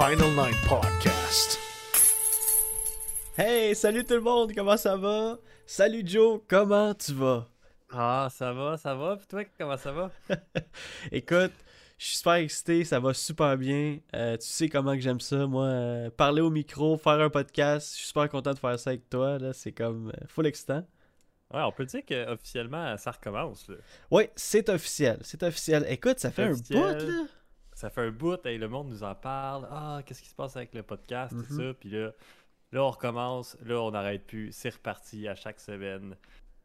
Final 0.00 0.30
Nine 0.30 0.56
Podcast. 0.66 1.58
Hey, 3.36 3.74
salut 3.74 4.02
tout 4.02 4.14
le 4.14 4.22
monde, 4.22 4.50
comment 4.54 4.78
ça 4.78 4.96
va? 4.96 5.36
Salut 5.66 6.02
Joe, 6.06 6.40
comment 6.48 6.94
tu 6.94 7.12
vas? 7.12 7.46
Ah, 7.92 8.28
ça 8.30 8.50
va, 8.54 8.78
ça 8.78 8.94
va, 8.94 9.18
pis 9.18 9.26
toi, 9.26 9.44
comment 9.58 9.76
ça 9.76 9.92
va? 9.92 10.10
Écoute, 11.12 11.52
je 11.98 12.06
suis 12.06 12.16
super 12.16 12.32
excité, 12.36 12.84
ça 12.84 12.98
va 12.98 13.12
super 13.12 13.58
bien. 13.58 13.98
Euh, 14.16 14.38
tu 14.38 14.46
sais 14.46 14.70
comment 14.70 14.94
que 14.94 15.00
j'aime 15.00 15.20
ça, 15.20 15.46
moi. 15.46 15.66
euh, 15.66 16.08
parler 16.08 16.40
au 16.40 16.48
micro, 16.48 16.96
faire 16.96 17.20
un 17.20 17.28
podcast, 17.28 17.90
je 17.90 17.96
suis 17.98 18.06
super 18.06 18.30
content 18.30 18.54
de 18.54 18.58
faire 18.58 18.78
ça 18.78 18.90
avec 18.90 19.10
toi. 19.10 19.38
Là, 19.38 19.52
c'est 19.52 19.72
comme 19.72 20.08
euh, 20.16 20.26
full 20.28 20.46
excitant. 20.46 20.82
Ouais, 21.52 21.60
on 21.60 21.72
peut 21.72 21.84
dire 21.84 22.00
qu'officiellement, 22.08 22.96
ça 22.96 23.10
recommence. 23.10 23.68
Là. 23.68 23.74
Oui, 24.10 24.30
c'est 24.34 24.66
officiel, 24.70 25.18
c'est 25.20 25.42
officiel. 25.42 25.84
Écoute, 25.90 26.20
ça 26.20 26.30
fait 26.30 26.44
un 26.44 26.54
bout 26.54 26.72
là. 26.72 27.26
Ça 27.80 27.88
fait 27.90 28.02
un 28.02 28.10
bout, 28.10 28.44
et 28.44 28.58
le 28.58 28.68
monde 28.68 28.88
nous 28.88 29.02
en 29.02 29.14
parle. 29.14 29.66
Ah, 29.70 30.02
qu'est-ce 30.04 30.20
qui 30.22 30.28
se 30.28 30.34
passe 30.34 30.54
avec 30.56 30.74
le 30.74 30.82
podcast, 30.82 31.34
tout 31.34 31.54
Mhm. 31.54 31.58
ça? 31.58 31.74
Puis 31.80 31.88
là, 31.88 32.10
là, 32.72 32.84
on 32.84 32.90
recommence. 32.90 33.56
Là, 33.64 33.80
on 33.80 33.90
n'arrête 33.92 34.26
plus. 34.26 34.50
C'est 34.52 34.68
reparti 34.74 35.26
à 35.28 35.34
chaque 35.34 35.58
semaine. 35.60 36.14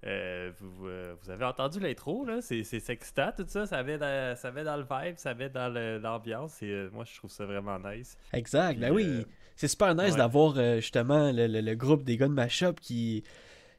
Euh, 0.06 0.52
vous, 0.60 0.88
euh, 0.88 1.16
vous 1.24 1.30
avez 1.32 1.46
entendu 1.46 1.80
l'intro, 1.80 2.26
là? 2.26 2.42
C'est 2.42 2.60
excitant, 2.90 3.32
tout 3.36 3.46
ça. 3.48 3.66
Ça 3.66 3.82
met 3.82 3.98
dans, 3.98 4.36
ça 4.36 4.52
met 4.52 4.64
dans 4.66 4.76
le 4.76 4.84
vibe, 4.84 5.16
ça 5.16 5.34
met 5.34 5.50
dans 5.50 5.74
l'ambiance. 6.02 6.62
Et 6.62 6.70
euh, 6.70 6.90
moi, 6.92 7.06
je 7.06 7.16
trouve 7.18 7.32
ça 7.32 7.46
vraiment 7.46 7.80
nice. 7.80 8.18
Exact, 8.34 8.78
ben 8.80 8.92
oui. 8.92 9.26
C'est 9.56 9.70
super 9.70 9.96
nice 9.96 10.12
ouais. 10.12 10.18
d'avoir 10.18 10.56
justement 10.82 11.32
le, 11.32 11.48
le- 11.48 11.62
le 11.62 11.76
groupe 11.76 12.04
des 12.04 12.18
gars 12.18 12.28
de 12.28 12.34
Mashup 12.34 12.80
qui, 12.82 13.24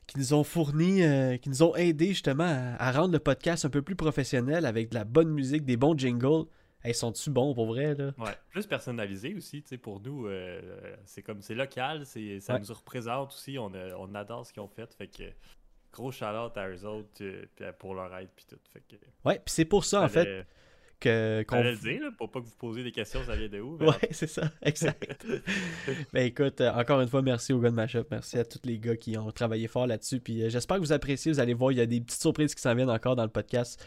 qui 0.07 0.19
nous 0.19 0.33
ont 0.33 0.43
fourni, 0.43 1.03
qui 1.43 1.51
nous 1.51 1.63
ont 1.63 1.77
aidé 1.77 2.09
justement 2.09 2.45
à, 2.79 2.89
à 2.89 2.93
rendre 2.93 3.13
le 3.13 3.19
podcast 3.19 3.67
un 3.67 3.71
peu 3.71 3.83
plus 3.83 3.95
professionnel 3.95 4.65
avec 4.65 4.89
de 4.89 4.95
la 4.95 5.05
bonne 5.05 5.29
musique, 5.29 5.67
des 5.67 5.77
bons 5.77 5.97
jingles. 5.99 6.47
Ils 6.89 6.95
sont-tu 6.95 7.31
bons 7.31 7.55
pour 7.55 7.67
vrai 7.67 7.95
là? 7.95 8.13
Ouais, 8.19 8.33
plus 8.51 8.67
personnalisé 8.67 9.35
aussi, 9.35 9.63
tu 9.63 9.69
sais, 9.71 9.79
pour 9.79 10.01
nous, 10.01 10.27
euh, 10.27 10.61
c'est 11.05 11.23
comme, 11.23 11.43
c'est 11.43 11.55
local, 11.55 12.05
c'est, 12.07 12.41
ça 12.41 12.55
Ouais. 12.55 12.61
nous 12.61 12.75
représente 12.75 13.33
aussi, 13.33 13.59
on, 13.59 13.73
a- 13.75 13.95
on 13.99 14.15
adore 14.15 14.47
ce 14.47 14.53
qu'ils 14.53 14.63
ont 14.63 14.69
fait, 14.69 14.93
fait 14.95 15.09
que 15.09 15.25
gros 15.93 16.11
shout-out 16.13 16.57
à 16.57 16.69
eux 16.69 16.85
autres 16.85 17.09
euh, 17.23 17.73
pour 17.79 17.95
leur 17.95 18.15
aide 18.17 18.29
puis 18.37 18.45
tout, 18.49 18.59
fait 18.73 18.81
que... 18.89 18.97
Ouais, 19.25 19.37
puis 19.37 19.53
c'est 19.55 19.65
pour 19.65 19.85
ça 19.85 20.03
en 20.03 20.09
fait 20.09 20.47
que 20.99 21.45
qu'on 21.47 21.63
le 21.63 21.77
dire, 21.77 22.01
là, 22.03 22.11
pour 22.17 22.31
pas 22.31 22.41
que 22.41 22.47
vous 22.47 22.57
posiez 22.59 22.83
des 22.83 22.91
questions, 22.93 23.23
ça 23.25 23.37
vient 23.37 23.49
de 23.51 23.61
où, 23.61 23.77
mais- 23.79 23.87
Ouais, 23.89 23.95
c'est 24.13 24.27
ça, 24.27 24.51
exact. 24.63 25.27
ben 26.15 26.25
écoute, 26.27 26.61
euh, 26.63 26.71
encore 26.73 27.01
une 27.03 27.09
fois, 27.09 27.21
merci 27.21 27.53
aux 27.53 27.61
gars 27.61 27.69
de 27.71 27.75
Mashup, 27.75 28.07
merci 28.11 28.39
à 28.39 28.45
tous 28.47 28.61
les 28.65 28.79
gars 28.79 28.97
qui 28.97 29.17
ont 29.19 29.31
travaillé 29.31 29.69
fort 29.69 29.87
là-dessus. 29.87 30.21
Puis 30.21 30.43
euh, 30.43 30.49
j'espère 30.49 30.77
que 30.79 30.83
vous 30.83 30.93
appréciez, 30.93 31.33
vous 31.33 31.41
allez 31.41 31.53
voir, 31.53 31.71
il 31.73 31.79
y 31.79 31.81
a 31.83 31.87
des 31.87 32.01
petites 32.01 32.21
surprises 32.23 32.55
qui 32.55 32.63
s'en 32.63 32.75
viennent 32.75 32.89
encore 32.91 33.15
dans 33.15 33.25
le 33.25 33.31
podcast. 33.31 33.87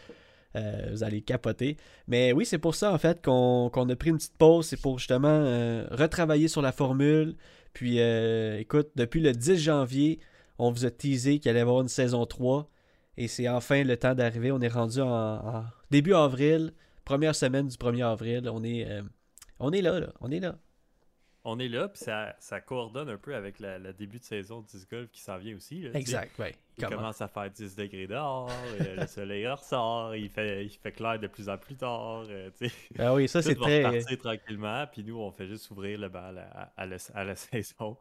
Euh, 0.56 0.88
vous 0.90 1.04
allez 1.04 1.22
capoter. 1.22 1.76
Mais 2.08 2.32
oui, 2.32 2.44
c'est 2.44 2.58
pour 2.58 2.74
ça 2.74 2.92
en 2.92 2.98
fait 2.98 3.24
qu'on 3.24 3.68
a 3.68 3.96
pris 3.96 4.10
une 4.10 4.16
petite 4.16 4.36
pause. 4.36 4.66
C'est 4.66 4.80
pour 4.80 4.98
justement 4.98 5.28
euh, 5.28 5.86
retravailler 5.90 6.48
sur 6.48 6.60
la 6.62 6.72
formule. 6.72 7.36
Puis 7.72 8.00
euh, 8.00 8.58
écoute, 8.58 8.88
depuis 8.96 9.20
le 9.20 9.32
10 9.32 9.58
janvier, 9.58 10.18
on 10.58 10.72
vous 10.72 10.84
a 10.86 10.90
teasé 10.90 11.38
qu'il 11.38 11.50
allait 11.50 11.60
y 11.60 11.62
avoir 11.62 11.80
une 11.80 11.88
saison 11.88 12.26
3. 12.26 12.68
Et 13.16 13.28
c'est 13.28 13.48
enfin 13.48 13.84
le 13.84 13.96
temps 13.96 14.14
d'arriver. 14.14 14.50
On 14.50 14.60
est 14.60 14.68
rendu 14.68 15.00
en, 15.00 15.64
début 15.90 16.14
avril, 16.14 16.72
première 17.04 17.34
semaine 17.36 17.68
du 17.68 17.76
1er 17.76 18.04
avril. 18.04 18.48
On 18.52 18.64
est, 18.64 18.88
on 19.60 19.70
est 19.72 19.82
là, 19.82 20.00
là. 20.00 20.12
On 20.20 20.30
est 20.30 20.40
là. 20.40 20.58
On 21.42 21.58
est 21.58 21.68
là, 21.68 21.88
puis 21.88 21.98
ça, 22.02 22.36
ça 22.38 22.60
coordonne 22.60 23.08
un 23.08 23.16
peu 23.16 23.34
avec 23.34 23.60
la- 23.60 23.78
le 23.78 23.94
début 23.94 24.18
de 24.18 24.24
saison 24.24 24.60
de 24.60 24.66
disc 24.66 24.90
golf 24.90 25.08
qui 25.10 25.22
s'en 25.22 25.38
vient 25.38 25.56
aussi, 25.56 25.80
là. 25.80 25.90
Exact, 25.94 26.38
ouais. 26.38 26.54
Il 26.76 26.84
Comment? 26.84 26.96
commence 26.96 27.20
à 27.22 27.28
faire 27.28 27.50
10 27.50 27.76
degrés 27.76 28.06
dehors, 28.06 28.50
euh, 28.80 28.96
le 28.96 29.06
soleil 29.06 29.46
ressort, 29.48 30.14
il 30.14 30.28
fait, 30.28 30.66
il 30.66 30.70
fait 30.70 30.92
clair 30.92 31.18
de 31.18 31.26
plus 31.28 31.48
en 31.48 31.56
plus 31.56 31.76
tard, 31.76 32.24
euh. 32.28 32.50
Ah 32.98 33.14
oui, 33.14 33.26
ça 33.26 33.40
c'est 33.40 33.54
très. 33.54 33.84
repartir 33.86 34.18
tranquillement, 34.18 34.86
puis 34.92 35.02
nous, 35.02 35.18
on 35.18 35.30
fait 35.30 35.46
juste 35.46 35.70
ouvrir 35.70 35.98
le 35.98 36.08
bal 36.10 36.36
à, 36.38 36.72
à 36.76 36.84
la, 36.86 36.96
à 37.14 37.24
la 37.24 37.34
saison 37.36 37.96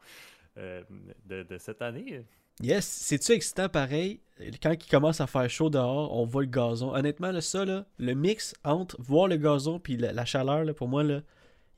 euh, 0.57 0.81
de, 1.25 1.43
de 1.43 1.57
cette 1.57 1.81
année. 1.81 2.21
Yes, 2.61 2.85
c'est-tu 2.85 3.31
excitant 3.31 3.69
pareil? 3.69 4.19
Quand 4.61 4.73
il 4.73 4.89
commence 4.89 5.21
à 5.21 5.27
faire 5.27 5.49
chaud 5.49 5.69
dehors, 5.69 6.13
on 6.13 6.25
voit 6.25 6.41
le 6.41 6.49
gazon. 6.49 6.93
Honnêtement, 6.93 7.31
là, 7.31 7.39
ça, 7.39 7.63
là, 7.63 7.85
le 7.99 8.13
mix 8.15 8.53
entre 8.65 9.01
voir 9.01 9.29
le 9.29 9.37
gazon 9.37 9.79
puis 9.79 9.95
la, 9.95 10.11
la 10.11 10.25
chaleur, 10.25 10.65
là, 10.65 10.73
pour 10.73 10.89
moi, 10.89 11.03
là, 11.03 11.21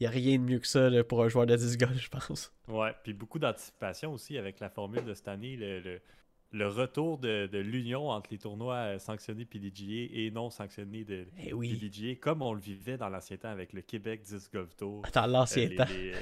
n'y 0.02 0.08
a 0.08 0.10
rien 0.10 0.38
de 0.38 0.44
mieux 0.44 0.60
que 0.60 0.68
ça 0.68 0.90
là, 0.90 1.04
pour 1.04 1.24
un 1.24 1.30
joueur 1.30 1.46
de 1.46 1.56
disc 1.56 1.80
golf, 1.80 1.98
je 2.00 2.10
pense. 2.10 2.54
Ouais, 2.68 2.94
puis 3.04 3.14
beaucoup 3.14 3.40
d'anticipation 3.40 4.14
aussi 4.14 4.38
avec 4.38 4.60
la 4.60 4.70
formule 4.70 5.04
de 5.06 5.14
cette 5.14 5.28
année, 5.28 5.56
le, 5.56 5.80
le, 5.80 6.02
le 6.54 6.68
retour 6.68 7.18
de, 7.18 7.48
de 7.48 7.58
l'union 7.60 8.10
entre 8.10 8.30
les 8.32 8.38
tournois 8.38 8.76
euh, 8.76 9.00
sanctionnés 9.00 9.46
PDGA 9.46 10.10
et 10.14 10.32
non 10.32 10.50
sanctionnés 10.50 11.06
de 11.06 11.26
Eh 11.40 11.54
oui. 11.54 11.74
PDGA, 11.76 12.16
comme 12.20 12.42
on 12.42 12.54
le 12.54 12.60
vivait 12.60 12.98
dans 12.98 13.10
l'ancien 13.10 13.38
temps 13.38 13.50
avec 13.50 13.74
le 13.74 13.82
Québec 13.82 14.22
Disc 14.24 14.52
Golf 14.54 14.76
Tour. 14.76 15.04
Dans 15.14 15.28
l'ancien 15.28 15.70
Euh, 15.72 15.76
temps. 15.78 15.86
les- 15.90 16.14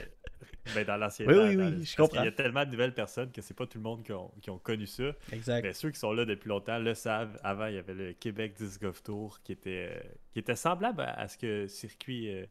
ben, 0.76 0.86
dans 0.86 0.98
l'ancien 0.98 1.26
Oui, 1.26 1.34
temps. 1.34 1.48
oui, 1.48 1.56
oui, 1.56 1.84
je 1.86 1.96
comprends. 1.96 2.18
qu'il 2.18 2.26
y 2.26 2.28
a 2.28 2.32
tellement 2.32 2.64
de 2.66 2.70
nouvelles 2.72 2.94
personnes 2.94 3.32
que 3.32 3.42
c'est 3.42 3.56
pas 3.56 3.66
tout 3.66 3.78
le 3.80 3.84
monde 3.84 4.04
qui 4.04 4.12
ont, 4.12 4.32
qui 4.42 4.50
ont 4.52 4.60
connu 4.60 4.86
ça. 4.86 5.12
Exact. 5.32 5.64
Mais 5.64 5.74
ceux 5.74 5.90
qui 5.90 5.98
sont 6.00 6.14
là 6.14 6.26
depuis 6.26 6.48
longtemps 6.50 6.78
le 6.78 6.94
savent. 6.94 7.40
Avant, 7.44 7.66
il 7.66 7.76
y 7.76 7.78
avait 7.78 7.94
le 7.96 8.14
Québec 8.14 8.54
Disc 8.56 8.80
Golf 8.82 9.02
Tour 9.02 9.40
qui 9.44 9.54
était, 9.54 9.90
euh, 9.92 10.00
qui 10.32 10.40
était 10.40 10.56
semblable 10.56 11.02
à, 11.02 11.14
à 11.20 11.28
ce 11.28 11.38
que 11.40 11.66
Circuit, 11.68 12.30
euh, 12.32 12.46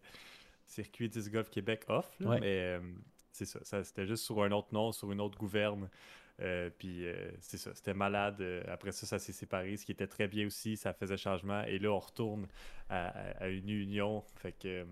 circuit 0.69 1.09
Disc 1.09 1.33
Golf 1.33 1.51
Québec 1.51 1.84
offre. 1.89 2.12
là, 2.21 2.29
Ouais. 2.31 2.41
Mais 2.41 2.59
euh, 2.61 2.81
c'est 3.32 3.44
ça, 3.44 3.59
ça, 3.62 3.82
C'était 3.85 4.06
juste 4.06 4.25
sur 4.25 4.43
un 4.43 4.50
autre 4.53 4.69
nom, 4.73 4.93
sur 4.93 5.11
une 5.12 5.20
autre 5.20 5.38
gouverne. 5.38 5.88
Euh, 6.41 6.70
puis 6.79 7.05
euh, 7.06 7.31
c'est 7.41 7.56
ça, 7.56 7.75
c'était 7.75 7.94
malade. 7.94 8.41
Après 8.69 8.93
ça, 8.93 9.06
ça 9.06 9.19
s'est 9.19 9.32
séparé, 9.32 9.76
ce 9.76 9.85
qui 9.85 9.93
était 9.93 10.06
très 10.06 10.29
bien 10.29 10.47
aussi. 10.47 10.76
Ça 10.76 10.93
faisait 10.93 11.17
changement. 11.17 11.62
Et 11.65 11.79
là, 11.79 11.91
on 11.91 11.99
retourne 11.99 12.47
à, 12.88 13.09
à- 13.09 13.44
à 13.44 13.49
une 13.49 13.69
union. 13.69 14.23
Fait 14.37 14.53
que 14.53 14.87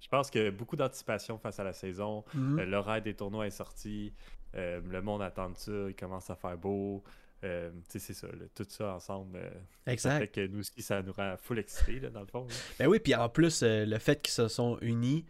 je 0.00 0.08
pense 0.08 0.30
que 0.30 0.50
beaucoup 0.50 0.76
d'anticipation 0.76 1.38
face 1.38 1.58
à 1.58 1.64
la 1.64 1.72
saison. 1.72 2.24
L'horaire 2.58 3.00
des 3.02 3.14
tournois 3.14 3.46
est 3.46 3.50
sorti. 3.50 4.12
Le 4.54 5.00
monde 5.00 5.22
attend 5.22 5.50
de 5.50 5.56
ça. 5.56 5.72
Il 5.88 5.94
commence 5.94 6.28
à 6.30 6.36
faire 6.36 6.56
beau. 6.58 7.02
Euh, 7.44 7.70
c'est 7.88 8.00
ça. 8.12 8.26
là, 8.26 8.44
tout 8.54 8.66
ça 8.68 8.94
ensemble. 8.94 9.38
euh, 9.38 9.50
ça 9.86 9.92
exact. 9.92 10.18
fait 10.18 10.28
que 10.28 10.46
nous 10.46 10.60
aussi, 10.60 10.82
ça 10.82 11.00
nous 11.02 11.12
rend 11.12 11.36
full 11.38 11.58
excités, 11.58 11.98
là, 12.00 12.10
dans 12.10 12.20
le 12.20 12.26
fond. 12.26 12.46
là. 12.46 12.54
Ben 12.78 12.86
oui, 12.86 12.98
puis 13.00 13.14
en 13.14 13.28
plus, 13.28 13.62
euh, 13.62 13.86
le 13.86 13.98
fait 13.98 14.20
qu'ils 14.20 14.32
se 14.32 14.48
sont 14.48 14.78
unis, 14.82 15.24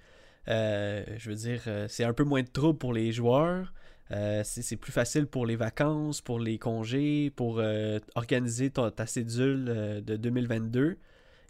je 0.46 1.28
veux 1.28 1.36
dire, 1.36 1.62
c'est 1.88 2.04
un 2.04 2.12
peu 2.12 2.24
moins 2.24 2.42
de 2.42 2.48
trouble 2.48 2.78
pour 2.78 2.92
les 2.92 3.12
joueurs. 3.12 3.72
C'est 4.42 4.76
plus 4.76 4.90
facile 4.90 5.26
pour 5.26 5.46
les 5.46 5.54
vacances, 5.54 6.20
pour 6.20 6.40
les 6.40 6.58
congés, 6.58 7.30
pour 7.30 7.62
organiser 8.16 8.70
ta 8.70 9.06
cédule 9.06 10.02
de 10.04 10.16
2022. 10.16 10.98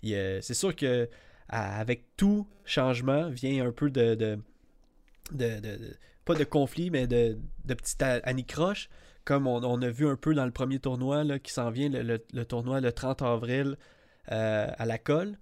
Il 0.03 0.09
y 0.11 0.15
a- 0.17 0.43
C'est 0.43 0.55
sûr 0.55 0.77
que 0.77 1.09
à- 1.49 1.79
avec 1.81 2.05
tout 2.17 2.47
changement 2.67 3.29
vient 3.31 3.67
un 3.67 3.73
peu 3.73 3.91
de, 3.91 4.15
de, 4.15 4.39
de- 5.33 5.61
de- 5.61 5.77
de- 5.77 5.97
pas 6.25 6.35
de 6.35 6.45
conflit, 6.45 6.91
mais 6.91 7.07
de, 7.07 7.39
de 7.65 7.75
petites 7.75 8.03
anicroches. 8.03 8.89
Comme 9.25 9.47
on, 9.47 9.63
on 9.65 9.81
a 9.83 9.89
vu 9.91 10.07
un 10.09 10.17
peu 10.17 10.35
dans 10.35 10.45
le 10.47 10.51
premier 10.53 10.79
tournoi 10.79 11.25
là, 11.25 11.39
qui 11.39 11.53
s'en 11.53 11.71
vient, 11.71 11.89
le, 11.89 12.03
le- 12.03 12.25
le 12.33 12.45
tournoi 12.45 12.81
le 12.81 12.93
30 12.93 13.23
avril 13.23 13.77
euh, 14.33 14.67
à 14.77 14.87
la 14.87 14.99
colle, 14.99 15.39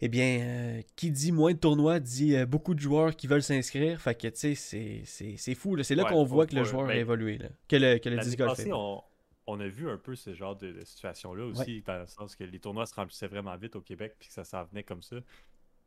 eh 0.00 0.08
bien, 0.08 0.38
euh, 0.40 0.82
qui 0.96 1.10
dit 1.10 1.32
moins 1.32 1.52
de 1.52 1.58
tournois 1.58 1.98
dit 2.00 2.36
euh, 2.36 2.46
beaucoup 2.46 2.74
de 2.74 2.80
joueurs 2.80 3.16
qui 3.16 3.26
veulent 3.26 3.42
s'inscrire. 3.42 4.00
Fait 4.00 4.14
que, 4.14 4.28
tu 4.28 4.54
sais, 4.54 5.02
c'est- 5.04 5.54
fou. 5.54 5.74
là. 5.76 5.82
C'est 5.84 5.94
là 5.94 6.04
Ouais, 6.04 6.10
qu'on 6.10 6.24
voit 6.24 6.46
que 6.46 6.54
le 6.54 6.64
joueur 6.64 6.86
ben, 6.86 6.92
a 6.92 6.96
évolué. 6.96 7.38
là. 7.38 7.48
Que 7.68 7.76
le, 7.76 7.98
que 7.98 8.08
le 8.08 8.18
disc 8.18 8.38
golf 8.38 8.56
passée, 8.56 8.72
on, 8.72 9.02
on 9.46 9.60
a 9.60 9.66
vu 9.66 9.88
un 9.90 9.96
peu 9.96 10.14
ce 10.14 10.34
genre 10.34 10.54
de, 10.56 10.70
de 10.72 10.84
situation-là 10.84 11.44
aussi, 11.46 11.82
dans 11.86 11.98
le 11.98 12.06
sens 12.06 12.36
que 12.36 12.44
les 12.44 12.58
tournois 12.60 12.86
se 12.86 12.94
remplissaient 12.94 13.26
vraiment 13.28 13.56
vite 13.56 13.74
au 13.76 13.80
Québec, 13.80 14.14
puis 14.18 14.28
que 14.28 14.34
ça 14.34 14.44
s'en 14.44 14.64
venait 14.64 14.82
comme 14.84 15.02
ça. 15.02 15.16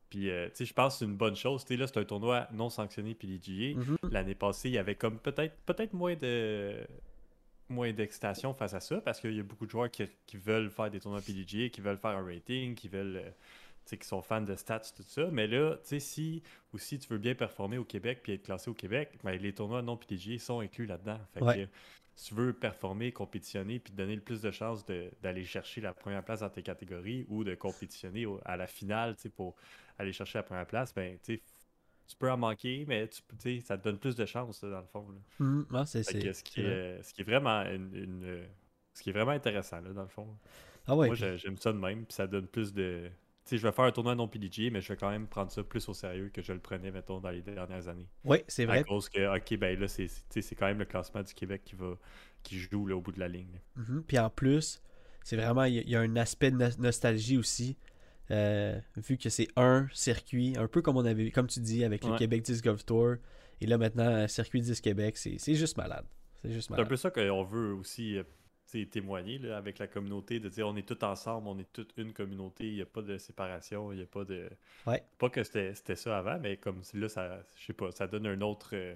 Puis, 0.10 0.30
euh, 0.30 0.48
tu 0.50 0.56
sais, 0.56 0.66
je 0.66 0.74
pense 0.74 0.96
que 0.96 1.00
c'est 1.00 1.06
une 1.06 1.16
bonne 1.16 1.38
chose. 1.38 1.64
Tu 1.64 1.70
sais, 1.76 1.78
là, 1.80 1.88
c'est 1.88 1.98
un 1.98 2.04
tournoi 2.04 2.48
non 2.52 2.70
sanctionné 2.70 3.16
PDGA. 3.16 3.78
Mhm. 3.80 3.98
L'année 4.12 4.36
passée, 4.36 4.68
il 4.68 4.74
y 4.74 4.78
avait 4.78 4.96
comme 4.96 5.20
peut-être 5.20 5.56
peut-être 5.66 5.94
moins 5.94 6.16
de 6.16 6.86
moins 7.72 7.92
d'excitation 7.94 8.54
face 8.54 8.74
à 8.74 8.80
ça, 8.80 9.02
parce 9.02 9.20
qu'il 9.20 9.36
y 9.36 9.40
a 9.40 9.44
beaucoup 9.44 9.66
de 9.66 9.72
joueurs 9.72 9.90
qui, 9.90 10.04
qui 10.28 10.38
veulent 10.38 10.70
faire 10.70 10.92
des 10.92 11.00
tournois 11.00 11.22
PDGA, 11.22 11.70
qui 11.70 11.82
veulent 11.82 11.98
faire 11.98 12.12
un 12.12 12.26
rating, 12.26 12.76
qui 12.76 12.88
veulent... 12.88 13.18
euh, 13.18 13.32
qui 13.90 14.08
sont 14.08 14.22
fans 14.22 14.42
de 14.42 14.56
stats, 14.56 14.80
tout 14.96 15.04
ça. 15.04 15.28
Mais 15.32 15.48
là, 15.48 15.76
tu 15.78 15.90
sais, 15.90 16.00
si 16.00 16.44
aussi 16.72 16.98
tu 17.00 17.10
veux 17.10 17.18
bien 17.18 17.36
performer 17.36 17.78
au 17.78 17.84
Québec 17.84 18.20
puis 18.24 18.34
être 18.34 18.44
classé 18.44 18.70
au 18.70 18.74
Québec, 18.74 19.18
ben, 19.24 19.32
les 19.42 19.54
tournois 19.54 19.82
non 19.82 19.98
PDGA 19.98 20.40
sont 20.40 20.60
inclus 20.62 20.86
là-dedans. 20.86 21.20
Ouais. 21.42 21.68
si 22.16 22.28
tu 22.30 22.36
veux 22.36 22.54
performer, 22.54 23.12
compétitionner 23.12 23.80
puis 23.80 23.92
te 23.92 23.98
donner 23.98 24.16
le 24.16 24.22
plus 24.22 24.42
de 24.42 24.52
chances 24.52 24.86
d'aller 25.22 25.44
chercher 25.44 25.82
la 25.82 25.94
première 25.94 26.24
place 26.24 26.42
dans 26.42 26.50
tes 26.50 26.62
catégories 26.62 27.26
ou 27.28 27.44
de 27.44 27.56
compétitionner 27.56 28.26
au- 28.26 28.40
à 28.46 28.56
la 28.56 28.68
finale, 28.68 29.16
pour 29.36 29.56
aller 29.98 30.14
chercher 30.14 30.38
la 30.40 30.44
première 30.44 30.68
place, 30.68 30.94
ben, 30.94 31.18
tu 31.24 31.36
sais, 31.36 31.42
tu 32.12 32.18
peux 32.18 32.32
en 32.32 32.38
manquer, 32.38 32.86
mais 32.88 33.10
tu, 33.42 33.62
ça 33.62 33.78
te 33.78 33.84
donne 33.84 33.98
plus 33.98 34.16
de 34.16 34.26
chances, 34.26 34.62
là, 34.64 34.70
dans 34.70 34.82
le 34.82 34.88
fond. 34.88 35.08
là. 35.40 35.64
Ah, 35.74 35.86
c'est- 35.86 36.04
ce, 36.04 36.12
qui 36.12 36.28
est, 36.62 37.02
ce 37.04 37.14
qui 37.14 37.22
est 37.22 37.24
vraiment 37.26 37.62
une, 37.64 37.96
une, 37.96 38.44
ce 38.94 39.02
qui 39.02 39.10
est 39.10 39.14
vraiment 39.14 39.32
intéressant, 39.32 39.82
là, 39.82 39.92
dans 39.94 40.04
le 40.04 40.08
fond. 40.08 40.28
Ah 40.88 40.96
ouais, 40.96 41.08
Moi, 41.08 41.16
puis- 41.16 41.38
j'aime 41.38 41.58
ça 41.58 41.72
de 41.74 41.78
même, 41.78 42.06
puis 42.06 42.14
ça 42.14 42.28
donne 42.28 42.48
plus 42.48 42.74
de... 42.74 43.10
Tu 43.44 43.50
sais, 43.50 43.58
je 43.58 43.64
vais 43.68 43.72
faire 43.72 43.86
un 43.86 43.92
tournoi 43.92 44.14
non 44.14 44.28
PDG, 44.28 44.70
mais 44.70 44.82
je 44.82 44.90
vais 44.94 44.98
quand 44.98 45.10
même 45.10 45.28
prendre 45.28 45.52
ça 45.52 45.64
plus 45.64 45.88
au 45.90 45.94
sérieux 45.94 46.30
que 46.32 46.42
je 46.44 46.54
le 46.54 46.60
prenais, 46.60 46.92
mettons, 46.92 47.20
dans 47.20 47.32
les 47.32 47.42
dernières 47.42 47.88
années. 47.88 48.08
ouais, 48.24 48.46
c'est 48.48 48.64
À 48.64 48.68
vrai. 48.68 48.84
cause 48.84 49.10
que, 49.10 49.36
OK, 49.36 49.58
ben 49.58 49.80
là, 49.80 49.88
c'est 49.88 50.08
c'est- 50.08 50.56
quand 50.56 50.68
même 50.68 50.78
le 50.80 50.86
classement 50.86 51.24
du 51.24 51.34
Québec 51.34 51.62
qui 51.66 51.76
va 51.76 51.96
qui 52.44 52.58
joue 52.60 52.86
là, 52.88 52.96
au 52.96 53.02
bout 53.02 53.12
de 53.12 53.20
la 53.20 53.28
ligne. 53.28 53.60
Mhm. 53.76 54.04
Puis 54.08 54.18
en 54.20 54.30
plus, 54.30 54.82
c'est 55.24 55.36
vraiment, 55.38 55.64
il 55.66 55.74
y, 55.76 55.80
a- 55.80 55.82
il 55.82 55.90
y 55.90 55.96
a 55.96 56.02
un 56.02 56.16
aspect 56.16 56.50
de 56.52 56.58
no- 56.58 56.70
nostalgie 56.80 57.38
aussi. 57.38 57.78
Euh, 58.32 58.80
vu 58.98 59.18
que 59.18 59.30
c'est 59.30 59.48
un 59.56 59.88
circuit, 59.94 60.56
un 60.58 60.68
peu 60.68 60.82
comme 60.82 60.98
on 60.98 61.06
avait, 61.06 61.30
comme 61.32 61.48
tu 61.48 61.60
dis, 61.60 61.84
avec 61.84 62.04
le 62.04 62.12
Ouais. 62.12 62.18
Québec 62.18 62.42
Disc 62.44 62.64
Golf 62.64 62.86
Tour. 62.86 63.16
Et 63.60 63.68
là 63.68 63.78
maintenant, 63.78 64.28
circuit 64.28 64.62
Disc 64.62 64.84
Québec, 64.84 65.18
c'est 65.18 65.54
juste 65.56 65.78
malade. 65.78 66.06
C'est 66.42 66.52
juste 66.52 66.68
C'est 66.70 66.74
un 66.74 66.78
malade. 66.78 66.90
peu 66.90 66.96
ça 66.96 67.12
qu'on 67.12 67.44
veut 67.44 67.74
aussi 67.74 68.18
euh, 68.18 68.24
témoigner 68.90 69.38
là, 69.38 69.58
avec 69.58 69.78
la 69.80 69.86
communauté, 69.88 70.40
de 70.40 70.50
dire 70.50 70.68
on 70.68 70.76
est 70.78 70.88
tous 70.88 71.06
ensemble, 71.06 71.48
on 71.48 71.60
est 71.60 71.72
toute 71.74 71.94
une 71.98 72.14
communauté, 72.14 72.68
il 72.68 72.76
n'y 72.76 72.82
a 72.82 72.86
pas 72.86 73.02
de 73.02 73.18
séparation, 73.18 73.92
il 73.92 73.98
n'y 73.98 74.04
a 74.04 74.08
pas 74.08 74.24
de... 74.24 74.50
Ouais. 74.88 75.04
Pas 75.20 75.30
que 75.30 75.44
c'était 75.44 75.96
ça 75.96 76.18
avant, 76.18 76.40
mais 76.40 76.58
comme 76.58 76.82
là, 76.96 77.10
ça, 77.10 77.44
je 77.60 77.66
sais 77.66 77.74
pas, 77.74 77.92
ça 77.92 78.08
donne 78.08 78.26
un 78.28 78.42
autre... 78.42 78.70
euh, 78.74 78.96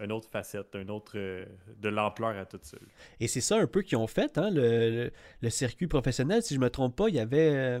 une 0.00 0.12
autre 0.12 0.28
facette, 0.28 0.76
un 0.76 0.88
autre 0.90 1.14
euh, 1.16 1.44
de 1.80 1.88
l'ampleur 1.88 2.36
à 2.36 2.44
tout 2.46 2.60
ça. 2.62 2.76
là. 2.80 2.86
Et 3.18 3.26
c'est 3.26 3.40
ça 3.40 3.56
un 3.58 3.66
peu 3.66 3.82
qu'ils 3.82 3.98
ont 3.98 4.06
fait, 4.06 4.38
hein, 4.38 4.48
le, 4.50 4.90
le- 4.90 5.12
le 5.42 5.50
circuit 5.50 5.88
professionnel. 5.88 6.40
Si 6.42 6.54
je 6.54 6.60
me 6.60 6.70
trompe 6.70 6.94
pas, 6.94 7.08
il 7.08 7.16
y 7.16 7.18
avait, 7.18 7.50
euh, 7.52 7.80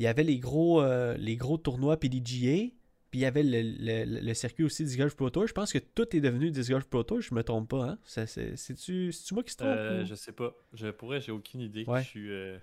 il 0.00 0.04
y 0.04 0.06
avait 0.06 0.24
les, 0.24 0.38
gros, 0.38 0.80
euh, 0.82 1.16
les 1.18 1.36
gros 1.36 1.58
tournois 1.58 1.96
PDGA, 1.98 2.72
puis 3.10 3.20
il 3.20 3.20
y 3.20 3.24
avait 3.26 3.42
le, 3.42 3.60
le- 3.62 4.20
le 4.20 4.34
circuit 4.34 4.64
aussi 4.64 4.82
Disc 4.84 4.96
Golf 4.98 5.14
Pro 5.14 5.30
Tour. 5.30 5.46
Je 5.46 5.52
pense 5.52 5.72
que 5.72 5.78
tout 5.78 6.16
est 6.16 6.20
devenu 6.20 6.50
Disc 6.50 6.70
Golf 6.70 6.86
Pro 6.86 7.02
Tour, 7.02 7.20
je 7.20 7.34
me 7.34 7.42
trompe 7.42 7.68
pas. 7.70 7.84
Hein? 7.90 7.98
Ça, 8.04 8.26
c'est- 8.26 8.56
C'est-tu 8.56 9.12
moi 9.32 9.42
qui 9.42 9.52
se 9.52 9.56
trompe? 9.58 9.70
Euh, 9.76 10.02
ou- 10.02 10.06
je 10.06 10.14
sais 10.14 10.32
pas. 10.32 10.52
Je 10.72 10.88
pourrais, 10.88 11.20
j'ai 11.20 11.32
aucune 11.32 11.60
idée. 11.60 11.84
Ouais. 11.86 12.02
Je 12.02 12.08
suis 12.08 12.30
euh, 12.32 12.56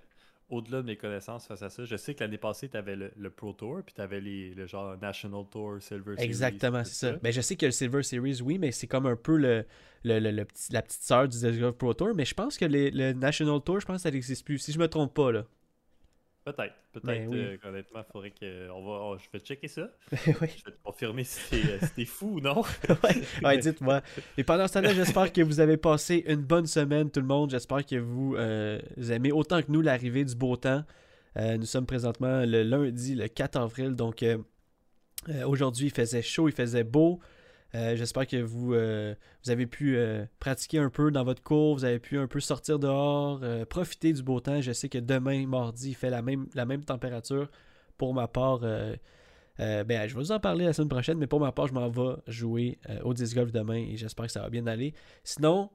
au-delà 0.48 0.80
de 0.80 0.86
mes 0.86 0.96
connaissances 0.96 1.46
face 1.46 1.62
à 1.62 1.68
ça. 1.68 1.84
Je 1.84 1.96
sais 1.96 2.14
que 2.14 2.24
l'année 2.24 2.38
passée, 2.38 2.68
tu 2.70 2.76
avais 2.78 2.96
le, 2.96 3.12
le 3.16 3.30
Pro 3.30 3.52
Tour, 3.52 3.82
puis 3.84 3.94
tu 3.94 4.00
avais 4.00 4.20
les, 4.20 4.54
le 4.54 4.66
genre 4.66 4.96
National 4.98 5.44
Tour, 5.50 5.76
Silver 5.80 6.14
Series. 6.16 6.24
Exactement, 6.24 6.82
c'est 6.84 6.94
ça. 6.94 7.12
Ben, 7.22 7.30
je 7.30 7.40
sais 7.42 7.54
que 7.56 7.66
le 7.66 7.72
Silver 7.72 8.02
Series, 8.02 8.40
oui, 8.42 8.58
mais 8.58 8.72
c'est 8.72 8.86
comme 8.86 9.04
un 9.06 9.16
peu 9.16 9.36
le, 9.36 9.64
petit, 10.02 10.72
la 10.72 10.80
petite 10.82 11.02
sœur 11.02 11.28
du 11.28 11.36
Disc 11.38 11.60
Golf 11.60 11.76
Pro 11.76 11.92
Tour. 11.94 12.12
Mais 12.16 12.24
je 12.24 12.34
pense 12.34 12.56
que 12.56 12.64
les- 12.64 12.90
le 12.90 13.12
National 13.12 13.60
Tour, 13.60 13.80
je 13.80 13.86
pense 13.86 13.96
que 13.96 14.02
ça 14.02 14.10
n'existe 14.10 14.44
plus. 14.46 14.58
Si 14.58 14.72
je 14.72 14.78
me 14.78 14.88
trompe 14.88 15.12
pas, 15.14 15.30
là. 15.30 15.44
Peut-être. 16.44 16.74
Peut-être, 16.92 17.04
Ben 17.06 17.28
oui. 17.28 17.38
euh, 17.38 17.56
honnêtement, 17.68 18.00
il 18.08 18.12
faudrait 18.12 18.30
que. 18.30 18.70
On 18.70 18.82
va, 18.82 18.90
on- 19.04 19.18
je 19.18 19.26
vais 19.32 19.38
checker 19.40 19.68
ça. 19.68 19.90
oui. 20.12 20.22
Je 20.26 20.64
vais 20.64 20.70
te 20.72 20.82
confirmer 20.82 21.24
si 21.24 21.38
t'es 21.50 22.02
euh, 22.02 22.04
fou 22.06 22.36
ou 22.36 22.40
non. 22.40 22.62
ouais, 22.88 23.22
ouais, 23.44 23.58
dites-moi. 23.58 24.00
Et 24.38 24.44
pendant 24.44 24.66
ce 24.66 24.72
temps-là, 24.74 24.94
j'espère 24.94 25.30
que 25.32 25.42
vous 25.42 25.60
avez 25.60 25.76
passé 25.76 26.24
une 26.26 26.42
bonne 26.42 26.66
semaine, 26.66 27.10
tout 27.10 27.20
le 27.20 27.26
monde. 27.26 27.50
J'espère 27.50 27.84
que 27.84 27.96
vous, 27.96 28.34
euh, 28.36 28.80
vous 28.96 29.12
aimez 29.12 29.30
autant 29.30 29.60
que 29.60 29.70
nous 29.70 29.82
l'arrivée 29.82 30.24
du 30.24 30.34
beau 30.34 30.56
temps. 30.56 30.84
Euh, 31.36 31.58
nous 31.58 31.66
sommes 31.66 31.86
présentement 31.86 32.40
le 32.46 32.62
lundi, 32.62 33.14
le 33.14 33.28
4 33.28 33.56
avril. 33.60 33.94
Donc, 33.94 34.22
euh, 34.22 34.38
euh, 35.28 35.46
aujourd'hui, 35.46 35.86
il 35.88 35.92
faisait 35.92 36.22
chaud, 36.22 36.48
il 36.48 36.54
faisait 36.54 36.84
beau. 36.84 37.20
Euh, 37.74 37.96
j'espère 37.96 38.26
que 38.26 38.38
vous, 38.38 38.72
euh, 38.74 39.14
vous 39.44 39.50
avez 39.50 39.66
pu 39.66 39.96
euh, 39.96 40.24
pratiquer 40.40 40.78
un 40.78 40.88
peu 40.88 41.10
dans 41.10 41.22
votre 41.24 41.42
cours, 41.42 41.74
vous 41.74 41.84
avez 41.84 41.98
pu 41.98 42.18
un 42.18 42.26
peu 42.26 42.40
sortir 42.40 42.78
dehors, 42.78 43.40
profiter 43.68 44.12
du 44.12 44.22
beau 44.22 44.40
temps. 44.40 44.60
Je 44.60 44.72
sais 44.72 44.88
que 44.88 44.98
demain, 44.98 45.46
mardi, 45.46 45.90
il 45.90 45.94
fait 45.94 46.10
la 46.10 46.22
même, 46.22 46.46
la 46.54 46.64
même 46.64 46.84
température. 46.84 47.50
Pour 47.98 48.14
ma 48.14 48.26
part, 48.28 48.60
ben, 48.60 48.98
je 49.58 50.14
vais 50.14 50.20
vous 50.20 50.32
en 50.32 50.40
parler 50.40 50.64
la 50.64 50.72
semaine 50.72 50.88
prochaine, 50.88 51.18
mais 51.18 51.26
pour 51.26 51.40
ma 51.40 51.52
part, 51.52 51.66
je 51.66 51.74
m'en 51.74 51.88
vais 51.88 52.16
jouer 52.26 52.78
au 53.02 53.12
disc 53.12 53.34
golf 53.34 53.52
demain 53.52 53.74
et 53.76 53.96
j'espère 53.96 54.26
que 54.26 54.32
ça 54.32 54.40
va 54.40 54.50
bien 54.50 54.66
aller. 54.66 54.94
Sinon, 55.24 55.70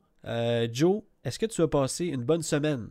Joe, 0.72 1.04
est-ce 1.24 1.38
que 1.38 1.46
tu 1.46 1.62
as 1.62 1.68
passé 1.68 2.06
une 2.06 2.24
bonne 2.24 2.42
semaine? 2.44 2.89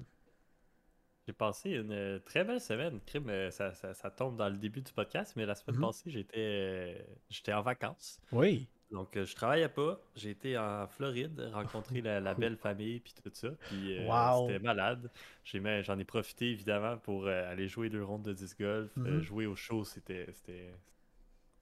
J'ai 1.27 1.33
passé 1.33 1.71
une 1.71 2.21
très 2.25 2.45
belle 2.45 2.61
semaine. 2.61 2.99
Crime, 3.07 3.31
ça, 3.51 3.73
ça, 3.75 3.95
ça 3.95 4.11
tombe 4.11 4.37
dans 4.37 4.49
le 4.49 4.57
début 4.59 4.81
du 4.83 4.93
podcast, 4.93 5.35
mais 5.37 5.47
la 5.47 5.55
semaine 5.55 5.77
Mhm. 5.77 5.83
passée, 5.87 6.11
j'étais 6.11 7.07
j'étais 7.31 7.53
en 7.53 7.63
vacances. 7.63 8.19
Oui. 8.33 8.69
Donc, 8.93 9.17
euh, 9.17 9.25
je 9.25 9.35
travaillais 9.35 9.69
pas. 9.71 10.01
J'ai 10.15 10.31
été 10.31 10.57
en 10.59 10.87
Floride, 10.87 11.41
rencontrer 11.53 12.03
la, 12.03 12.21
la 12.21 12.35
belle 12.35 12.57
famille, 12.57 13.01
puis 13.01 13.15
tout 13.15 13.31
ça. 13.33 13.51
Puis, 13.69 13.99
euh, 13.99 14.07
Wow. 14.07 14.47
c'était 14.49 14.59
malade. 14.59 15.11
J'en 15.45 15.99
ai 15.99 16.05
profité, 16.05 16.51
évidemment, 16.51 16.99
pour 16.99 17.27
euh, 17.27 17.51
aller 17.51 17.69
jouer 17.69 17.89
deux 17.89 18.05
rondes 18.05 18.23
de 18.25 18.33
disc 18.35 18.59
golf. 18.61 18.95
Mhm. 18.97 19.21
jouer 19.23 19.47
au 19.47 19.57
show, 19.57 19.85
c'était 19.85 20.27
c'était 20.33 20.75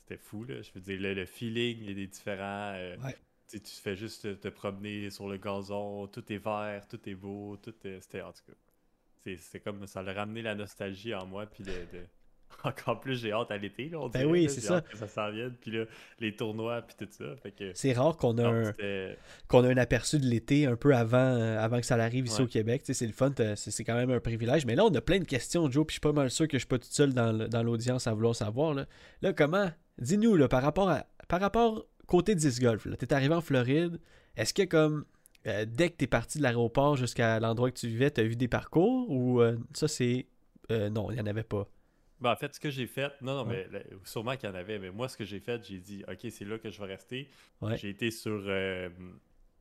c'était 0.03 0.17
fou, 0.21 0.45
là. 0.45 0.61
Je 0.61 0.73
veux 0.75 0.81
dire, 0.81 1.01
le, 1.01 1.15
le 1.15 1.25
feeling, 1.25 1.79
il 1.83 1.99
est 2.01 2.07
différent. 2.09 2.73
Ouais. 3.03 3.17
tu 3.49 3.61
fais 3.65 3.95
juste 3.97 4.23
te, 4.23 4.35
te 4.35 4.49
promener 4.49 5.11
sur 5.11 5.29
le 5.29 5.37
gazon, 5.39 6.09
tout 6.09 6.33
est 6.33 6.39
vert, 6.39 6.87
tout 6.89 7.09
est 7.09 7.15
beau, 7.15 7.57
tout 7.59 7.75
est... 7.87 8.01
C'était, 8.01 8.23
en 8.23 8.33
tout 8.33 8.43
cas, 8.47 8.53
c'est 9.19 9.37
c'est 9.37 9.61
comme, 9.61 9.87
ça 9.87 10.01
a 10.01 10.13
ramené 10.13 10.43
la 10.43 10.55
nostalgie 10.57 11.15
en 11.15 11.27
moi, 11.27 11.47
puis 11.47 11.63
de... 11.65 11.71
de- 11.71 12.07
Encore 12.65 13.01
plus, 13.01 13.17
j'ai 13.21 13.33
hâte 13.33 13.51
à 13.51 13.57
l'été, 13.57 13.89
là, 13.89 13.99
on 14.01 14.09
Ben 14.09 14.21
dirait, 14.21 14.31
oui, 14.31 14.49
c'est 14.51 14.61
ça. 14.61 14.81
que 14.83 14.97
ça 14.97 15.07
s'en 15.09 15.31
vienne, 15.31 15.55
puis 15.61 15.71
là, 15.71 15.85
les 16.19 16.37
tournois, 16.37 16.83
puis 16.83 16.95
tout 16.99 17.09
ça. 17.11 17.25
C'est 17.75 17.93
rare 17.95 18.17
qu'on 18.17 18.37
a, 18.39 18.47
un, 18.47 18.73
qu'on 19.49 19.65
a 19.65 19.69
un 19.69 19.77
aperçu 19.79 20.19
de 20.19 20.27
l'été 20.27 20.67
un 20.67 20.77
peu 20.77 20.95
avant, 20.95 21.17
euh, 21.19 21.59
avant 21.59 21.81
que 21.81 21.87
ça 21.87 21.95
arrive 21.97 22.27
ici 22.27 22.37
Ouais. 22.41 22.45
au 22.45 22.49
Québec. 22.49 22.83
C'est 22.85 23.07
le 23.07 23.13
fun, 23.13 23.33
c'est 23.37 23.57
c'est 23.57 23.85
quand 23.85 23.95
même 23.97 24.11
un 24.11 24.21
privilège. 24.21 24.67
Mais 24.67 24.75
là, 24.75 24.85
on 24.85 24.95
a 24.95 25.01
plein 25.01 25.19
de 25.21 25.25
questions, 25.25 25.71
Joe, 25.71 25.87
puis 25.87 25.95
je 25.95 25.97
suis 25.97 26.01
pas 26.01 26.13
mal 26.13 26.31
sûr 26.31 26.47
que 26.49 26.59
je 26.59 26.61
suis 26.61 26.69
pas 26.69 26.79
tout 26.79 26.89
seul 26.91 27.15
dans 27.15 27.63
l'audience 27.63 28.07
à 28.07 28.13
vouloir 28.13 28.35
savoir. 28.37 28.75
Là, 28.75 28.87
Là, 29.23 29.33
comment 29.33 29.71
Dis-nous, 29.99 30.37
là, 30.37 30.49
par 30.49 30.63
rapport 30.63 30.89
à 30.91 31.07
par 31.29 31.41
rapport 31.41 31.87
côté 32.07 32.35
disc 32.35 32.61
golf, 32.61 32.87
tu 32.99 33.05
es 33.05 33.13
arrivé 33.13 33.35
en 33.35 33.41
Floride, 33.41 34.01
est-ce 34.37 34.53
que 34.53 34.63
comme 34.65 35.05
euh, 35.47 35.65
dès 35.67 35.89
que 35.91 35.97
tu 35.99 36.05
es 36.05 36.07
parti 36.09 36.39
de 36.39 36.43
l'aéroport 36.43 36.97
jusqu'à 36.97 37.39
l'endroit 37.41 37.71
que 37.71 37.79
tu 37.79 37.87
vivais, 37.87 38.11
tu 38.11 38.21
as 38.21 38.25
vu 38.25 38.37
des 38.37 38.49
parcours 38.49 39.09
ou 39.11 39.41
euh, 39.41 39.57
ça 39.73 39.89
c'est. 39.89 40.27
euh, 40.71 40.91
non, 40.91 41.11
il 41.11 41.15
n'y 41.15 41.21
en 41.21 41.27
avait 41.27 41.43
pas? 41.43 41.67
Ben, 42.21 42.33
en 42.33 42.37
fait, 42.37 42.55
ce 42.55 42.61
que 42.61 42.71
j'ai 42.71 42.87
fait, 42.87 43.13
non, 43.23 43.35
non, 43.45 43.49
Ouais. 43.51 43.67
mais 43.73 43.79
là, 43.79 43.85
sûrement 44.05 44.37
qu'il 44.37 44.49
y 44.49 44.53
en 44.53 44.55
avait, 44.55 44.79
mais 44.79 44.91
moi, 44.91 45.09
ce 45.09 45.17
que 45.17 45.25
j'ai 45.25 45.41
fait, 45.41 45.65
j'ai 45.67 45.79
dit, 45.79 46.05
OK, 46.09 46.31
c'est 46.31 46.45
là 46.45 46.59
que 46.59 46.71
je 46.71 46.79
vais 46.79 46.87
rester. 46.87 47.31
Ouais. 47.63 47.77
J'ai 47.79 47.89
été 47.89 48.11
sur, 48.11 48.43
euh, 48.47 48.91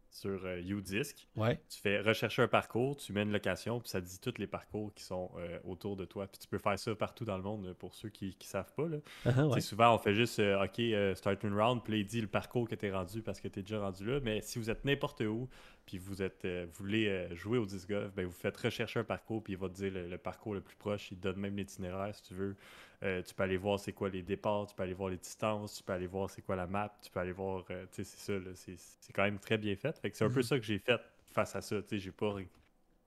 sur 0.09 0.45
euh, 0.45 0.59
Udisc. 0.59 1.27
Ouais. 1.35 1.61
Tu 1.69 1.79
fais 1.79 1.99
rechercher 2.01 2.41
un 2.41 2.47
parcours, 2.47 2.97
tu 2.97 3.13
mets 3.13 3.21
une 3.21 3.31
location, 3.31 3.79
puis 3.79 3.89
ça 3.89 4.01
te 4.01 4.07
dit 4.07 4.19
tous 4.19 4.37
les 4.37 4.47
parcours 4.47 4.93
qui 4.93 5.03
sont 5.03 5.31
euh, 5.37 5.59
autour 5.63 5.95
de 5.95 6.05
toi. 6.05 6.27
Puis 6.27 6.39
tu 6.39 6.47
peux 6.47 6.57
faire 6.57 6.77
ça 6.77 6.95
partout 6.95 7.25
dans 7.25 7.37
le 7.37 7.43
monde 7.43 7.67
euh, 7.67 7.73
pour 7.73 7.93
ceux 7.95 8.09
qui 8.09 8.35
ne 8.39 8.45
savent 8.45 8.73
pas. 8.73 8.87
Là. 8.87 8.97
Ah, 9.25 9.31
ah, 9.37 9.47
ouais. 9.47 9.61
Souvent, 9.61 9.93
on 9.93 9.97
fait 9.97 10.15
juste 10.15 10.39
euh, 10.39 10.63
OK, 10.63 11.15
start 11.15 11.43
une 11.43 11.59
round, 11.59 11.83
puis 11.83 11.99
il 11.99 12.05
dit 12.05 12.21
le 12.21 12.27
parcours 12.27 12.67
que 12.67 12.75
tu 12.75 12.87
es 12.87 12.91
rendu 12.91 13.21
parce 13.21 13.39
que 13.39 13.47
tu 13.47 13.59
es 13.59 13.61
déjà 13.61 13.79
rendu 13.79 14.05
là. 14.05 14.19
Mais 14.21 14.41
si 14.41 14.59
vous 14.59 14.69
êtes 14.69 14.83
n'importe 14.85 15.21
où, 15.21 15.47
puis 15.85 15.97
vous 15.97 16.21
êtes 16.21 16.45
vous 16.45 16.83
voulez 16.83 17.27
jouer 17.35 17.57
au 17.57 17.65
disc 17.65 17.89
golf, 17.89 18.13
ben, 18.13 18.25
vous 18.25 18.31
faites 18.31 18.57
rechercher 18.57 18.99
un 18.99 19.03
parcours, 19.03 19.43
puis 19.43 19.53
il 19.53 19.59
va 19.59 19.69
te 19.69 19.73
dire 19.73 19.91
le, 19.91 20.07
le 20.07 20.17
parcours 20.17 20.53
le 20.53 20.61
plus 20.61 20.75
proche. 20.75 21.11
Il 21.11 21.17
te 21.17 21.23
donne 21.23 21.37
même 21.37 21.57
l'itinéraire 21.57 22.13
si 22.13 22.23
tu 22.23 22.33
veux. 22.33 22.55
Euh, 23.03 23.21
tu 23.21 23.33
peux 23.33 23.43
aller 23.43 23.55
voir 23.57 23.79
c'est 23.79 23.93
quoi 23.93 24.09
les 24.09 24.21
départs, 24.21 24.67
tu 24.67 24.75
peux 24.75 24.83
aller 24.83 24.93
voir 24.93 25.09
les 25.09 25.17
distances, 25.17 25.75
tu 25.75 25.83
peux 25.83 25.93
aller 25.93 26.07
voir 26.07 26.29
c'est 26.29 26.41
quoi 26.41 26.55
la 26.57 26.67
map, 26.67 26.93
tu 27.01 27.09
peux 27.09 27.19
aller 27.21 27.31
voir. 27.31 27.63
euh, 27.71 27.85
tu 27.93 28.03
sais, 28.03 28.03
c'est 28.03 28.33
ça, 28.33 28.33
là, 28.39 28.51
c'est 28.55 29.13
quand 29.13 29.23
même 29.23 29.39
très 29.39 29.57
bien 29.57 29.75
fait. 29.77 29.97
Fait 29.99 30.09
que 30.11 30.17
c'est 30.17 30.25
un 30.25 30.29
peu 30.29 30.39
Mhm. 30.39 30.43
ça 30.43 30.59
que 30.59 30.65
j'ai 30.65 30.79
fait 30.79 30.99
face 31.33 31.55
à 31.55 31.61
ça. 31.61 31.81
Tu 31.81 31.87
sais, 31.89 31.99
j'ai 31.99 32.11
pas. 32.11 32.35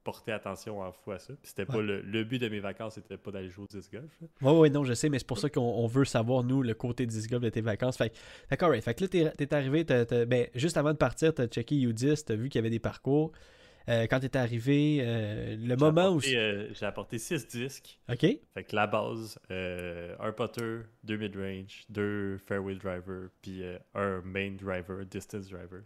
porté 0.05 0.33
attention 0.33 0.81
en 0.81 0.91
fou 0.91 1.13
à 1.13 1.21
ça. 1.21 1.33
Puis 1.35 1.51
c'était 1.51 1.65
pas 1.65 1.81
le, 1.81 2.01
le 2.01 2.25
but 2.25 2.41
de 2.41 2.49
mes 2.49 2.59
vacances, 2.59 2.95
c'était 2.95 3.17
pas 3.17 3.31
d'aller 3.31 3.49
jouer 3.51 3.67
au 3.67 3.77
disc 3.77 3.93
golf. 3.93 4.11
Ouais, 4.41 4.59
ouais, 4.59 4.69
non, 4.69 4.83
je 4.83 4.95
sais, 4.95 5.09
mais 5.09 5.21
c'est 5.21 5.27
pour 5.29 5.39
ça 5.39 5.49
qu'on 5.49 5.61
on 5.61 5.87
veut 5.87 6.05
savoir, 6.05 6.43
nous, 6.43 6.61
le 6.61 6.75
côté 6.75 7.07
disc 7.07 7.31
golf 7.31 7.45
de 7.45 7.51
tes 7.51 7.61
vacances. 7.61 7.99
Fait, 7.99 8.11
que- 8.11 8.17
fait 8.49 8.57
que, 8.57 8.65
alright. 8.65 8.83
Fait 8.83 8.95
que 8.95 9.05
là, 9.05 9.09
t'es, 9.09 9.31
t'es 9.31 9.55
arrivé, 9.55 9.85
t'as- 9.85 10.25
ben, 10.25 10.49
juste 10.57 10.77
avant 10.77 10.91
de 10.91 10.97
partir, 10.97 11.33
t'as 11.33 11.47
checké 11.47 11.77
U10, 11.77 12.25
t'as 12.25 12.35
vu 12.35 12.49
qu'il 12.49 12.59
y 12.59 12.63
avait 12.63 12.71
des 12.71 12.81
parcours. 12.81 13.31
Euh, 13.89 14.07
quand 14.09 14.21
t'es 14.21 14.37
arrivé, 14.37 14.99
euh, 15.01 15.57
le 15.57 15.77
moment 15.77 16.11
où. 16.11 16.21
euh, 16.25 16.69
J'ai 16.73 16.87
apporté 16.87 17.19
6 17.19 17.47
disques. 17.49 17.99
Ok, 18.09 18.21
Fait 18.21 18.65
que 18.65 18.77
la 18.77 18.87
base, 18.87 19.39
euh, 19.51 20.15
un 20.21 20.33
putter, 20.33 20.81
deux 21.03 21.17
mid-range, 21.17 21.85
deux 21.89 22.39
fairway 22.47 22.75
driver, 22.77 23.29
puis 23.43 23.63
un 23.95 24.21
main 24.23 24.53
driver, 24.53 25.05
distance 25.07 25.49
driver. 25.49 25.83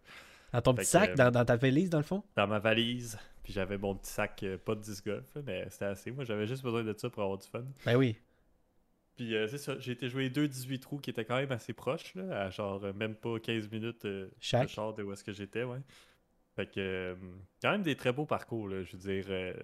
dans 0.52 0.60
ton 0.62 0.72
Fait 0.74 0.82
petit 0.82 0.90
sac, 0.90 1.14
dans, 1.16 1.30
dans 1.30 1.44
ta 1.44 1.56
valise, 1.56 1.88
dans 1.90 1.98
le 1.98 2.04
fond? 2.04 2.22
Dans 2.36 2.46
ma 2.46 2.58
valise, 2.58 3.18
puis 3.42 3.52
j'avais 3.52 3.78
mon 3.78 3.94
petit 3.94 4.10
sac, 4.12 4.44
pas 4.64 4.74
de 4.74 4.80
disc 4.80 5.04
golf, 5.06 5.36
mais 5.46 5.66
c'était 5.70 5.86
assez. 5.86 6.10
Moi, 6.10 6.24
j'avais 6.24 6.46
juste 6.46 6.62
besoin 6.62 6.82
de 6.84 6.94
ça 6.96 7.08
pour 7.08 7.22
avoir 7.22 7.38
du 7.38 7.46
fun. 7.46 7.64
Ben 7.86 7.96
oui. 7.96 8.16
Puis 9.16 9.32
c'est 9.48 9.56
ça, 9.56 9.78
j'ai 9.78 9.92
été 9.92 10.10
jouer 10.10 10.28
deux 10.28 10.46
18 10.46 10.78
trous 10.80 10.98
qui 10.98 11.08
étaient 11.08 11.24
quand 11.24 11.36
même 11.36 11.50
assez 11.52 11.72
proches, 11.72 12.14
là, 12.14 12.42
à 12.42 12.50
genre 12.50 12.82
même 12.94 13.14
pas 13.14 13.40
15 13.40 13.70
minutes 13.70 14.06
Chaque. 14.40 14.64
de 14.64 14.68
char 14.68 14.92
de 14.92 15.02
où 15.02 15.10
est-ce 15.14 15.24
que 15.24 15.32
j'étais, 15.32 15.64
ouais. 15.64 15.78
Fait 16.56 16.66
que, 16.66 16.80
euh, 16.80 17.14
quand 17.62 17.70
même 17.72 17.82
des 17.82 17.96
très 17.96 18.12
beaux 18.12 18.26
parcours, 18.26 18.68
là, 18.68 18.82
je 18.82 18.92
veux 18.96 18.98
dire. 18.98 19.26
euh, 19.30 19.54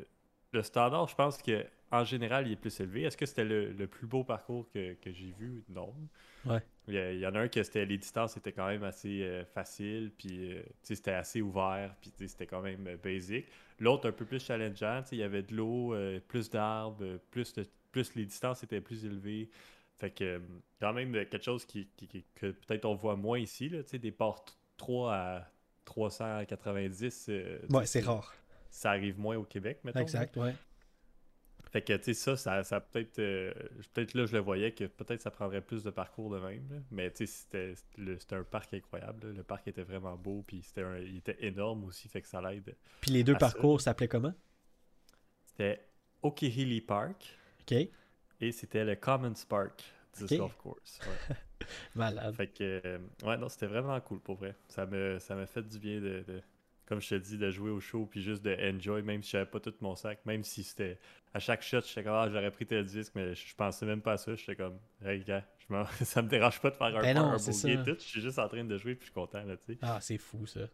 le 0.53 0.63
standard, 0.63 1.09
je 1.09 1.15
pense 1.15 1.39
que 1.43 1.67
en 1.91 2.05
général, 2.05 2.47
il 2.47 2.53
est 2.53 2.57
plus 2.57 2.79
élevé. 2.81 3.03
Est-ce 3.03 3.17
que 3.17 3.27
c'était 3.27 3.45
le, 3.45 3.73
le 3.73 3.87
plus 3.87 4.07
beau 4.07 4.25
parcours 4.25 4.69
que, 4.71 4.95
que 4.95 5.13
j'ai 5.13 5.33
vu? 5.33 5.65
Non. 5.69 5.95
Ouais. 6.45 6.63
Il 6.89 6.95
y, 6.95 7.19
y 7.21 7.27
en 7.27 7.35
a 7.35 7.41
un 7.41 7.49
que 7.49 7.63
c'était 7.63 7.87
les 7.87 7.99
distances 7.99 8.37
étaient 8.37 8.53
quand 8.53 8.67
même 8.67 8.83
assez 8.85 9.23
euh, 9.23 9.45
faciles, 9.45 10.13
puis 10.19 10.53
euh, 10.53 10.63
c'était 10.83 11.13
assez 11.13 11.41
ouvert, 11.41 11.95
puis 12.01 12.13
c'était 12.29 12.47
quand 12.47 12.61
même 12.63 12.87
euh, 12.89 12.97
basic. 12.97 13.47
L'autre 13.79 14.09
un 14.09 14.13
peu 14.13 14.25
plus 14.25 14.45
challengeant, 14.45 15.03
il 15.13 15.19
y 15.19 15.23
avait 15.23 15.43
de 15.43 15.55
l'eau, 15.55 15.95
plus 16.29 16.51
d'arbres, 16.51 17.19
plus, 17.31 17.53
de- 17.55 17.67
plus 17.93 18.15
les 18.17 18.25
distances 18.27 18.63
étaient 18.65 18.81
plus 18.81 19.05
élevées. 19.05 19.49
Fait 19.97 20.11
que 20.11 20.41
quand 20.81 20.93
même 20.93 21.13
quelque 21.13 21.43
chose 21.43 21.65
qui, 21.65 21.87
qui- 21.97 22.09
qui- 22.09 22.25
que 22.35 22.47
peut-être 22.53 22.85
on 22.85 22.95
voit 22.95 23.17
moins 23.17 23.39
ici, 23.39 23.69
là, 23.69 23.81
des 23.83 24.11
ports 24.13 24.45
3 24.77 25.15
à 25.15 25.52
390. 25.85 27.27
euh, 27.29 27.59
Ouais, 27.71 27.87
c'est 27.87 28.01
rare. 28.01 28.35
Ça 28.71 28.91
arrive 28.91 29.19
moins 29.19 29.37
au 29.37 29.45
Québec, 29.45 29.81
maintenant. 29.85 30.01
Exact, 30.03 30.37
ouais. 30.37 30.55
Fait 31.71 31.81
que, 31.83 31.95
tu 31.97 32.05
sais, 32.05 32.15
ça, 32.15 32.37
ça, 32.37 32.63
ça 32.65 32.81
peut-être. 32.81 33.19
euh, 33.19 33.53
peut-être 33.95 34.13
là, 34.15 34.27
je 34.27 34.33
le 34.35 34.41
voyais 34.41 34.73
que 34.73 34.85
peut-être 34.85 35.23
ça 35.23 35.31
prendrait 35.31 35.63
plus 35.63 35.83
de 35.83 35.91
parcours 35.91 36.29
de 36.31 36.39
même. 36.39 36.67
là. 36.71 36.77
Mais, 36.91 37.11
tu 37.11 37.27
sais, 37.27 37.75
c'était 37.95 38.35
un 38.37 38.43
parc 38.45 38.75
incroyable. 38.75 39.29
là. 39.29 39.33
Le 39.33 39.43
parc 39.43 39.69
était 39.69 39.83
vraiment 39.83 40.17
beau, 40.17 40.43
puis 40.47 40.63
c'était 40.63 40.83
un- 40.83 40.99
il 40.99 41.17
était 41.19 41.37
énorme 41.41 41.85
aussi, 41.85 42.09
fait 42.09 42.21
que 42.21 42.29
ça 42.29 42.43
l'aide. 42.43 42.77
Puis 43.01 43.11
les 43.11 43.25
deux 43.25 43.37
parcours 43.37 43.81
s'appelaient 43.81 44.09
comment? 44.09 44.35
C'était 45.47 45.83
Okehili 46.23 46.81
Park 46.83 47.39
Ok, 47.63 47.73
et 48.41 48.53
c'était 48.53 48.85
le 48.85 48.97
Commons 48.97 49.33
Park 49.49 49.83
Disc 50.19 50.35
Ok. 50.35 50.39
Golf 50.39 50.57
Course. 50.57 51.01
ouais. 51.07 51.37
malade. 51.95 52.35
fait 52.37 52.49
que, 52.49 52.81
euh, 52.85 52.99
ouais, 53.25 53.37
non, 53.37 53.49
c'était 53.49 53.67
vraiment 53.67 54.01
cool 54.01 54.21
pour 54.21 54.37
vrai. 54.37 54.57
Ça 54.69 54.87
me, 54.87 55.19
ça 55.19 55.35
m'a 55.35 55.47
fait 55.47 55.63
du 55.63 55.79
bien 55.79 56.01
de, 56.01 56.25
de- 56.27 56.43
comme 56.87 57.01
je 57.01 57.11
te 57.11 57.15
dis, 57.17 57.39
de 57.39 57.51
jouer 57.51 57.71
au 57.71 57.81
show, 57.81 58.07
puis 58.07 58.23
juste 58.23 58.43
de 58.43 58.55
enjoy, 58.75 59.03
même 59.03 59.23
si 59.23 59.31
j'avais 59.33 59.47
pas 59.51 59.61
tout 59.61 59.75
mon 59.81 59.95
sac, 59.97 60.25
même 60.27 60.45
si 60.45 60.63
c'était. 60.65 60.99
À 61.35 61.39
chaque 61.41 61.63
shot, 61.63 61.81
j'étais 61.83 62.03
comme, 62.05 62.13
ah, 62.15 62.29
j'aurais 62.31 62.51
pris 62.51 62.67
tel 62.67 62.85
disque, 62.85 63.13
mais 63.15 63.35
je, 63.35 63.47
je 63.49 63.55
pensais 63.55 63.87
même 63.87 64.03
pas 64.03 64.13
à 64.13 64.17
ça. 64.19 64.35
J'étais 64.35 64.57
comme, 64.57 64.79
hey, 65.05 65.23
gars, 65.25 65.45
je 65.59 65.73
m'en- 65.75 65.87
ça 66.05 66.23
me 66.23 66.29
dérange 66.29 66.61
pas 66.61 66.71
de 66.71 66.77
faire 66.77 66.97
un, 66.97 67.03
Ben 67.03 67.15
non, 67.15 67.33
un 67.33 67.39
et 67.39 67.83
tout. 67.83 67.97
Je 67.99 68.05
suis 68.05 68.21
juste 68.21 68.39
en 68.39 68.49
train 68.49 68.65
de 68.65 68.77
jouer, 68.79 68.95
puis 68.95 69.03
je 69.03 69.13
suis 69.13 69.15
content, 69.15 69.43
là, 69.45 69.57
tu 69.57 69.75
sais. 69.75 69.79
Ah, 69.83 69.99
c'est 70.01 70.19
fou, 70.19 70.47
ça. 70.47 70.69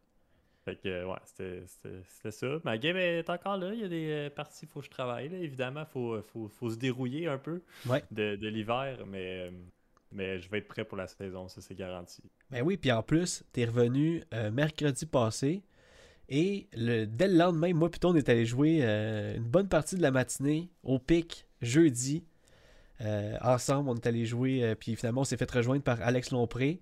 Fait 0.69 0.77
que, 0.77 0.89
euh, 0.89 1.07
ouais, 1.07 1.19
c'était- 1.25 2.31
ça. 2.31 2.47
Ma 2.65 2.77
game 2.79 2.97
est 2.97 3.29
encore 3.31 3.57
là. 3.57 3.73
Il 3.73 3.81
y 3.81 3.85
a 3.85 3.89
des 3.89 4.09
euh, 4.11 4.31
parties, 4.31 4.67
il 4.67 4.69
faut 4.69 4.81
que 4.81 4.87
je 4.87 4.91
travaille. 4.91 5.29
Là. 5.29 5.39
Évidemment, 5.39 5.81
il 5.89 5.93
faut, 5.93 6.21
faut, 6.23 6.49
faut 6.49 6.71
se 6.71 6.77
dérouiller 6.77 7.27
un 7.27 7.39
peu 7.39 7.63
Ouais. 7.87 8.03
de, 8.11 8.37
de 8.37 8.49
l'hiver, 8.49 8.99
mais, 9.07 9.49
euh, 9.49 9.51
mais 10.13 10.39
je 10.41 10.51
vais 10.51 10.59
être 10.59 10.69
prêt 10.69 10.85
pour 10.85 10.97
la 10.99 11.07
saison, 11.07 11.49
ça 11.49 11.61
c'est 11.61 11.75
garanti. 11.75 12.23
Ben 12.51 12.63
oui, 12.63 12.77
puis 12.77 12.93
en 12.93 13.03
plus, 13.03 13.45
t'es 13.53 13.65
revenu 13.65 14.23
euh, 14.35 14.51
mercredi 14.51 15.07
passé. 15.07 15.63
Et 16.29 16.69
le, 16.75 17.07
dès 17.07 17.29
le 17.29 17.37
lendemain, 17.39 17.73
moi 17.73 17.91
plutôt, 17.91 18.09
on 18.11 18.15
est 18.17 18.29
allé 18.29 18.45
jouer 18.45 18.81
euh, 18.83 19.37
une 19.37 19.45
bonne 19.49 19.69
partie 19.69 19.97
de 19.97 20.03
la 20.03 20.11
matinée 20.11 20.69
au 20.83 20.99
pic 20.99 21.47
jeudi. 21.63 22.25
Euh, 23.01 23.37
ensemble, 23.41 23.89
on 23.91 23.95
est 23.95 24.07
allé 24.07 24.27
jouer. 24.27 24.63
euh, 24.65 24.75
puis 24.75 24.97
finalement, 24.97 25.23
on 25.23 25.25
s'est 25.25 25.37
fait 25.37 25.51
rejoindre 25.51 25.83
par 25.83 26.03
Alex 26.03 26.31
Lompré. 26.33 26.81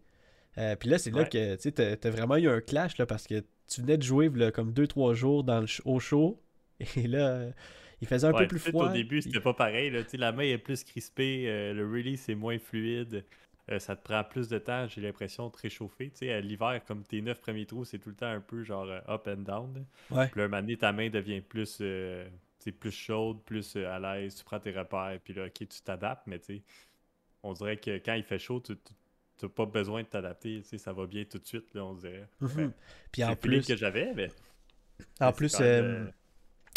Euh, 0.58 0.76
puis 0.76 0.88
là, 0.88 0.98
c'est 0.98 1.10
là 1.10 1.22
Ouais. 1.22 1.28
que 1.28 1.56
tu 1.56 1.72
t'as 1.72 2.10
vraiment 2.10 2.36
eu 2.36 2.48
un 2.48 2.60
clash 2.60 2.96
là, 2.98 3.06
parce 3.06 3.26
que 3.26 3.42
tu 3.68 3.80
venais 3.82 3.98
de 3.98 4.02
jouer 4.02 4.28
là, 4.30 4.50
comme 4.52 4.72
2-3 4.72 5.14
jours 5.14 5.44
dans 5.44 5.60
le 5.60 5.66
au 5.84 5.98
show. 6.00 6.40
Et 6.96 7.06
là, 7.08 7.28
euh, 7.28 7.50
il 8.00 8.06
faisait 8.08 8.26
un 8.26 8.32
Ouais, 8.32 8.42
peu 8.42 8.48
plus 8.48 8.58
froid. 8.58 8.90
Au 8.90 8.92
début, 8.92 9.20
c'était 9.22 9.40
pas 9.40 9.54
pareil. 9.54 9.90
Là. 9.90 10.02
Tu 10.04 10.16
La 10.16 10.32
main 10.32 10.42
est 10.44 10.58
plus 10.58 10.84
crispée, 10.84 11.44
euh, 11.48 11.72
le 11.74 11.86
release 11.86 12.28
est 12.28 12.34
moins 12.34 12.58
fluide. 12.58 13.24
euh, 13.70 13.78
ça 13.80 13.96
te 13.96 14.02
prend 14.04 14.22
plus 14.22 14.48
de 14.48 14.58
temps, 14.58 14.86
j'ai 14.86 15.00
l'impression, 15.00 15.48
de 15.48 15.52
te 15.52 15.58
réchauffer. 15.62 16.10
Tu 16.10 16.18
sais, 16.18 16.32
à 16.32 16.40
l'hiver, 16.40 16.80
comme 16.86 17.02
tes 17.02 17.20
neuf 17.20 17.40
premiers 17.40 17.66
trous, 17.66 17.84
c'est 17.84 17.98
tout 17.98 18.10
le 18.10 18.14
temps 18.14 18.26
un 18.30 18.40
peu 18.40 18.62
genre 18.62 18.86
up 19.08 19.26
and 19.28 19.42
down. 19.42 19.84
Ouais. 20.10 20.28
Puis 20.28 20.38
là, 20.38 20.44
un 20.44 20.48
moment 20.48 20.62
donné, 20.62 20.76
ta 20.76 20.92
main 20.92 21.08
devient 21.10 21.40
plus, 21.40 21.78
euh, 21.80 22.28
tu 22.62 22.70
plus 22.72 22.92
chaude, 22.92 23.42
plus 23.44 23.74
à 23.76 23.98
l'aise, 23.98 24.36
tu 24.36 24.44
prends 24.44 24.60
tes 24.60 24.70
repères, 24.70 25.18
puis 25.24 25.34
là, 25.34 25.46
ok, 25.46 25.52
tu 25.68 25.82
t'adaptes, 25.84 26.22
mais 26.28 26.38
tu 26.38 26.58
sais, 26.58 26.62
on 27.42 27.52
dirait 27.54 27.76
que 27.76 27.98
quand 27.98 28.14
il 28.14 28.22
fait 28.22 28.38
chaud, 28.38 28.60
tu 28.60 28.74
n'as 29.42 29.48
pas 29.48 29.66
besoin 29.66 30.02
de 30.02 30.06
t'adapter, 30.08 30.60
tu 30.62 30.68
sais, 30.68 30.78
ça 30.78 30.92
va 30.92 31.06
bien 31.06 31.24
tout 31.24 31.38
de 31.38 31.46
suite, 31.46 31.74
là, 31.74 31.84
on 31.84 31.94
dirait. 31.94 32.28
Mhm. 32.40 32.50
Ouais. 32.56 32.70
Puis 33.12 33.24
en 33.24 33.36
plus, 33.36 33.66
que 33.66 33.76
j'avais, 33.76 34.12
mais... 34.14 34.30
en 35.20 35.26
mais 35.26 35.32
plus, 35.32 35.60
euh, 35.60 35.64
euh, 35.64 36.06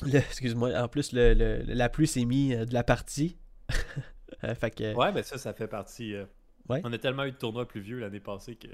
le- 0.06 0.18
excuse-moi, 0.20 0.74
en 0.80 0.88
plus, 0.88 1.14
le, 1.14 1.34
le- 1.34 1.64
la 1.74 1.90
pluie 1.90 2.08
s'est 2.08 2.26
mise 2.26 2.54
euh, 2.56 2.66
de 2.66 2.74
la 2.74 2.84
partie. 2.84 3.38
Fait 4.56 4.72
que, 4.72 4.94
Ouais, 4.96 5.12
mais 5.12 5.24
ça, 5.24 5.38
ça 5.38 5.54
fait 5.54 5.68
partie. 5.68 6.14
euh, 6.16 6.26
Ouais. 6.70 6.82
On 6.84 6.94
a 6.94 6.98
tellement 7.00 7.26
eu 7.26 7.32
de 7.32 7.36
tournois 7.38 7.68
plus 7.68 7.82
vieux 7.82 8.00
l'année 8.00 8.20
passée 8.20 8.56
que 8.56 8.68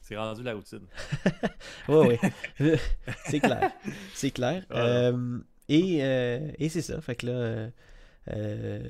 c'est 0.00 0.16
rendu 0.16 0.42
la 0.44 0.54
routine. 0.54 0.86
Ouais, 1.88 2.18
ouais. 2.60 2.78
c'est 3.26 3.40
clair. 3.40 3.72
C'est 4.14 4.30
clair. 4.30 4.64
Voilà. 4.70 5.08
Euh, 5.08 5.38
et 5.68 5.98
et 6.58 6.68
c'est 6.68 6.82
ça. 6.82 7.00
Fait 7.00 7.16
que 7.16 7.26
là, 7.26 7.70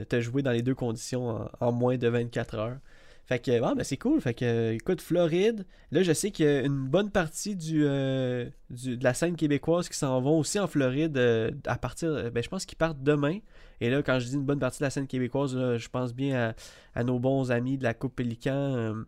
t'as 0.09 0.21
joué 0.21 0.43
dans 0.43 0.51
les 0.53 0.61
deux 0.63 0.75
conditions 0.75 1.29
en, 1.31 1.51
en 1.61 1.73
moins 1.73 1.97
de 1.97 2.09
24 2.09 2.55
heures. 2.57 2.79
Fait 3.25 3.39
que, 3.39 3.51
ouais, 3.53 3.75
ben 3.77 3.85
c'est 3.85 3.97
cool. 3.97 4.21
Fait 4.21 4.35
que, 4.35 4.73
écoute, 4.73 5.01
Floride, 5.01 5.65
là, 5.93 6.03
je 6.03 6.13
sais 6.13 6.31
qu'il 6.33 6.45
y 6.45 6.49
a 6.49 6.61
une 6.63 6.89
bonne 6.89 7.11
partie 7.11 7.55
du, 7.57 7.85
euh, 7.87 8.47
du- 8.69 8.97
de 8.97 9.05
la 9.05 9.15
scène 9.15 9.37
québécoise 9.37 9.89
qui 9.89 9.97
s'en 9.97 10.21
vont 10.21 10.39
aussi 10.39 10.59
en 10.59 10.67
Floride 10.67 11.17
euh, 11.17 11.51
à 11.67 11.77
partir, 11.79 12.09
euh, 12.11 12.31
ben, 12.31 12.43
je 12.43 12.49
pense 12.49 12.67
qu'ils 12.67 12.79
partent 12.79 13.03
demain. 13.03 13.39
Et 13.81 13.91
là, 13.91 14.03
quand 14.03 14.19
je 14.19 14.27
dis 14.27 14.35
une 14.35 14.45
bonne 14.45 14.59
partie 14.59 14.81
de 14.81 14.85
la 14.85 14.91
scène 14.91 15.07
québécoise, 15.07 15.57
là, 15.57 15.79
je 15.79 15.89
pense 15.89 16.13
bien 16.15 16.51
à, 16.51 16.55
à 17.01 17.05
nos 17.05 17.19
bons 17.21 17.51
amis 17.53 17.79
de 17.79 17.85
la 17.85 17.95
Coupe 17.95 18.17
Pélican. 18.17 18.51
euh, 18.53 19.05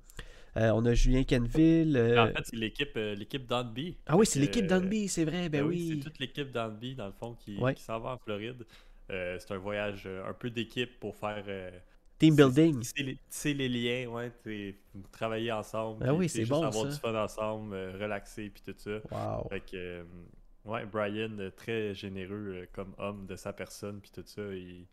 on 0.56 0.84
a 0.86 0.94
Julien 0.94 1.24
Canville. 1.24 1.96
En 2.16 2.28
fait, 2.28 2.44
c'est 2.44 2.56
l'équipe 2.56 2.94
l'équipe 2.94 3.46
d'Anby. 3.46 3.96
ah 4.06 4.16
oui, 4.16 4.24
c'est 4.26 4.38
l'équipe 4.38 4.66
d'Anby, 4.68 5.08
c'est 5.08 5.24
vrai, 5.24 5.48
ben, 5.48 5.62
Ben 5.62 5.68
oui. 5.68 5.88
C'est 5.98 6.04
toute 6.08 6.18
l'équipe 6.20 6.52
d'Anby, 6.52 6.94
dans 6.94 7.06
le 7.06 7.12
fond, 7.12 7.34
qui, 7.44 7.56
Ouais. 7.58 7.74
qui 7.74 7.82
s'en 7.82 7.98
va 7.98 8.10
en 8.10 8.18
Floride. 8.18 8.64
C'est 9.10 9.50
un 9.50 9.58
voyage 9.58 10.06
un 10.06 10.32
peu 10.32 10.50
d'équipe 10.50 10.98
pour 11.00 11.16
faire. 11.16 11.44
Team 12.24 12.36
c'est- 12.36 12.42
building. 12.62 12.80
tisser 13.30 13.54
les, 13.54 13.68
liens, 13.68 14.08
ouais, 14.10 14.32
travailler 15.12 15.52
ensemble. 15.52 16.02
Ah 16.04 16.08
puis, 16.10 16.16
oui, 16.18 16.28
c'est 16.28 16.44
bon, 16.46 16.62
avoir 16.62 16.84
ça. 16.86 16.90
du 16.92 16.98
fun 17.00 17.14
ensemble, 17.24 17.74
euh, 17.74 17.92
relaxer, 18.00 18.50
puis 18.50 18.62
tout 18.64 18.74
ça. 18.78 19.00
Wow. 19.10 19.48
Fait 19.48 19.60
que, 19.60 19.76
euh, 19.76 20.04
ouais, 20.64 20.84
Brian, 20.86 21.38
euh, 21.38 21.50
très 21.50 21.94
généreux 21.94 22.52
euh, 22.54 22.66
comme 22.72 22.94
homme 22.98 23.26
de 23.26 23.36
sa 23.36 23.52
personne, 23.52 24.00
puis 24.00 24.10
tout 24.14 24.24
ça. 24.26 24.42
Il, 24.52 24.86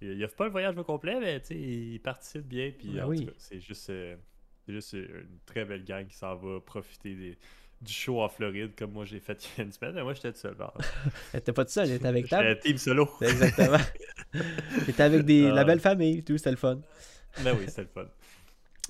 il, 0.00 0.08
il 0.12 0.24
offre 0.24 0.36
pas 0.36 0.44
le 0.46 0.50
voyage 0.50 0.76
au 0.76 0.84
complet, 0.84 1.18
mais 1.20 1.40
tu 1.40 1.46
sais, 1.48 1.54
il 1.58 2.00
participe 2.00 2.46
bien, 2.46 2.72
puis 2.76 2.88
Ben 2.94 3.04
en 3.04 3.08
oui. 3.08 3.28
c'est 3.38 3.60
juste, 3.60 3.88
une 4.94 5.38
très 5.46 5.64
belle 5.64 5.84
gang 5.84 6.06
qui 6.06 6.16
s'en 6.16 6.34
va 6.36 6.60
profiter 6.60 7.14
des- 7.14 7.38
du 7.80 7.92
show 7.92 8.20
en 8.22 8.28
Floride, 8.28 8.72
comme 8.78 8.92
moi 8.92 9.04
j'ai 9.04 9.20
fait 9.20 9.44
il 9.44 9.58
y 9.58 9.60
a 9.60 9.64
une 9.64 9.72
semaine, 9.72 9.92
mais 9.94 10.02
moi 10.02 10.14
j'étais 10.14 10.32
tout 10.32 10.38
seul. 10.38 10.56
T'es 11.44 11.52
pas 11.52 11.64
tout 11.64 11.70
seul, 11.72 11.98
t'es 11.98 12.06
avec 12.06 12.28
ta. 12.28 12.42
J'étais 12.48 12.60
team 12.68 12.78
solo. 12.78 13.08
Exactement. 13.20 13.78
T'étais 14.86 15.02
avec 15.02 15.22
des, 15.24 15.50
la 15.50 15.60
Ah. 15.60 15.64
belle 15.64 15.80
famille, 15.80 16.22
tout, 16.22 16.36
c'était 16.38 16.50
le 16.52 16.56
fun. 16.56 16.80
ben 17.42 17.54
oui, 17.58 17.64
c'était 17.68 17.82
le 17.82 17.88
fun. 17.88 18.06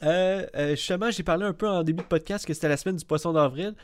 Euh, 0.02 0.46
euh, 0.56 0.70
justement, 0.70 1.10
j'ai 1.10 1.22
parlé 1.22 1.44
un 1.46 1.52
peu 1.52 1.68
en 1.68 1.82
début 1.82 2.02
de 2.02 2.08
podcast 2.08 2.44
que 2.46 2.52
c'était 2.54 2.68
la 2.68 2.76
semaine 2.76 2.96
du 2.96 3.04
poisson 3.04 3.32
d'avril. 3.32 3.74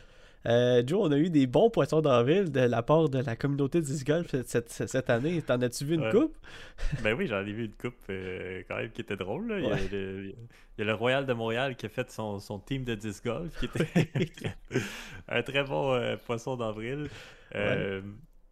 Euh, 0.47 0.83
Joe, 0.87 1.01
on 1.09 1.13
a 1.13 1.19
eu 1.19 1.29
des 1.29 1.47
bons 1.47 1.69
poissons 1.69 2.01
d'avril 2.01 2.51
de 2.51 2.61
la 2.61 2.83
part 2.83 3.09
de 3.11 3.19
la 3.19 3.37
communauté 3.37 3.83
du 3.83 4.05
golf 4.05 4.35
cette, 4.47 5.11
année. 5.11 5.43
T'en 5.43 5.61
as-tu 5.61 5.85
vu 5.85 5.95
une 5.97 6.05
Ouais. 6.05 6.11
coupe? 6.11 6.37
Ben 7.03 7.15
oui, 7.15 7.27
j'en 7.27 7.41
ai 7.41 7.53
vu 7.53 7.67
une 7.67 7.75
coupe 7.75 7.95
euh, 8.09 8.63
quand 8.69 8.77
même 8.77 8.91
qui 8.91 9.03
était 9.03 9.17
drôle. 9.17 9.49
là. 9.49 9.59
Il, 9.59 9.65
y 9.65 9.69
a 9.69 9.75
Ouais. 9.75 9.89
le, 9.93 10.25
il 10.29 10.35
y 10.79 10.83
a 10.83 10.85
le 10.85 10.95
Royal 10.95 11.27
de 11.27 11.33
Montréal 11.35 11.77
qui 11.77 11.85
a 11.87 11.89
fait 11.91 12.11
son, 12.11 12.39
son 12.39 12.59
team 12.59 12.85
de 12.85 12.95
disc 12.95 13.23
golf, 13.25 13.53
qui 13.59 13.67
était 13.67 14.11
un 15.29 15.43
très 15.43 15.63
bon 15.65 15.93
euh, 15.93 16.17
poisson 16.17 16.57
d'avril. 16.57 17.09
Euh, 17.55 18.01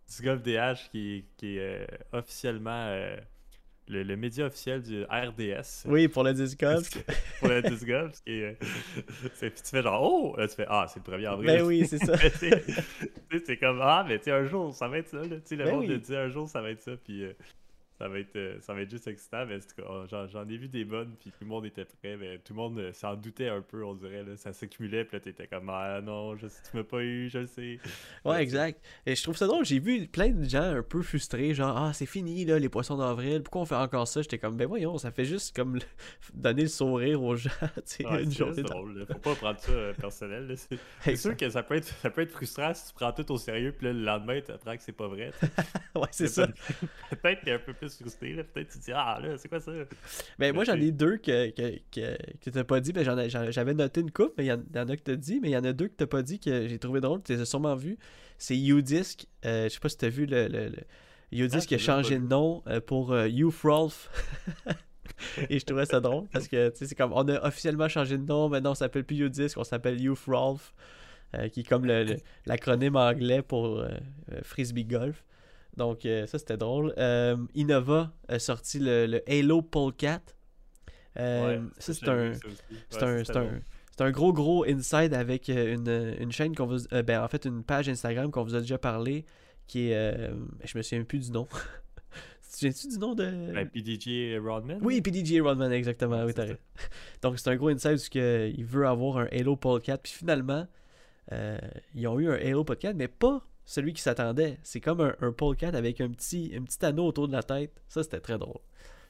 Disc 0.06 0.24
golf 0.24 0.42
DH 0.42 0.90
qui, 0.90 1.24
qui 1.36 1.58
est 1.58 1.86
officiellement 2.12 2.94
le, 3.88 4.02
le 4.02 4.16
média 4.16 4.46
officiel 4.46 4.82
du 4.82 5.04
RDS. 5.04 5.86
Oui, 5.86 6.08
pour 6.08 6.22
le 6.24 6.34
disc 6.34 6.58
golf. 6.60 6.90
pour 7.40 7.48
le 7.48 7.62
disc 7.62 7.86
golf. 7.86 8.16
est, 8.26 8.42
euh, 8.42 8.52
puis 9.40 9.50
tu 9.50 9.70
fais 9.70 9.82
genre, 9.82 10.02
oh! 10.02 10.36
Là, 10.36 10.46
tu 10.48 10.54
fais, 10.54 10.66
ah, 10.68 10.86
c'est 10.88 11.06
le 11.06 11.16
1er 11.16 11.26
avril. 11.26 11.46
Ben 11.46 11.62
oui, 11.62 11.86
c'est 11.86 11.98
ça. 11.98 12.14
C'est 13.46 13.56
comme, 13.56 13.80
ah, 13.82 14.04
mais 14.06 14.18
tu 14.18 14.24
sais, 14.24 14.30
un 14.32 14.44
jour, 14.44 14.74
ça 14.74 14.88
va 14.88 14.98
être 14.98 15.08
ça. 15.08 15.18
Là. 15.18 15.36
Tu 15.36 15.40
sais, 15.44 15.56
le 15.56 15.64
Ben 15.64 15.74
monde 15.74 15.86
oui. 15.88 15.98
dit, 15.98 16.16
un 16.16 16.28
jour, 16.28 16.48
ça 16.48 16.60
va 16.60 16.70
être 16.70 16.80
ça. 16.80 16.92
Puis 17.02 17.24
euh, 17.24 17.32
ça, 17.98 18.08
va 18.08 18.18
être, 18.20 18.36
euh, 18.36 18.60
ça 18.60 18.74
va 18.74 18.82
être 18.82 18.90
juste 18.90 19.08
excitant. 19.08 19.44
Mais 19.46 19.58
j'en, 20.08 20.48
ai 20.48 20.56
vu 20.56 20.68
des 20.68 20.84
bonnes. 20.84 21.14
Puis 21.18 21.30
tout 21.30 21.42
le 21.42 21.46
monde 21.46 21.66
était 21.66 21.84
prêt. 21.84 22.16
Mais 22.16 22.38
tout 22.38 22.52
le 22.52 22.58
monde 22.58 22.78
euh, 22.78 22.92
s'en 22.92 23.16
doutait 23.16 23.48
un 23.48 23.60
peu, 23.60 23.84
on 23.84 23.94
dirait. 23.94 24.22
Là. 24.22 24.36
Ça 24.36 24.52
s'accumulait. 24.52 25.04
Puis 25.04 25.16
là, 25.16 25.20
t'étais 25.20 25.48
comme, 25.48 25.68
ah 25.70 26.00
non, 26.00 26.36
je 26.36 26.46
sais, 26.46 26.62
tu 26.70 26.76
m'as 26.76 26.84
pas 26.84 27.02
eu, 27.02 27.28
je 27.28 27.38
le 27.38 27.46
sais. 27.46 27.78
Ouais, 28.24 28.42
exact. 28.42 28.84
Et 29.06 29.14
je 29.14 29.22
trouve 29.22 29.36
ça 29.36 29.46
drôle. 29.46 29.64
J'ai 29.64 29.78
vu 29.78 30.06
plein 30.06 30.30
de 30.30 30.44
gens 30.44 30.62
un 30.62 30.82
peu 30.82 31.02
frustrés, 31.02 31.54
genre 31.54 31.76
Ah, 31.76 31.92
c'est 31.92 32.06
fini, 32.06 32.44
là, 32.44 32.58
les 32.58 32.68
poissons 32.68 32.96
d'avril. 32.96 33.42
Pourquoi 33.42 33.62
on 33.62 33.64
fait 33.64 33.74
encore 33.74 34.06
ça? 34.06 34.22
J'étais 34.22 34.38
comme 34.38 34.56
Ben 34.56 34.66
voyons, 34.66 34.98
ça 34.98 35.10
fait 35.10 35.24
juste 35.24 35.54
comme 35.56 35.76
le- 35.76 35.80
donner 36.34 36.62
le 36.62 36.68
sourire 36.68 37.22
aux 37.22 37.36
gens. 37.36 37.50
tu 37.86 38.06
Ouais, 38.06 38.24
c'est 38.54 38.62
drôle. 38.62 39.06
Faut 39.06 39.18
pas 39.18 39.34
prendre 39.34 39.58
ça 39.58 39.72
euh, 39.72 39.92
personnel. 39.94 40.54
C'est, 41.02 41.16
sûr 41.16 41.36
que 41.36 41.48
ça 41.48 41.62
peut, 41.62 41.76
être, 41.76 41.86
ça 41.86 42.10
peut 42.10 42.22
être 42.22 42.30
frustrant 42.30 42.72
si 42.74 42.88
tu 42.88 42.94
prends 42.94 43.12
tout 43.12 43.30
au 43.32 43.38
sérieux. 43.38 43.72
Puis 43.72 43.86
là, 43.86 43.92
le 43.92 44.02
lendemain, 44.02 44.40
tu 44.44 44.52
apprends 44.52 44.76
que 44.76 44.82
c'est 44.82 44.92
pas 44.92 45.08
vrai. 45.08 45.32
Ouais, 45.94 46.08
c'est 46.12 46.28
ça. 46.28 46.46
Peut-être 47.10 47.40
qu'il 47.40 47.48
est 47.48 47.54
un 47.54 47.58
peu 47.58 47.72
plus 47.72 47.87
frustré. 47.96 48.32
Là. 48.34 48.44
Peut-être 48.44 48.70
tu 48.72 48.78
te 48.78 48.84
dis, 48.84 48.92
ah 48.94 49.18
là, 49.22 49.36
c'est 49.38 49.48
quoi 49.48 49.60
ça? 49.60 49.72
Ben 50.38 50.54
moi, 50.54 50.64
j'en 50.64 50.74
ai 50.74 50.90
deux 50.90 51.16
que, 51.16 51.50
que, 51.50 51.78
que, 51.90 52.16
que 52.40 52.50
t'as 52.50 52.64
pas 52.64 52.80
dit. 52.80 52.92
Ben, 52.92 53.04
j'en 53.04 53.16
ai- 53.18 53.30
j'en- 53.30 53.50
j'avais 53.50 53.74
noté 53.74 54.00
une 54.00 54.10
coupe, 54.10 54.34
mais 54.38 54.44
il 54.44 54.48
y, 54.48 54.76
y 54.76 54.80
en 54.80 54.88
a 54.88 54.96
que 54.96 55.02
t'as 55.02 55.16
dit. 55.16 55.40
Mais 55.40 55.48
il 55.48 55.52
y 55.52 55.56
en 55.56 55.64
a 55.64 55.72
deux 55.72 55.88
que 55.88 55.94
t'as 55.96 56.06
pas 56.06 56.22
dit 56.22 56.38
que 56.40 56.66
j'ai 56.68 56.78
trouvé 56.78 57.00
drôle. 57.00 57.22
Tu 57.22 57.32
les 57.32 57.40
as 57.40 57.46
sûrement 57.46 57.74
vus. 57.76 57.98
C'est 58.38 58.58
Udisc. 58.58 59.26
Euh, 59.44 59.64
je 59.64 59.68
sais 59.74 59.80
pas 59.80 59.88
si 59.88 59.96
t'as 59.98 60.08
vu 60.08 60.26
le. 60.26 60.48
le, 60.48 60.68
le... 60.68 60.76
Udisc 61.30 61.68
Ah, 61.70 61.74
a 61.74 61.76
l'ai 61.76 61.76
pas 61.76 61.82
changé 61.82 62.18
de 62.18 62.26
nom 62.26 62.62
euh, 62.68 62.80
pour 62.80 63.12
euh, 63.12 63.28
Youth-Rolf. 63.28 64.10
Et 65.50 65.58
je 65.58 65.64
trouvais 65.64 65.84
ça 65.86 66.00
drôle 66.00 66.26
parce 66.32 66.46
que 66.48 66.68
tu 66.70 66.76
sais, 66.78 66.86
c'est 66.86 66.94
comme 66.94 67.12
on 67.12 67.26
a 67.28 67.44
officiellement 67.46 67.88
changé 67.88 68.16
de 68.18 68.24
nom. 68.24 68.48
Maintenant, 68.48 68.70
on 68.72 68.74
s'appelle 68.74 69.04
plus 69.04 69.18
Udisc, 69.26 69.56
on 69.58 69.64
s'appelle 69.64 70.00
Youth-Rolf. 70.00 70.72
euh, 71.34 71.48
qui 71.48 71.60
est 71.60 71.68
comme 71.68 71.84
le- 71.84 72.04
le- 72.04 72.16
l'acronyme 72.46 72.96
anglais 72.96 73.42
pour 73.42 73.80
euh, 73.80 73.88
Frisbee 74.42 74.84
Golf. 74.86 75.24
Donc, 75.78 76.04
euh, 76.04 76.26
ça, 76.26 76.38
c'était 76.38 76.56
drôle. 76.58 76.92
Euh, 76.98 77.36
Innova 77.54 78.12
a 78.28 78.38
sorti 78.38 78.78
le, 78.78 79.06
le 79.06 79.22
Halo 79.30 79.62
Polecat. 79.62 80.20
Euh, 81.18 81.58
Ouais, 81.58 81.62
ça, 81.78 81.94
c'est 81.94 82.08
un, 82.08 82.32
c'est 82.90 83.02
Ouais, 83.02 83.36
un, 83.36 84.04
un, 84.04 84.10
gros, 84.10 84.32
gros 84.32 84.64
inside 84.64 85.14
avec 85.14 85.48
euh, 85.48 85.74
une, 85.74 86.22
une 86.22 86.32
chaîne 86.32 86.54
qu'on 86.54 86.66
vous. 86.66 86.86
euh, 86.92 87.02
ben, 87.02 87.22
en 87.22 87.28
fait, 87.28 87.44
une 87.46 87.64
page 87.64 87.88
Instagram 87.88 88.30
qu'on 88.30 88.44
vous 88.44 88.54
a 88.54 88.60
déjà 88.60 88.76
parlé. 88.78 89.24
Qui 89.66 89.90
est. 89.90 90.30
je 90.64 90.78
me 90.78 90.82
souviens 90.82 91.04
plus 91.04 91.26
du 91.26 91.30
nom. 91.30 91.46
tu 92.42 92.48
te 92.50 92.56
souviens-tu 92.56 92.88
du 92.88 92.98
nom 92.98 93.14
de. 93.14 93.52
Ben, 93.52 93.68
PDG 93.68 94.38
Rodman? 94.38 94.78
Oui, 94.82 95.00
PDG 95.00 95.40
Rodman, 95.40 95.70
exactement. 95.72 96.24
Oui. 96.24 96.32
Donc, 97.22 97.38
c'est 97.38 97.50
un 97.50 97.56
gros 97.56 97.68
inside 97.68 97.90
parce 97.90 98.08
qu'il 98.08 98.64
veut 98.64 98.86
avoir 98.86 99.18
un 99.18 99.26
Halo 99.30 99.56
Podcast. 99.56 100.00
Puis 100.02 100.12
finalement, 100.12 100.66
euh, 101.32 101.58
ils 101.94 102.06
ont 102.08 102.18
eu 102.18 102.28
un 102.30 102.34
Halo 102.36 102.64
Podcast, 102.64 102.94
mais 102.96 103.08
pas 103.08 103.42
celui 103.70 103.92
qui 103.92 104.00
s'attendait. 104.00 104.58
C'est 104.62 104.80
comme 104.80 105.02
un, 105.02 105.14
un 105.20 105.30
Podcast 105.30 105.74
avec 105.74 106.00
un 106.00 106.08
petit, 106.08 106.52
un 106.56 106.62
petit 106.62 106.82
anneau 106.86 107.06
autour 107.06 107.28
de 107.28 107.32
la 107.34 107.42
tête. 107.42 107.82
Ça, 107.86 108.02
c'était 108.02 108.18
très 108.18 108.38
drôle. 108.38 108.60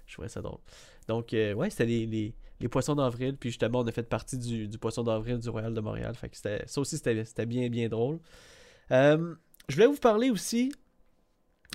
Je 0.07 0.15
trouvais 0.15 0.29
ça 0.29 0.43
drôle. 0.43 0.59
Donc, 1.07 1.33
euh, 1.33 1.53
ouais, 1.55 1.71
c'était 1.71 1.87
les, 1.87 2.07
les, 2.07 2.35
les 2.59 2.69
poissons 2.69 2.97
d'avril. 2.97 3.37
Puis 3.37 3.50
justement, 3.50 3.81
on 3.81 3.87
a 3.87 3.93
fait 3.93 4.03
partie 4.03 4.37
du, 4.37 4.67
du 4.67 4.77
poisson 4.77 5.05
d'avril 5.05 5.38
du 5.38 5.49
Royal 5.49 5.73
de 5.73 5.81
Montréal. 5.81 6.12
Fait 6.17 6.29
que 6.29 6.37
ça 6.37 6.81
aussi, 6.81 6.97
c'était 6.97 7.47
bien, 7.47 7.69
bien 7.69 7.88
drôle. 7.88 8.19
Euh, 8.91 9.37
je 9.69 9.75
voulais 9.77 9.87
vous 9.87 9.97
parler 9.97 10.31
aussi, 10.31 10.73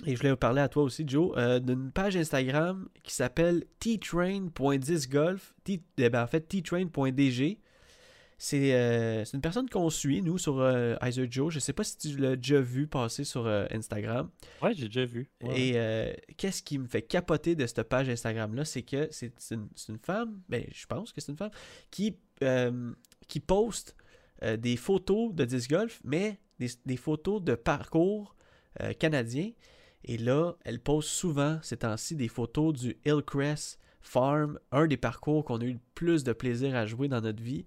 et 0.04 0.12
je 0.12 0.18
voulais 0.18 0.32
vous 0.32 0.36
parler 0.36 0.60
à 0.60 0.68
toi 0.68 0.82
aussi, 0.82 1.04
Joe, 1.06 1.32
euh, 1.38 1.60
d'une 1.60 1.90
page 1.90 2.16
Instagram 2.16 2.86
qui 3.02 3.14
s'appelle 3.14 3.64
ttrain.disgolf. 3.80 5.54
T- 5.64 5.80
eh 5.96 6.10
ben, 6.10 6.22
en 6.22 6.26
fait, 6.26 6.40
ttrain.dg. 6.48 7.58
C'est 8.36 8.74
euh, 8.74 9.24
c'est 9.24 9.36
une 9.36 9.40
personne 9.40 9.68
qu'on 9.68 9.90
suit, 9.90 10.20
nous, 10.22 10.38
sur 10.38 10.58
euh, 10.58 10.96
Iser 11.02 11.26
Joe. 11.30 11.52
Je 11.52 11.58
sais 11.58 11.72
pas 11.72 11.84
si 11.84 11.96
tu 11.96 12.16
l'as 12.16 12.36
déjà 12.36 12.60
vu 12.60 12.86
passer 12.86 13.24
sur 13.24 13.46
euh, 13.46 13.66
Instagram. 13.70 14.28
Ouais, 14.60 14.74
j'ai 14.74 14.86
déjà 14.86 15.04
vu. 15.04 15.30
Ouais. 15.42 15.60
Et 15.60 15.72
euh, 15.76 16.12
qu'est-ce 16.36 16.62
qui 16.62 16.78
me 16.78 16.86
fait 16.86 17.02
capoter 17.02 17.54
de 17.54 17.66
cette 17.66 17.82
page 17.84 18.08
Instagram-là, 18.08 18.64
c'est 18.64 18.82
que 18.82 19.08
c'est 19.10 19.32
une, 19.50 19.68
une 19.88 19.98
femme, 19.98 20.40
ben, 20.48 20.64
je 20.72 20.86
pense 20.86 21.12
que 21.12 21.20
c'est 21.20 21.32
une 21.32 21.38
femme, 21.38 21.50
qui, 21.90 22.16
qui 23.28 23.40
poste 23.40 23.96
des 24.58 24.76
photos 24.76 25.32
de 25.32 25.44
disc 25.44 25.70
golf, 25.70 26.00
mais 26.04 26.38
des, 26.58 26.68
des 26.84 26.96
photos 26.96 27.42
de 27.42 27.54
parcours 27.54 28.36
canadiens. 28.98 29.52
Et 30.04 30.18
là, 30.18 30.54
elle 30.64 30.80
poste 30.80 31.08
souvent 31.08 31.58
ces 31.62 31.78
temps-ci 31.78 32.14
des 32.16 32.28
photos 32.28 32.74
du 32.74 32.96
Hillcrest 33.06 33.78
Farm, 34.02 34.58
un 34.70 34.86
des 34.86 34.98
parcours 34.98 35.44
qu'on 35.44 35.60
a 35.60 35.64
eu 35.64 35.72
le 35.72 35.80
plus 35.94 36.24
de 36.24 36.34
plaisir 36.34 36.76
à 36.76 36.84
jouer 36.84 37.08
dans 37.08 37.22
notre 37.22 37.42
vie. 37.42 37.64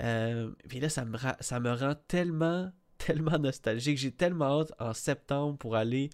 Euh, 0.00 0.50
là, 0.80 0.88
ça 0.88 1.04
me, 1.04 1.72
rend 1.72 1.94
tellement, 2.06 2.70
tellement 2.98 3.38
nostalgique. 3.38 3.98
J'ai 3.98 4.12
tellement 4.12 4.60
hâte 4.60 4.72
en 4.78 4.92
septembre 4.92 5.58
pour 5.58 5.76
aller 5.76 6.10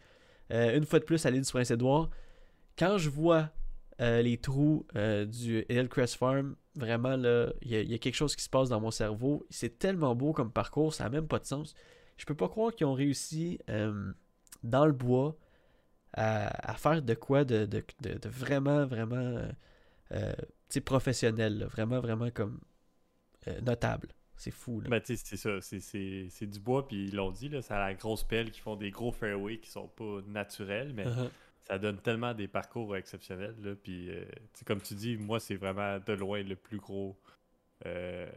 euh, 0.53 0.77
une 0.77 0.85
fois 0.85 0.99
de 0.99 1.05
plus 1.05 1.25
à 1.27 1.31
l'île 1.31 1.43
du 1.43 1.51
Prince-Édouard. 1.51 2.11
Quand 2.79 2.99
je 2.99 3.11
vois 3.11 3.51
euh, 4.01 4.23
les 4.23 4.39
trous 4.39 4.87
euh, 4.97 5.25
du 5.25 5.65
Hillcrest 5.69 6.17
Farm, 6.17 6.57
vraiment, 6.75 7.17
là, 7.17 7.53
il 7.63 7.71
y, 7.71 7.95
a- 7.95 7.99
quelque 7.99 8.15
chose 8.15 8.35
qui 8.35 8.43
se 8.43 8.51
passe 8.51 8.69
dans 8.69 8.81
mon 8.81 8.91
cerveau. 8.91 9.47
C'est 9.51 9.79
tellement 9.79 10.15
beau 10.15 10.33
comme 10.33 10.51
parcours, 10.51 10.93
ça 10.95 11.05
n'a 11.05 11.11
même 11.11 11.29
pas 11.29 11.39
de 11.39 11.47
sens. 11.47 11.75
Je 12.17 12.25
peux 12.25 12.35
pas 12.35 12.49
croire 12.49 12.75
qu'ils 12.75 12.87
ont 12.87 12.95
réussi 12.95 13.59
dans 14.63 14.87
le 14.87 14.93
bois 14.93 15.37
à, 16.13 16.75
faire 16.75 17.03
de 17.03 17.15
quoi 17.15 17.45
de, 17.45 17.69
vraiment, 18.25 18.87
vraiment 18.87 19.37
professionnel. 20.85 21.67
Vraiment, 21.71 22.01
vraiment 22.01 22.31
comme 22.31 22.61
euh, 23.49 23.61
notable. 23.61 24.09
C'est 24.37 24.51
fou. 24.51 24.81
Là. 24.81 24.89
Ben, 24.89 25.01
tu 25.01 25.17
sais, 25.17 25.23
c'est 25.25 25.37
ça. 25.37 25.61
c'est- 25.61 26.47
du 26.47 26.59
bois, 26.61 26.87
puis 26.89 27.05
ils 27.07 27.15
l'ont 27.15 27.31
dit, 27.31 27.49
là, 27.49 27.63
c'est 27.63 27.75
à 27.75 27.79
la 27.79 27.95
grosse 27.95 28.25
pelle 28.25 28.51
qui 28.51 28.61
font 28.61 28.75
des 28.77 28.91
gros 28.91 29.13
fairways 29.13 29.59
qui 29.59 29.71
sont 29.71 29.87
pas 29.89 30.21
naturels, 30.27 30.93
mais 30.93 31.05
Uh-huh. 31.05 31.31
ça 31.69 31.79
donne 31.79 31.99
tellement 32.01 32.35
des 32.35 32.49
parcours 32.49 32.97
exceptionnels. 32.97 33.55
Là, 33.63 33.75
puis, 33.77 34.11
euh, 34.11 34.25
comme 34.67 34.81
tu 34.81 34.95
dis, 34.95 35.17
moi, 35.17 35.39
c'est 35.39 35.55
vraiment 35.55 35.99
de 36.01 36.13
loin 36.15 36.43
le 36.43 36.57
plus 36.57 36.79
gros. 36.79 37.17
euh, 37.87 38.31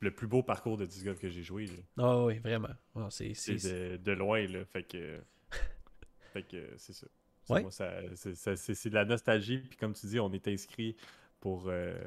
le 0.00 0.10
plus 0.12 0.26
beau 0.28 0.42
parcours 0.44 0.76
de 0.76 0.86
disc 0.86 1.04
golf 1.04 1.18
que 1.18 1.28
j'ai 1.28 1.42
joué. 1.42 1.68
Ah 1.98 2.24
oui, 2.24 2.38
vraiment. 2.38 2.68
Ah, 2.94 3.08
c'est, 3.10 3.32
de, 3.32 3.96
de 3.96 4.12
loin, 4.12 4.46
là. 4.46 4.64
Fait 4.64 4.84
que. 4.84 5.20
fait 6.32 6.42
que 6.44 6.70
c'est 6.76 6.92
ça. 6.92 7.06
Ça, 7.44 7.54
Ouais. 7.54 7.64
ça- 7.70 8.00
c'est 8.14 8.34
ça- 8.74 8.88
de 8.90 8.94
la 8.94 9.04
nostalgie. 9.04 9.58
Puis 9.58 9.76
comme 9.76 9.92
tu 9.94 10.06
dis, 10.06 10.20
on 10.20 10.32
est 10.32 10.46
inscrit 10.48 10.96
pour, 11.40 11.64
euh, 11.68 11.98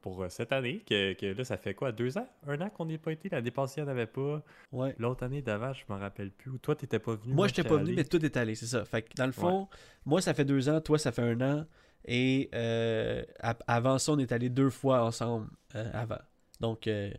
pour 0.00 0.22
euh, 0.22 0.28
cette 0.28 0.52
année. 0.52 0.82
Que, 0.86 1.12
que 1.14 1.26
là, 1.26 1.44
ça 1.44 1.56
fait 1.56 1.74
quoi 1.74 1.92
Deux 1.92 2.18
ans? 2.18 2.28
Un 2.46 2.60
an 2.60 2.70
qu'on 2.70 2.86
n'y 2.86 2.94
a 2.94 2.98
pas 2.98 3.12
été? 3.12 3.28
L'année 3.28 3.50
passée, 3.50 3.80
il 3.80 3.84
n'y 3.84 3.88
en 3.88 3.92
avait 3.92 4.06
pas. 4.06 4.42
ouais. 4.72 4.94
L'autre 4.98 5.24
année 5.24 5.42
d'avant, 5.42 5.72
je 5.72 5.84
m'en 5.88 5.98
rappelle 5.98 6.30
plus. 6.30 6.50
Ou 6.50 6.58
toi, 6.58 6.74
t'étais 6.74 6.98
pas 6.98 7.14
venu 7.14 7.34
Moi, 7.34 7.48
je 7.48 7.52
n'étais 7.52 7.68
pas 7.68 7.76
venu, 7.76 7.94
mais 7.94 8.04
tout 8.04 8.24
est 8.24 8.36
allé, 8.36 8.54
c'est 8.54 8.66
ça. 8.66 8.84
Fait 8.84 9.02
que 9.02 9.14
dans 9.16 9.26
le 9.26 9.32
fond, 9.32 9.68
moi, 10.06 10.20
ça 10.20 10.34
fait 10.34 10.44
deux 10.44 10.68
ans, 10.68 10.80
toi, 10.80 10.98
ça 10.98 11.12
fait 11.12 11.22
un 11.22 11.40
an. 11.40 11.66
Et 12.06 12.48
euh, 12.54 13.22
avant 13.66 13.98
ça, 13.98 14.12
on 14.12 14.18
est 14.18 14.32
allé 14.32 14.48
deux 14.48 14.70
fois 14.70 15.04
ensemble 15.04 15.48
euh, 15.74 15.90
avant. 15.92 16.20
Donc, 16.60 16.86
euh, 16.86 17.10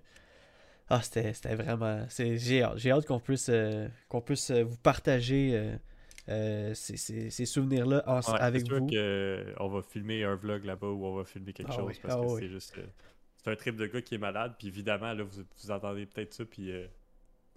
ah, 0.89 1.01
c'était 1.01 1.33
vraiment. 1.55 2.05
J'ai 2.17 2.63
hâte, 2.63 2.77
j'ai 2.77 2.91
hâte 2.91 3.05
qu'on 3.05 3.19
puisse, 3.19 3.49
qu'on 4.09 4.21
puisse 4.21 4.51
vous 4.51 4.77
partager 4.77 5.71
euh, 6.29 6.71
euh, 6.71 6.73
ces, 6.73 6.97
ces- 6.97 7.29
ces 7.29 7.45
souvenirs-là 7.45 8.03
Ouais, 8.27 8.39
avec 8.39 8.65
sûr 8.65 8.75
vous. 8.75 8.87
que 8.87 9.53
on 9.59 9.67
va 9.69 9.81
filmer 9.81 10.23
un 10.23 10.35
vlog 10.35 10.63
là-bas 10.65 10.87
ou 10.87 11.05
on 11.05 11.15
va 11.15 11.25
filmer 11.25 11.53
quelque 11.53 11.71
Ah 11.71 11.73
chose 11.73 11.85
oui, 11.87 11.99
parce 12.01 12.15
ah 12.15 12.21
que 12.21 12.25
oui. 12.25 12.39
c'est 12.39 12.49
juste. 12.49 12.77
euh, 12.77 12.85
c'est 13.37 13.51
un 13.51 13.55
trip 13.55 13.75
de 13.75 13.87
gars 13.87 14.01
qui 14.01 14.15
est 14.15 14.19
malade. 14.19 14.55
Puis 14.57 14.67
évidemment, 14.67 15.13
là, 15.13 15.23
vous, 15.23 15.41
vous 15.63 15.71
entendez 15.71 16.05
peut-être 16.05 16.33
ça. 16.33 16.45
Puis 16.45 16.71
euh, 16.71 16.87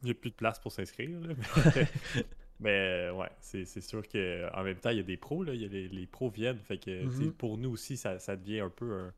il 0.02 0.06
n'y 0.06 0.10
a 0.12 0.14
plus 0.14 0.30
de 0.30 0.36
place 0.36 0.58
pour 0.60 0.72
s'inscrire. 0.72 1.10
mais 1.20 1.34
mais, 2.60 2.70
euh, 3.10 3.12
ouais, 3.14 3.30
c'est 3.40 3.64
sûr 3.80 4.02
qu'en 4.08 4.62
même 4.64 4.78
temps, 4.78 4.90
il 4.90 4.98
y 4.98 5.00
a 5.00 5.04
des 5.04 5.16
pros. 5.16 5.44
Là, 5.44 5.54
il 5.54 5.62
y 5.62 5.64
a 5.64 5.68
les, 5.68 5.88
les 5.88 6.06
pros 6.06 6.30
viennent. 6.30 6.60
Fait 6.60 6.78
que 6.78 6.90
Mhm. 7.04 7.32
pour 7.32 7.58
nous 7.58 7.70
aussi, 7.70 7.96
ça, 7.96 8.18
ça 8.18 8.36
devient 8.36 8.60
un 8.60 8.70
peu 8.70 8.92
un. 8.94 9.14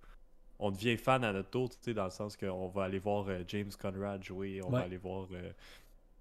On 0.59 0.71
devient 0.71 0.97
fan 0.97 1.25
à 1.25 1.33
notre 1.33 1.51
tour, 1.51 1.71
tu 1.71 1.77
sais, 1.83 1.95
dans 1.95 2.05
le 2.07 2.11
sens 2.11 2.37
qu'on 2.37 2.69
va 2.69 2.85
aller 2.85 2.99
voir 3.01 3.29
euh, 3.29 3.43
James 3.49 3.71
Conrad 3.81 4.23
jouer, 4.25 4.63
on 4.63 4.73
va 4.73 4.83
aller 4.83 4.97
voir 4.99 5.29
euh, 5.33 5.53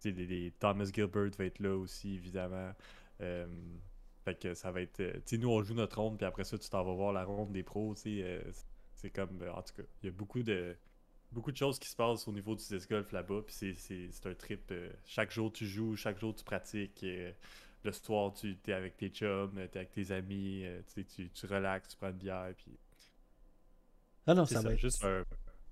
des, 0.03 0.11
des- 0.13 0.53
Thomas 0.59 0.85
Gilbert 0.93 1.31
va 1.38 1.45
être 1.45 1.59
là 1.59 1.75
aussi, 1.75 2.15
évidemment. 2.15 2.71
Euh, 3.21 3.45
fait 4.23 4.36
que 4.39 4.54
ça 4.54 4.71
va 4.71 4.82
être. 4.82 4.99
euh, 4.99 5.13
Tu 5.13 5.21
sais, 5.25 5.38
nous, 5.38 5.49
on 5.49 5.62
joue 5.63 5.73
notre 5.75 5.99
ronde, 6.01 6.17
puis 6.17 6.25
après 6.25 6.43
ça, 6.43 6.58
tu 6.58 6.69
t'en 6.69 6.84
vas 6.84 6.93
voir 6.93 7.13
la 7.13 7.23
ronde 7.23 7.51
des 7.51 7.63
pros, 7.63 7.93
tu 7.95 8.01
sais. 8.01 8.23
euh, 8.23 8.41
c'est 8.95 9.10
comme. 9.10 9.39
en 9.54 9.62
tout 9.62 9.73
cas, 9.75 9.84
il 10.01 10.08
y 10.08 10.10
a 10.10 10.12
beaucoup 10.12 10.43
de. 10.43 10.75
Beaucoup 11.32 11.51
de 11.51 11.58
choses 11.58 11.80
qui 11.80 11.89
se 11.89 11.95
passent 11.95 12.28
au 12.28 12.32
niveau 12.32 12.56
du 12.56 12.63
disc 12.65 12.89
golf 12.89 13.12
là-bas, 13.12 13.41
puis 13.45 13.75
c'est- 13.75 14.25
un 14.25 14.34
trip. 14.36 14.73
chaque 15.06 15.32
jour 15.32 15.51
tu 15.51 15.65
joues, 15.65 15.95
chaque 15.95 16.19
jour 16.19 16.34
tu 16.34 16.43
pratiques. 16.43 17.06
le 17.84 17.91
soir, 17.91 18.34
tu 18.34 18.58
es 18.67 18.71
avec 18.73 18.95
tes 18.97 19.10
chums, 19.10 19.51
tu 19.54 19.60
es 19.60 19.78
avec 19.78 19.91
tes 19.91 20.12
amis, 20.12 20.63
tu, 20.93 21.04
tu, 21.06 21.30
tu 21.30 21.45
relaxes, 21.45 21.89
tu 21.89 21.97
prends 21.97 22.10
une 22.10 22.17
bière, 22.17 22.54
puis 22.58 22.78
Ah 24.28 24.34
non, 24.34 24.45
c'est 24.45 24.56
ça, 24.56 24.62
ça, 24.62 24.67
va 24.69 24.73
être. 24.73 24.80
juste 24.80 25.04
un, 25.04 25.23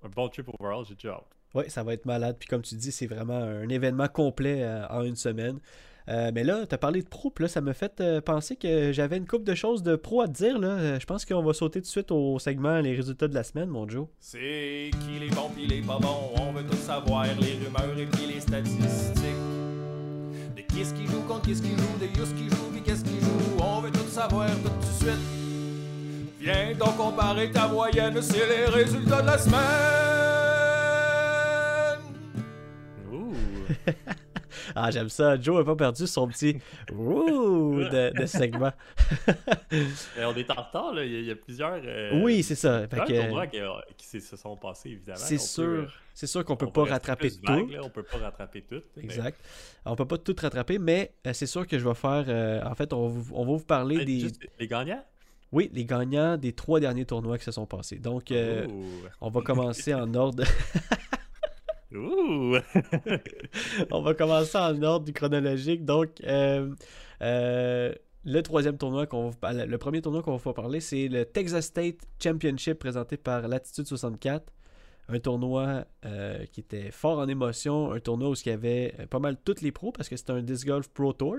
un 0.03 0.09
bon 0.09 0.27
trip 0.29 0.47
overall, 0.49 0.85
j'ai 0.85 0.95
déjà 0.95 1.13
hâte. 1.13 1.35
Ouais, 1.53 1.69
ça 1.69 1.83
va 1.83 1.93
être 1.93 2.05
malade. 2.05 2.37
Puis 2.39 2.47
comme 2.47 2.61
tu 2.61 2.75
dis, 2.75 2.91
c'est 2.91 3.07
vraiment 3.07 3.37
un 3.37 3.69
événement 3.69 4.07
complet 4.07 4.67
en 4.89 5.03
une 5.03 5.15
semaine. 5.15 5.59
Euh, 6.09 6.31
mais 6.33 6.43
là, 6.43 6.65
tu 6.67 6.75
as 6.75 6.77
parlé 6.77 7.01
de 7.01 7.07
pro, 7.07 7.29
puis 7.29 7.43
là, 7.43 7.47
ça 7.47 7.61
m'a 7.61 7.73
fait 7.73 8.01
euh, 8.01 8.19
penser 8.19 8.55
que 8.57 8.91
j'avais 8.91 9.17
une 9.17 9.25
coupe 9.27 9.43
de 9.45 9.55
choses 9.55 9.83
de 9.83 9.95
pro 9.95 10.21
à 10.21 10.27
te 10.27 10.33
dire. 10.33 10.59
Là. 10.59 10.67
Euh, 10.67 10.99
Je 10.99 11.05
pense 11.05 11.25
qu'on 11.25 11.41
va 11.41 11.53
sauter 11.53 11.79
tout 11.79 11.85
de 11.85 11.89
suite 11.89 12.11
au 12.11 12.39
segment 12.39 12.79
Les 12.79 12.95
résultats 12.95 13.27
de 13.27 13.33
la 13.33 13.43
semaine, 13.43 13.69
mon 13.69 13.87
Joe. 13.87 14.07
C'est 14.19 14.91
qui 15.01 15.19
les 15.19 15.29
bons 15.29 15.49
pis 15.55 15.65
les 15.65 15.81
pas 15.81 15.99
bons, 15.99 16.31
on 16.41 16.51
veut 16.51 16.63
tout 16.65 16.75
savoir, 16.75 17.25
les 17.25 17.53
rumeurs 17.53 17.97
et 17.97 18.05
puis 18.05 18.25
les 18.33 18.41
statistiques. 18.41 19.23
De 20.55 20.61
qui 20.61 20.81
est-ce 20.81 20.93
qui 20.93 21.05
joue 21.07 21.21
contre 21.21 21.43
qui 21.43 21.51
est-ce 21.51 21.61
qui 21.61 21.69
joue, 21.69 21.97
de 21.99 22.05
yous 22.05 22.33
qui 22.35 22.49
joue 22.49 22.71
pis 22.73 22.81
qu'est-ce 22.81 23.03
qui 23.03 23.19
joue, 23.19 23.57
on 23.63 23.79
veut 23.79 23.91
tout 23.91 24.07
savoir 24.09 24.49
tout 24.49 24.69
de 24.69 24.85
suite. 25.05 25.19
Viens 26.41 26.73
donc 26.77 26.97
comparer 26.97 27.49
ta 27.51 27.67
moyenne, 27.69 28.21
c'est 28.21 28.45
les 28.45 28.65
résultats 28.65 29.21
de 29.21 29.27
la 29.27 29.37
semaine. 29.37 29.61
Ouh! 33.13 33.33
Ah, 34.75 34.91
j'aime 34.91 35.09
ça. 35.09 35.39
Joe 35.39 35.57
n'a 35.59 35.63
pas 35.63 35.75
perdu 35.75 36.07
son 36.07 36.27
petit 36.27 36.57
ouh 36.93 37.75
de, 37.79 38.19
de 38.19 38.25
segment. 38.25 38.71
Mais 39.71 40.25
on 40.25 40.35
est 40.35 40.49
en 40.51 40.61
retard, 40.61 40.93
là. 40.93 41.03
Il 41.05 41.11
y 41.11 41.15
a, 41.15 41.19
il 41.19 41.25
y 41.25 41.31
a 41.31 41.35
plusieurs. 41.35 41.79
euh, 41.83 42.21
oui, 42.21 42.43
c'est 42.43 42.55
ça. 42.55 42.87
Fait 42.87 42.97
que, 43.05 43.21
tournois 43.21 43.47
qui, 43.47 43.59
euh, 43.59 43.69
qui 43.97 44.19
se 44.19 44.35
sont 44.35 44.55
passés, 44.57 44.89
évidemment. 44.89 45.17
c'est 45.19 45.35
peut, 45.35 45.41
sûr, 45.41 45.93
c'est 46.13 46.27
sûr 46.27 46.43
qu'on 46.45 46.55
peut 46.55 46.65
rester 46.67 46.91
rattraper 46.93 47.31
tout. 47.31 47.37
vague, 47.45 47.69
là, 47.71 47.79
on 47.83 47.89
peut 47.89 48.03
pas 48.03 48.17
rattraper 48.17 48.61
tout. 48.61 48.81
mais- 48.97 49.03
Exact. 49.03 49.39
On 49.85 49.95
peut 49.95 50.05
pas 50.05 50.17
tout 50.17 50.35
rattraper, 50.39 50.79
mais 50.79 51.13
euh, 51.27 51.33
c'est 51.33 51.45
sûr 51.47 51.67
que 51.67 51.77
je 51.77 51.87
vais 51.87 51.95
faire. 51.95 52.25
euh, 52.27 52.61
en 52.63 52.75
fait, 52.75 52.93
on, 52.93 53.07
va 53.07 53.19
vous- 53.19 53.35
on 53.35 53.45
va 53.45 53.51
vous 53.53 53.59
parler 53.63 54.03
des. 54.05 54.19
juste 54.21 54.41
les 54.59 54.67
gagnants? 54.67 55.03
Oui, 55.51 55.69
les 55.71 55.85
gagnants 55.85 56.35
des 56.35 56.51
trois 56.53 56.79
derniers 56.79 57.05
tournois 57.05 57.37
qui 57.37 57.43
se 57.43 57.51
sont 57.51 57.67
passés. 57.67 57.97
Donc, 57.99 58.31
euh, 58.31 58.65
Ouh! 58.65 58.85
on 59.21 59.29
va 59.29 59.41
commencer 59.41 59.93
en 59.93 60.11
ordre. 60.15 60.43
On 63.91 64.01
va 64.01 64.13
commencer 64.13 64.57
en 64.57 64.81
ordre 64.81 65.11
chronologique. 65.11 65.85
Donc, 65.85 66.21
euh, 66.23 66.73
euh, 67.21 67.93
le 68.25 68.41
troisième 68.41 68.77
tournoi 68.77 69.05
qu'on 69.05 69.31
le 69.43 69.75
premier 69.77 70.01
tournoi 70.01 70.21
qu'on 70.23 70.37
va 70.37 70.53
parler, 70.53 70.79
c'est 70.79 71.07
le 71.07 71.25
Texas 71.25 71.65
State 71.65 71.97
Championship 72.21 72.79
présenté 72.79 73.17
par 73.17 73.47
Latitude 73.47 73.85
64. 73.85 74.51
Un 75.09 75.19
tournoi 75.19 75.85
euh, 76.05 76.45
qui 76.45 76.61
était 76.61 76.89
fort 76.89 77.19
en 77.19 77.27
émotion, 77.27 77.91
un 77.91 77.99
tournoi 77.99 78.29
où 78.29 78.33
il 78.33 78.47
y 78.47 78.51
avait 78.51 78.95
pas 79.09 79.19
mal 79.19 79.35
tous 79.43 79.59
les 79.61 79.73
pros 79.73 79.91
parce 79.91 80.07
que 80.07 80.15
c'était 80.15 80.31
un 80.31 80.41
Disc 80.41 80.65
Golf 80.65 80.87
Pro 80.89 81.11
Tour. 81.13 81.37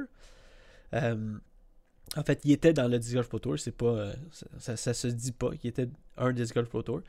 En 2.17 2.23
fait, 2.23 2.43
il 2.45 2.53
était 2.53 2.75
dans 2.75 2.87
le 2.87 2.99
Disc 2.99 3.14
Golf 3.14 3.29
Pro 3.29 3.38
Tour, 3.38 3.59
c'est 3.59 3.73
pas, 3.73 4.12
ça, 4.31 4.47
ça, 4.59 4.77
ça 4.77 4.95
se 4.95 5.09
dit 5.09 5.33
pas 5.33 5.51
qu'il 5.57 5.71
était 5.71 5.88
un 6.19 6.33
Disc 6.33 6.55
Golf 6.55 6.69
Pro 6.69 6.83
Tour. 6.83 7.01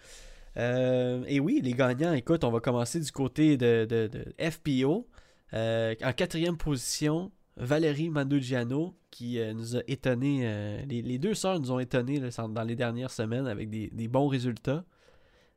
Euh, 0.58 1.24
et 1.28 1.40
oui, 1.40 1.62
les 1.64 1.74
gagnants, 1.74 2.14
écoute, 2.14 2.44
on 2.44 2.52
va 2.52 2.60
commencer 2.60 3.00
du 3.00 3.12
côté 3.12 3.58
de, 3.58 4.10
FPO. 4.40 5.08
Euh, 5.54 5.96
en 6.04 6.14
quatrième 6.14 6.58
position, 6.58 7.32
Valérie 7.58 8.10
Mandugiano, 8.10 8.98
qui 9.12 9.40
euh, 9.40 9.54
nous 9.54 9.78
a 9.78 9.82
étonné. 9.88 10.86
les, 10.88 11.20
deux 11.20 11.34
sœurs 11.34 11.60
nous 11.60 11.72
ont 11.72 11.80
étonnés 11.80 12.20
là, 12.20 12.30
dans 12.48 12.64
les 12.64 12.76
dernières 12.76 13.12
semaines 13.12 13.48
avec 13.48 13.70
des, 13.70 14.08
bons 14.08 14.28
résultats. 14.28 14.86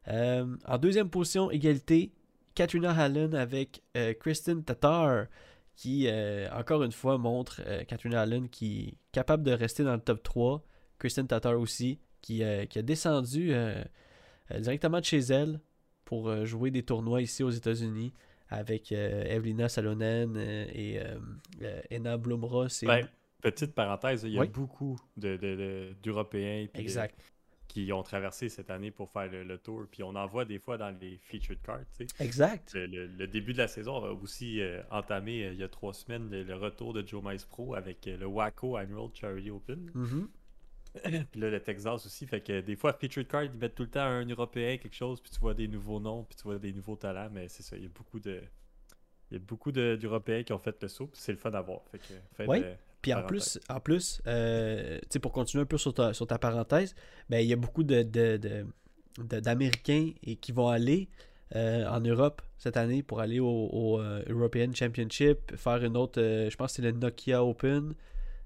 En 0.06 0.78
deuxième 0.80 1.10
position, 1.10 1.50
égalité, 1.50 2.12
Katrina 2.54 2.90
Allen 2.92 3.34
avec 3.34 3.82
Kristen 4.20 4.64
Tatar, 4.64 5.26
qui, 5.76 6.08
encore 6.52 6.82
une 6.82 6.92
fois, 6.92 7.18
montre 7.18 7.60
Katrina 7.84 8.22
Allen 8.22 8.48
qui 8.48 8.88
est 8.88 8.94
capable 9.12 9.42
de 9.44 9.52
rester 9.52 9.84
dans 9.84 9.94
le 9.94 10.00
top 10.00 10.22
3. 10.22 10.64
Kristen 10.98 11.28
Tatar 11.28 11.60
aussi, 11.60 12.00
qui, 12.22 12.42
qui 12.70 12.78
a 12.78 12.82
descendu 12.82 13.52
directement 14.60 15.00
de 15.00 15.04
chez 15.04 15.18
elle 15.18 15.60
pour 16.04 16.28
euh, 16.28 16.44
jouer 16.44 16.70
des 16.70 16.82
tournois 16.82 17.20
ici 17.22 17.42
aux 17.42 17.50
États-Unis 17.50 18.12
avec 18.48 18.92
euh, 18.92 19.24
Evelina 19.24 19.68
Salonen 19.68 20.34
euh, 20.36 20.64
et 20.72 20.98
euh, 21.00 21.18
euh, 21.62 21.80
Enna 21.90 22.16
Blumross. 22.16 22.82
Et... 22.82 22.86
Ben, 22.86 23.06
petite 23.42 23.74
parenthèse, 23.74 24.22
il 24.24 24.30
y 24.32 24.38
a 24.38 24.40
Oui. 24.40 24.48
beaucoup 24.48 24.98
de- 25.16 25.36
de- 25.36 25.56
de- 25.56 25.96
d'Européens 26.02 26.66
de- 26.74 26.80
qui 27.68 27.92
ont 27.92 28.02
traversé 28.02 28.48
cette 28.48 28.70
année 28.70 28.90
pour 28.90 29.10
faire 29.10 29.30
le, 29.30 29.44
le 29.44 29.58
tour. 29.58 29.84
Puis 29.90 30.02
on 30.02 30.14
en 30.16 30.26
voit 30.26 30.46
des 30.46 30.58
fois 30.58 30.78
dans 30.78 30.88
les 30.98 31.18
featured 31.18 31.60
cards. 31.62 31.80
tu 31.98 32.06
sais. 32.08 32.24
Exact. 32.24 32.72
Le, 32.72 32.86
le- 32.86 33.06
le 33.06 33.26
début 33.26 33.52
de 33.52 33.58
la 33.58 33.68
saison 33.68 33.96
a 34.02 34.08
aussi 34.10 34.62
euh, 34.62 34.80
entamé 34.90 35.44
euh, 35.44 35.52
il 35.52 35.58
y 35.58 35.62
a 35.62 35.68
trois 35.68 35.92
semaines 35.92 36.30
le, 36.30 36.54
retour 36.56 36.94
de 36.94 37.06
Joe 37.06 37.22
Mice 37.22 37.44
Pro 37.44 37.74
avec 37.74 38.06
euh, 38.08 38.16
le 38.16 38.24
Waco 38.26 38.76
Annual 38.76 39.10
Charity 39.12 39.50
Open. 39.50 39.90
Mhm. 39.94 40.28
Puis 41.30 41.40
là, 41.40 41.50
le 41.50 41.60
Texas 41.60 42.06
aussi. 42.06 42.26
Fait 42.26 42.40
que 42.40 42.60
des 42.60 42.76
fois, 42.76 42.92
featured 42.92 43.28
card, 43.28 43.44
ils 43.44 43.52
mettent 43.52 43.74
tout 43.74 43.82
le 43.84 43.90
temps 43.90 44.00
un 44.02 44.24
Européen, 44.26 44.76
quelque 44.78 44.94
chose, 44.96 45.20
puis 45.20 45.30
tu 45.30 45.38
vois 45.40 45.54
des 45.54 45.68
nouveaux 45.68 46.00
noms, 46.00 46.24
puis 46.24 46.36
tu 46.36 46.42
vois 46.44 46.58
des 46.58 46.72
nouveaux 46.72 46.96
talents. 46.96 47.28
Mais 47.32 47.48
c'est 47.48 47.62
ça, 47.62 47.76
il 47.76 47.82
y 47.84 47.86
a 47.86 47.90
beaucoup 47.90 48.18
de. 48.20 48.40
Il 49.30 49.34
y 49.34 49.36
a 49.36 49.40
beaucoup 49.40 49.70
de- 49.72 49.96
d'Européens 50.00 50.42
qui 50.42 50.52
ont 50.54 50.58
fait 50.58 50.82
le 50.82 50.88
saut, 50.88 51.06
puis 51.06 51.20
c'est 51.20 51.32
le 51.32 51.38
fun 51.38 51.50
à 51.52 51.60
voir. 51.60 51.82
Fait 51.92 51.98
que, 51.98 52.04
Ouais. 52.48 52.78
Puis 53.02 53.12
en 53.14 53.22
plus, 53.26 53.60
en 53.68 53.78
plus 53.80 54.20
euh, 54.26 54.98
pour 55.22 55.30
continuer 55.32 55.62
un 55.62 55.66
peu 55.66 55.78
sur 55.78 55.94
ta, 55.94 56.12
sur 56.14 56.26
ta 56.26 56.38
parenthèse, 56.38 56.94
ben, 57.28 57.38
il 57.38 57.46
y 57.46 57.52
a 57.52 57.56
beaucoup 57.56 57.84
de, 57.84 58.02
de- 58.02 58.38
de- 58.38 59.40
d'Américains 59.40 60.12
qui 60.40 60.52
vont 60.52 60.68
aller 60.68 61.08
euh, 61.54 61.86
en 61.88 62.00
Europe 62.00 62.42
cette 62.58 62.76
année 62.76 63.02
pour 63.02 63.20
aller 63.20 63.38
au, 63.38 63.46
au, 63.72 64.00
euh, 64.00 64.22
European 64.28 64.72
Championship, 64.74 65.54
faire 65.56 65.84
une 65.84 65.96
autre, 65.96 66.20
je 66.20 66.54
pense 66.56 66.72
que 66.72 66.76
c'est 66.76 66.82
le 66.82 66.92
Nokia 66.92 67.44
Open. 67.44 67.94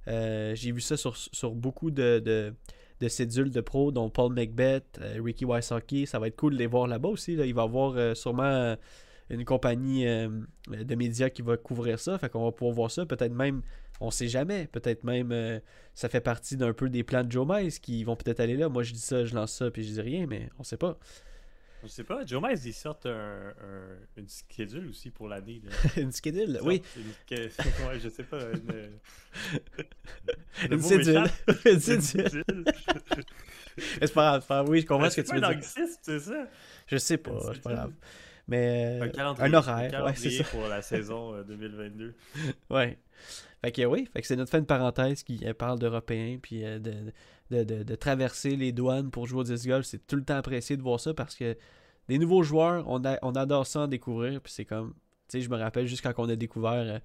Euh, 0.09 0.55
j'ai 0.55 0.73
vu 0.73 0.81
ça 0.81 0.97
sur, 0.97 1.17
sur 1.17 1.53
beaucoup 1.53 1.91
de, 1.91 2.19
de, 2.19 2.55
de 3.01 3.09
cédules 3.09 3.51
de 3.51 3.61
pros, 3.61 3.93
dont 3.93 4.09
Paul 4.11 4.33
Macbeth, 4.33 4.99
euh, 5.01 5.21
Ricky 5.23 5.45
Wysocki. 5.45 6.07
Ça 6.07 6.19
va 6.19 6.29
être 6.29 6.37
cool 6.37 6.55
de 6.55 6.59
les 6.59 6.67
voir 6.67 6.87
là-bas 6.87 7.09
aussi. 7.09 7.37
là. 7.37 7.45
Il 7.45 7.55
va 7.55 7.63
y 7.63 7.65
avoir 7.65 7.95
euh, 7.97 8.15
sûrement 8.15 8.45
euh, 8.45 8.77
une 9.31 9.45
compagnie 9.45 10.05
de 10.05 10.95
médias 10.95 11.31
qui 11.31 11.43
va 11.43 11.57
couvrir 11.57 11.99
ça. 11.99 12.19
Fait 12.19 12.29
qu'on 12.29 12.45
va 12.45 12.53
pouvoir 12.53 12.75
voir 12.75 12.91
ça. 12.91 13.07
Peut-être 13.07 13.33
même, 13.33 13.63
on 14.01 14.11
sait 14.11 14.29
jamais, 14.29 14.67
peut-être 14.67 15.05
même 15.05 15.61
ça 15.95 16.11
fait 16.11 16.21
partie 16.21 16.59
d'un 16.59 16.75
peu 16.75 16.91
des 16.91 17.03
plans 17.03 17.25
de 17.25 17.33
Joe 17.33 17.47
Mice 17.49 17.79
qui 17.79 18.05
vont 18.05 18.15
peut-être 18.15 18.41
aller 18.41 18.57
là. 18.57 18.69
Moi, 18.69 18.83
je 18.83 18.93
dis 18.93 19.01
ça, 19.01 19.25
je 19.25 19.35
lance 19.35 19.53
ça, 19.53 19.71
puis 19.71 19.85
je 19.85 19.93
dis 19.93 20.01
rien, 20.03 20.27
mais 20.27 20.51
on 20.59 20.65
sait 20.65 20.77
pas. 20.77 20.99
Je 21.83 21.89
sais 21.89 22.05
pas, 22.05 22.25
Joe 22.25 22.41
Mice, 22.43 22.65
ils 22.65 22.73
sortent 22.73 23.07
un, 23.07 23.11
un- 23.61 23.99
une 24.17 24.29
schedule 24.29 24.89
aussi 24.89 25.11
pour 25.11 25.29
l'année. 25.29 25.63
une 25.97 26.13
schedule, 26.13 26.61
oui. 26.63 26.81
Une, 26.97 27.37
ouais, 27.89 27.99
je 28.01 28.09
sais 28.09 28.23
pas. 28.23 28.39
Une, 28.53 28.91
Une 30.71 30.77
m'échappe. 30.77 31.31
une. 31.67 32.65
Mais 34.01 34.07
c'est 34.07 34.13
pas 34.15 34.39
grave. 34.41 34.69
Oui, 34.69 34.81
je 34.83 34.87
comprends 34.87 35.11
ce 35.11 35.21
que 35.21 35.27
tu 35.27 35.35
veux 35.35 35.41
dire. 35.41 35.59
c'est 36.03 36.21
ça? 36.21 36.47
Je 36.87 36.97
sais 36.99 37.17
pas, 37.19 37.33
c'est 37.53 37.63
pas 37.63 37.73
grave. 37.75 37.93
Mais 38.49 38.99
euh, 39.01 39.05
Un 39.05 39.09
calendrier. 39.09 39.49
un 39.49 39.55
horaire, 39.59 40.05
ouais, 40.05 40.15
c'est 40.17 40.31
ça. 40.31 40.45
pour 40.45 40.67
la 40.67 40.83
saison 40.83 41.35
euh, 41.35 41.43
2022. 41.45 42.15
Ouais. 42.71 42.99
Fait 43.63 43.73
que 43.73 43.85
oui, 43.85 44.09
fait 44.13 44.21
que 44.21 44.27
c'est 44.27 44.37
notre 44.37 44.51
fin 44.51 44.61
de 44.61 44.67
parenthèse 44.67 45.23
qui 45.23 45.41
euh, 45.45 45.55
parle 45.55 45.79
d'Européens, 45.79 46.39
puis 46.43 46.65
euh, 46.65 46.79
de, 46.79 46.93
de, 47.51 47.65
de- 47.65 47.83
de 47.83 47.95
traverser 47.95 48.57
les 48.57 48.73
douanes 48.73 49.11
pour 49.11 49.27
jouer 49.27 49.41
au 49.41 49.45
disc 49.45 49.67
golf. 49.67 49.87
C'est 49.87 50.07
tout 50.07 50.17
le 50.17 50.25
temps 50.25 50.37
apprécié 50.37 50.77
de 50.77 50.83
voir 50.83 50.99
ça 51.01 51.15
parce 51.15 51.35
que 51.37 51.57
des 52.09 52.19
nouveaux 52.19 52.43
joueurs, 52.43 52.85
on, 52.89 53.05
a- 53.05 53.19
on 53.23 53.33
adore 53.33 53.67
ça 53.67 53.81
en 53.83 53.87
découvrir. 53.87 54.41
Puis 54.41 54.53
c'est 54.53 54.65
comme, 54.65 54.93
tu 55.29 55.39
sais, 55.39 55.41
je 55.41 55.49
me 55.51 55.57
rappelle 55.57 55.87
juste 55.87 56.03
quand 56.03 56.13
on 56.19 56.29
a 56.29 56.37
découvert 56.37 56.73
euh, 56.73 56.99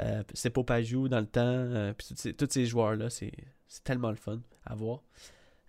euh, 0.00 0.22
c'est 0.32 0.48
Popajou 0.50 1.08
dans 1.08 1.20
le 1.20 1.26
temps, 1.26 1.40
euh, 1.44 1.92
puis 1.92 2.32
tous 2.32 2.48
ces, 2.50 2.64
joueurs-là, 2.64 3.10
c'est 3.10 3.32
tellement 3.84 4.08
le 4.10 4.16
fun 4.16 4.40
à 4.64 4.74
voir. 4.74 5.02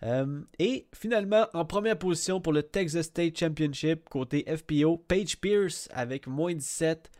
Euh, 0.04 0.42
et 0.58 0.88
finalement, 0.96 1.48
en 1.54 1.66
première 1.66 1.98
position 2.00 2.40
pour 2.42 2.54
le 2.54 2.64
Texas 2.64 3.08
State 3.08 3.38
Championship, 3.38 4.08
côté 4.10 4.46
FPO, 4.48 4.98
Paige 4.98 5.38
Pierce 5.40 5.90
avec 5.92 6.28
moins 6.28 6.54
17 6.56 7.12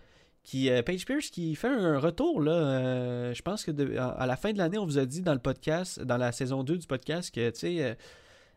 qui 0.44 0.70
euh, 0.70 0.82
Paige 0.82 1.06
Pierce 1.06 1.30
qui 1.30 1.56
fait 1.56 1.68
un 1.68 2.00
retour 2.00 2.42
là 2.42 2.52
euh, 2.52 3.34
je 3.34 3.42
pense 3.42 3.64
que 3.64 3.98
à 3.98 4.26
la 4.26 4.36
fin 4.36 4.52
de 4.52 4.58
l'année 4.58 4.78
on 4.78 4.86
vous 4.86 4.98
a 4.98 5.06
dit 5.06 5.22
dans 5.22 5.34
le 5.34 5.40
podcast 5.40 6.02
dans 6.02 6.18
la 6.18 6.32
saison 6.32 6.64
2 6.64 6.78
du 6.78 6.88
podcast 6.88 7.34
que 7.34 7.50
tu 7.52 7.60
sais 7.60 7.98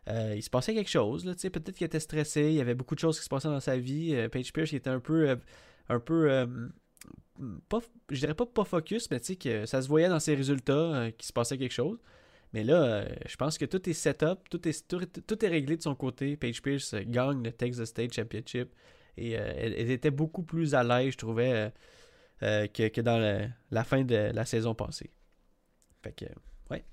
euh, 0.08 0.34
il 0.36 0.42
se 0.42 0.50
passait 0.50 0.74
quelque 0.74 0.90
chose 0.90 1.24
là 1.24 1.34
peut-être 1.34 1.72
qu'il 1.72 1.86
était 1.86 2.00
stressé 2.00 2.48
il 2.48 2.54
y 2.54 2.60
avait 2.60 2.74
beaucoup 2.74 2.94
de 2.94 3.00
choses 3.00 3.18
qui 3.18 3.24
se 3.24 3.28
passaient 3.28 3.48
dans 3.48 3.60
sa 3.60 3.76
vie 3.76 4.16
Paige 4.32 4.52
Pierce 4.52 4.72
il 4.72 4.76
était 4.76 4.90
un 4.90 5.00
peu 5.00 5.36
un 5.88 6.00
peu 6.00 6.46
pas 7.68 7.80
je 8.10 8.18
dirais 8.20 8.34
pas 8.34 8.46
pas 8.46 8.64
focus 8.64 9.10
mais 9.10 9.20
que 9.20 9.66
ça 9.66 9.82
se 9.82 9.88
voyait 9.88 10.08
dans 10.08 10.20
ses 10.20 10.34
résultats 10.34 11.10
qu'il 11.16 11.26
se 11.26 11.32
passait 11.32 11.58
quelque 11.58 11.72
chose. 11.72 11.98
Mais 12.52 12.64
là 12.64 13.06
je 13.26 13.36
pense 13.36 13.58
que 13.58 13.64
tout 13.64 13.88
est 13.88 13.94
set 13.94 14.22
up 14.22 14.40
tout 14.48 14.66
est 14.68 14.86
tout, 14.88 15.00
tout 15.26 15.44
est 15.44 15.48
réglé 15.48 15.76
de 15.76 15.82
son 15.82 15.94
côté. 15.94 16.36
Paige 16.36 16.62
Pierce 16.62 16.94
gagne 16.94 17.42
le 17.42 17.52
Texas 17.52 17.88
State 17.88 18.14
Championship 18.14 18.70
et 19.16 19.38
euh, 19.38 19.52
elle, 19.56 19.90
était 19.90 20.10
beaucoup 20.10 20.42
plus 20.42 20.74
à 20.74 20.82
l'aise, 20.82 21.12
je 21.12 21.18
trouvais, 21.18 21.52
euh, 21.52 21.70
euh, 22.42 22.66
que, 22.66 22.88
que 22.88 23.00
dans 23.00 23.18
le- 23.18 23.48
la 23.70 23.84
fin 23.84 24.02
de 24.04 24.30
la 24.34 24.44
saison 24.44 24.74
passée. 24.74 25.10
Fait 26.02 26.12
que, 26.12 26.24
ouais. 26.70 26.84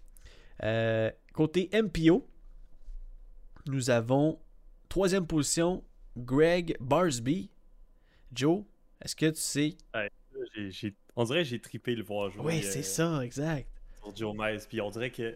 Euh, 0.63 1.11
côté 1.33 1.69
MPO, 1.73 2.27
nous 3.67 3.89
avons 3.89 4.39
troisième 4.89 5.27
position, 5.27 5.83
Greg 6.17 6.75
Barsby. 6.79 7.49
Joe, 8.33 8.63
est-ce 9.03 9.15
que 9.15 9.25
tu 9.29 9.39
sais? 9.41 9.77
On 11.15 11.23
dirait 11.25 11.43
que 11.43 11.49
j'ai 11.49 11.59
trippé 11.59 11.95
le 11.95 12.03
voir 12.03 12.29
jouer. 12.29 12.43
Oui, 12.45 12.63
c'est 12.63 12.83
ça, 12.83 13.23
exact. 13.25 13.67
Sur 14.01 14.15
Joe 14.15 14.35
Mice. 14.37 14.65
Puis 14.65 14.79
on 14.81 14.89
dirait 14.89 15.09
que. 15.11 15.35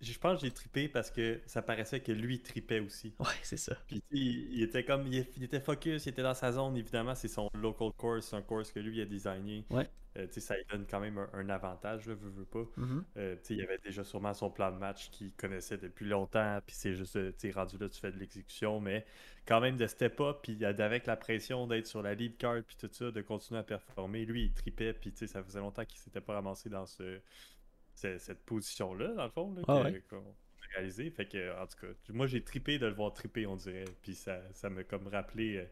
Je 0.00 0.18
pense 0.18 0.40
que 0.40 0.46
j'ai 0.46 0.52
trippé 0.52 0.88
parce 0.88 1.10
que 1.10 1.40
ça 1.46 1.62
paraissait 1.62 2.00
que 2.00 2.12
lui 2.12 2.40
tripait 2.40 2.80
aussi. 2.80 3.14
Ouais, 3.18 3.26
c'est 3.42 3.56
ça. 3.56 3.76
Puis 3.86 4.02
il, 4.10 4.52
il 4.54 4.62
était 4.62 4.84
comme, 4.84 5.06
il, 5.06 5.26
il 5.36 5.42
était 5.44 5.60
focus, 5.60 6.06
il 6.06 6.10
était 6.10 6.22
dans 6.22 6.34
sa 6.34 6.52
zone, 6.52 6.76
évidemment, 6.76 7.14
c'est 7.14 7.28
son 7.28 7.48
local 7.54 7.90
course, 7.96 8.26
c'est 8.28 8.36
un 8.36 8.42
course 8.42 8.72
que 8.72 8.80
lui 8.80 9.00
a 9.00 9.04
designé. 9.06 9.64
Ouais. 9.70 9.88
Euh, 10.16 10.26
tu 10.28 10.34
sais, 10.34 10.40
ça 10.40 10.56
lui 10.56 10.64
donne 10.70 10.86
quand 10.90 10.98
même 11.00 11.18
un, 11.18 11.28
un 11.34 11.48
avantage, 11.50 12.06
là, 12.06 12.14
veut, 12.14 12.30
veut 12.30 12.46
pas. 12.46 12.64
Mhm. 12.78 13.04
Euh, 13.18 13.36
tu 13.36 13.40
sais, 13.42 13.54
il 13.54 13.60
y 13.60 13.62
avait 13.62 13.78
déjà 13.78 14.02
sûrement 14.02 14.32
son 14.32 14.50
plan 14.50 14.72
de 14.72 14.78
match 14.78 15.10
qu'il 15.10 15.32
connaissait 15.32 15.76
depuis 15.76 16.06
longtemps, 16.06 16.58
puis 16.66 16.74
c'est 16.74 16.94
juste, 16.94 17.16
euh, 17.16 17.32
tu 17.38 17.50
rendu 17.52 17.76
là, 17.76 17.88
tu 17.90 18.00
fais 18.00 18.10
de 18.12 18.18
l'exécution, 18.18 18.80
mais 18.80 19.04
quand 19.46 19.60
même 19.60 19.76
de 19.76 19.86
step 19.86 20.18
up, 20.20 20.38
puis 20.42 20.64
avec 20.64 21.06
la 21.06 21.16
pression 21.16 21.66
d'être 21.66 21.86
sur 21.86 22.00
la 22.02 22.14
lead 22.14 22.38
card, 22.38 22.62
puis 22.66 22.76
tout 22.78 22.88
ça, 22.92 23.10
de 23.10 23.20
continuer 23.20 23.60
à 23.60 23.62
performer, 23.62 24.24
lui, 24.24 24.44
il 24.44 24.52
tripait, 24.54 24.94
puis 24.94 25.12
tu 25.12 25.18
sais, 25.18 25.26
ça 25.26 25.42
faisait 25.44 25.60
longtemps 25.60 25.84
qu'il 25.84 25.98
s'était 26.00 26.22
pas 26.22 26.32
ramassé 26.34 26.70
dans 26.70 26.86
ce- 26.86 27.20
cette 27.96 28.40
position-là, 28.44 29.14
dans 29.14 29.24
le 29.24 29.30
fond, 29.30 29.52
là, 29.54 29.62
Ah 29.68 29.82
ouais? 29.82 30.02
qu'on 30.08 30.16
a 30.18 30.74
réalisé. 30.76 31.10
Fait 31.10 31.26
que, 31.26 31.60
en 31.60 31.66
tout 31.66 31.78
cas, 31.80 31.92
moi, 32.10 32.26
j'ai 32.26 32.42
trippé 32.42 32.78
de 32.78 32.86
le 32.86 32.94
voir 32.94 33.12
tripper, 33.12 33.46
on 33.46 33.56
dirait, 33.56 33.84
puis 34.02 34.14
ça, 34.14 34.40
ça 34.52 34.70
m'a 34.70 34.84
comme 34.84 35.08
rappelé 35.08 35.56
euh, 35.56 35.64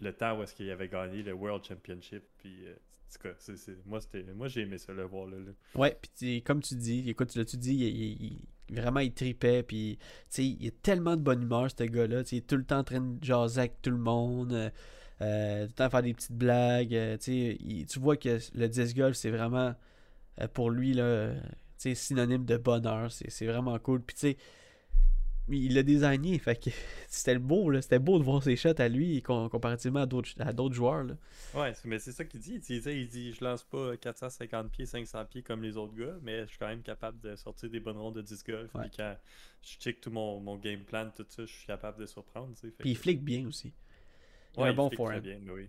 le 0.00 0.12
temps 0.12 0.38
où 0.38 0.42
est-ce 0.42 0.54
qu'il 0.54 0.70
avait 0.70 0.88
gagné 0.88 1.22
le 1.22 1.32
World 1.32 1.64
Championship, 1.64 2.22
puis... 2.38 2.66
euh, 2.66 2.74
en 2.74 3.12
tout 3.12 3.28
cas, 3.28 4.32
moi, 4.34 4.48
j'ai 4.48 4.62
aimé 4.62 4.78
ça 4.78 4.94
le 4.94 5.02
voir 5.02 5.26
là. 5.26 5.36
là. 5.36 5.52
Ouais, 5.74 5.94
puis 6.00 6.10
tu- 6.16 6.42
comme 6.46 6.62
tu 6.62 6.74
dis, 6.76 7.10
écoute, 7.10 7.28
tu 7.28 7.38
l'as-tu 7.38 7.58
dit, 7.58 7.74
il, 7.74 7.82
il- 7.82 8.38
il- 8.70 8.74
vraiment 8.80 9.00
il 9.00 9.12
tripait, 9.12 9.62
puis 9.62 9.98
tu 9.98 10.04
sais, 10.30 10.46
il 10.46 10.66
a 10.68 10.70
tellement 10.82 11.14
de 11.16 11.20
bonne 11.20 11.42
humeur, 11.42 11.68
ce 11.70 11.84
gars-là, 11.84 12.22
tu 12.24 12.30
sais, 12.30 12.36
il 12.36 12.38
est 12.38 12.46
tout 12.46 12.56
le 12.56 12.64
temps 12.64 12.78
en 12.78 12.84
train 12.84 13.02
de 13.02 13.22
jaser 13.22 13.60
avec 13.60 13.82
tout 13.82 13.90
le 13.90 13.98
monde, 13.98 14.54
euh, 15.20 15.64
tout 15.66 15.68
le 15.68 15.74
temps 15.74 15.90
faire 15.90 16.02
des 16.02 16.14
petites 16.14 16.32
blagues, 16.32 16.94
euh, 16.94 17.18
tu 17.18 17.32
il- 17.32 17.84
tu 17.84 17.98
vois 17.98 18.16
que 18.16 18.38
le 18.54 18.68
disc 18.68 18.96
golf, 18.96 19.14
c'est 19.14 19.30
vraiment, 19.30 19.74
euh, 20.40 20.48
pour 20.48 20.70
lui, 20.70 20.94
là, 20.94 21.34
tu 21.34 21.40
synonyme 21.94 22.44
de 22.44 22.56
bonheur, 22.56 23.10
c'est 23.12 23.30
c'est 23.30 23.46
vraiment 23.46 23.78
cool, 23.78 24.02
puis 24.02 24.14
tu 24.14 24.20
sais, 24.20 24.36
il 25.48 25.74
l'a 25.74 25.82
désigné, 25.82 26.38
fait 26.38 26.54
que 26.62 26.70
c'était 27.08 27.36
beau, 27.38 27.68
là, 27.68 27.82
c'était 27.82 27.98
beau 27.98 28.18
de 28.18 28.24
voir 28.24 28.42
ses 28.42 28.54
shots 28.56 28.78
à 28.80 28.88
lui, 28.88 29.20
com- 29.22 29.48
comparativement 29.50 30.00
à 30.02 30.06
d'autres 30.06 30.30
à 30.40 30.52
d'autres 30.52 30.74
joueurs, 30.74 31.02
là. 31.04 31.14
Ouais, 31.54 31.74
c'est- 31.74 31.86
mais 31.88 31.98
c'est 31.98 32.12
ça 32.12 32.24
qu'il 32.24 32.40
dit. 32.40 32.54
Il 32.54 32.80
dit, 32.80 32.90
il 32.90 33.08
dit 33.08 33.32
Je 33.34 33.44
lance 33.44 33.64
pas 33.64 33.96
450 33.96 34.70
pieds, 34.70 34.86
500 34.86 35.24
pieds 35.26 35.42
comme 35.42 35.62
les 35.62 35.76
autres 35.76 35.94
gars, 35.94 36.16
mais 36.22 36.42
je 36.42 36.46
suis 36.46 36.58
quand 36.58 36.68
même 36.68 36.82
capable 36.82 37.20
de 37.20 37.34
sortir 37.36 37.68
des 37.68 37.80
bonnes 37.80 37.98
rondes 37.98 38.14
de 38.14 38.22
disc 38.22 38.46
golf. 38.48 38.72
Ouais. 38.74 38.82
Puis 38.82 38.92
quand 38.98 39.16
je 39.62 39.76
check 39.78 40.00
tout 40.00 40.10
mon, 40.10 40.40
mon 40.40 40.56
game 40.56 40.80
plan, 40.80 41.10
tout 41.14 41.26
ça, 41.28 41.44
je 41.44 41.52
suis 41.52 41.66
capable 41.66 41.98
de 42.00 42.06
surprendre. 42.06 42.54
Puis 42.60 42.72
il 42.90 42.94
que- 42.94 43.00
flique 43.02 43.22
bien 43.22 43.46
aussi. 43.46 43.72
Il 44.56 44.60
a 44.60 44.62
Ouais, 44.64 44.68
un 44.70 44.74
bon 44.74 44.90
forehand. 44.90 45.20
bien, 45.20 45.40
oui. 45.52 45.68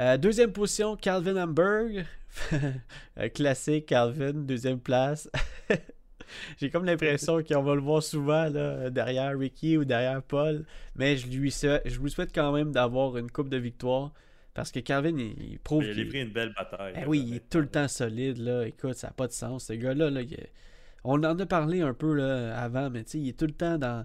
Euh, 0.00 0.16
deuxième 0.16 0.52
position, 0.52 0.96
Calvin 0.96 1.36
Hamburg. 1.36 2.04
Classique, 3.34 3.86
Calvin, 3.86 4.32
deuxième 4.32 4.80
place. 4.80 5.28
J'ai 6.58 6.70
comme 6.70 6.84
l'impression 6.84 7.42
qu'on 7.42 7.62
va 7.62 7.74
le 7.74 7.80
voir 7.80 8.02
souvent 8.02 8.48
là, 8.48 8.88
derrière 8.88 9.36
Ricky 9.36 9.76
ou 9.76 9.84
derrière 9.84 10.22
Paul. 10.22 10.64
Mais 10.96 11.16
je 11.16 11.26
lui 11.28 11.50
souhaite, 11.50 11.82
je 11.84 12.00
lui 12.00 12.10
souhaite 12.10 12.34
quand 12.34 12.52
même 12.52 12.72
d'avoir 12.72 13.18
une 13.18 13.30
coupe 13.30 13.50
de 13.50 13.58
victoire. 13.58 14.12
Parce 14.54 14.72
que 14.72 14.80
Calvin, 14.80 15.16
il, 15.18 15.52
il 15.52 15.58
prouve 15.58 15.84
Il 15.84 15.90
a 15.90 15.92
livré 15.92 16.20
une 16.20 16.32
belle 16.32 16.54
bataille. 16.56 16.94
Là, 16.94 17.02
oui, 17.06 17.22
il 17.26 17.36
est 17.36 17.50
tout 17.50 17.60
le 17.60 17.68
temps 17.68 17.88
solide. 17.88 18.38
Là. 18.38 18.66
Écoute, 18.66 18.94
ça 18.94 19.08
n'a 19.08 19.12
pas 19.12 19.26
de 19.26 19.32
sens. 19.32 19.66
Ce 19.66 19.74
gars-là, 19.74 20.08
là, 20.08 20.22
il 20.22 20.36
on 21.04 21.22
en 21.24 21.38
a 21.38 21.46
parlé 21.46 21.80
un 21.82 21.94
peu 21.94 22.14
là, 22.14 22.56
avant, 22.58 22.90
mais 22.90 23.04
tu 23.04 23.12
sais, 23.12 23.18
il 23.18 23.28
est 23.28 23.38
tout 23.38 23.46
le 23.46 23.52
temps 23.52 23.78
dans, 23.78 24.04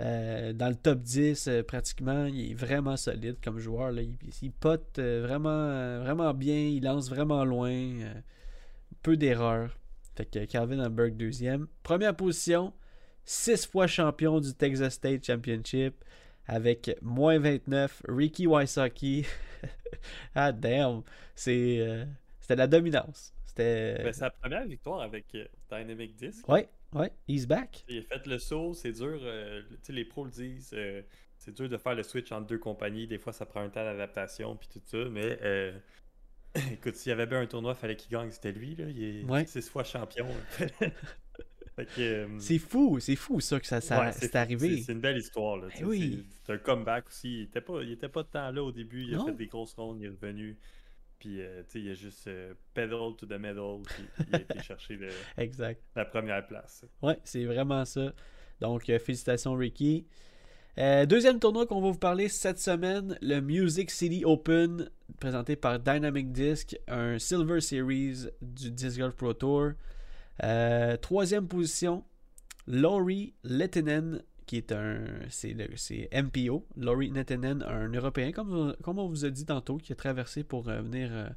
euh, 0.00 0.52
dans 0.52 0.68
le 0.68 0.74
top 0.74 1.00
10 1.00 1.48
euh, 1.48 1.62
pratiquement. 1.62 2.26
Il 2.26 2.52
est 2.52 2.54
vraiment 2.54 2.96
solide 2.96 3.36
comme 3.42 3.58
joueur. 3.58 3.92
Là. 3.92 4.02
Il, 4.02 4.16
il 4.40 4.52
pote 4.52 4.98
euh, 4.98 5.22
vraiment, 5.26 6.00
vraiment 6.02 6.32
bien. 6.34 6.58
Il 6.58 6.84
lance 6.84 7.10
vraiment 7.10 7.44
loin. 7.44 7.98
peu 9.02 9.16
d'erreurs. 9.16 9.76
Fait 10.14 10.26
que 10.26 10.44
Calvin 10.44 10.84
Hamburg, 10.84 11.16
deuxième. 11.16 11.66
Première 11.82 12.14
position, 12.14 12.72
six 13.24 13.66
fois 13.66 13.86
champion 13.86 14.40
du 14.40 14.54
Texas 14.54 14.94
State 14.94 15.24
Championship 15.24 16.04
avec 16.46 16.96
moins 17.00 17.38
29, 17.38 18.02
Ricky 18.08 18.46
Wysocki. 18.46 19.24
ah 20.34 20.52
damn, 20.52 21.02
c'était 21.34 22.06
la 22.50 22.66
dominance. 22.66 23.32
C'était 23.46 24.02
Ben, 24.02 24.12
sa 24.12 24.30
première 24.30 24.66
victoire 24.66 25.00
avec 25.00 25.26
Dynamic 25.70 26.16
Disc. 26.16 26.46
Ouais, 26.48 26.68
ouais, 26.94 27.12
he's 27.28 27.46
back. 27.46 27.84
Il 27.88 27.98
a 27.98 28.02
fait 28.02 28.26
le 28.26 28.38
saut, 28.38 28.74
c'est 28.74 28.92
dur. 28.92 29.18
euh, 29.22 29.62
les 29.88 30.04
pros 30.04 30.24
le 30.24 30.30
disent. 30.30 30.70
euh, 30.74 31.02
c'est 31.38 31.54
dur 31.56 31.68
de 31.68 31.76
faire 31.76 31.94
le 31.94 32.02
switch 32.02 32.30
entre 32.32 32.46
deux 32.46 32.58
compagnies. 32.58 33.06
Des 33.06 33.18
fois, 33.18 33.32
ça 33.32 33.46
prend 33.46 33.60
un 33.62 33.68
temps 33.68 33.84
d'adaptation 33.84 34.56
puis 34.56 34.68
tout 34.72 34.80
ça. 34.84 35.04
Mais 35.10 35.38
euh, 35.42 35.72
écoute, 36.72 36.94
s'il 36.94 37.10
y 37.10 37.12
avait 37.12 37.26
bien 37.26 37.40
un 37.40 37.46
tournoi, 37.46 37.72
il 37.76 37.80
fallait 37.80 37.96
qu'il 37.96 38.10
gagne. 38.12 38.30
C'était 38.30 38.52
lui. 38.52 38.76
Là. 38.76 38.84
Il 38.88 39.02
est 39.02 39.24
Ouais. 39.24 39.44
six 39.46 39.68
fois 39.68 39.82
champion. 39.84 40.26
C'est 42.38 42.58
fou, 42.58 43.00
c'est 43.00 43.16
fou 43.16 43.40
ça 43.40 43.58
que 43.58 43.66
ça, 43.66 43.80
ça 43.80 43.98
ouais, 44.00 44.12
c'est 44.12 44.26
c'est- 44.26 44.36
arrivé. 44.36 44.82
C'est 44.82 44.92
une 44.92 45.00
belle 45.00 45.16
histoire. 45.16 45.56
Là, 45.56 45.68
Eh 45.78 45.84
oui. 45.84 46.26
c'est- 46.44 46.52
un 46.52 46.58
comeback 46.58 47.06
aussi. 47.08 47.32
Il 47.38 47.42
était 47.44 47.62
pas, 47.62 47.82
il 47.82 47.92
était 47.92 48.10
pas 48.10 48.22
de 48.22 48.28
temps 48.28 48.50
là 48.50 48.62
au 48.62 48.70
début. 48.72 49.04
Il 49.04 49.14
a 49.14 49.18
Non. 49.18 49.26
fait 49.26 49.32
des 49.32 49.46
grosses 49.46 49.72
rondes. 49.74 49.98
Il 50.00 50.04
est 50.06 50.10
revenu. 50.10 50.58
Puis, 51.22 51.40
euh, 51.40 51.62
tu 51.62 51.70
sais, 51.70 51.80
il 51.80 51.90
a 51.92 51.94
juste 51.94 52.26
euh, 52.26 52.52
pedal 52.74 53.14
to 53.16 53.26
the 53.26 53.38
medal. 53.38 53.80
Puis 53.84 54.04
il 54.28 54.34
a 54.34 54.40
été 54.40 54.60
chercher 54.62 54.96
le- 54.96 55.08
Exact. 55.38 55.80
la 55.94 56.04
première 56.04 56.44
place. 56.48 56.84
Ouais, 57.00 57.16
c'est 57.22 57.44
vraiment 57.44 57.84
ça. 57.84 58.12
Donc, 58.60 58.90
euh, 58.90 58.98
félicitations, 58.98 59.54
Ricky. 59.54 60.04
Euh, 60.78 61.06
deuxième 61.06 61.38
tournoi 61.38 61.64
qu'on 61.66 61.80
va 61.80 61.90
vous 61.92 61.98
parler 61.98 62.28
cette 62.28 62.58
semaine, 62.58 63.16
le 63.22 63.38
Music 63.40 63.88
City 63.92 64.24
Open, 64.24 64.90
présenté 65.20 65.54
par 65.54 65.78
Dynamic 65.78 66.32
Disc, 66.32 66.76
un 66.88 67.20
Silver 67.20 67.60
Series 67.60 68.26
du 68.40 68.72
Disc 68.72 68.98
Golf 68.98 69.14
Pro 69.14 69.32
Tour. 69.32 69.72
Troisième 71.02 71.46
position, 71.46 72.04
Laurie 72.66 73.34
Lettinen, 73.44 74.22
qui 74.46 74.56
est 74.56 74.72
un. 74.72 75.04
C'est 75.28 75.56
c'est 75.76 76.08
MPO. 76.12 76.66
Laurie 76.76 77.10
Lettinen, 77.10 77.62
un 77.62 77.88
Européen, 77.88 78.32
comme, 78.32 78.76
comme 78.82 78.98
on 78.98 79.08
vous 79.08 79.24
a 79.24 79.30
dit 79.30 79.44
tantôt, 79.44 79.76
qui 79.78 79.92
a 79.92 79.96
traversé 79.96 80.44
pour 80.44 80.68
euh, 80.68 80.80
venir, 80.82 81.08
euh, 81.12 81.28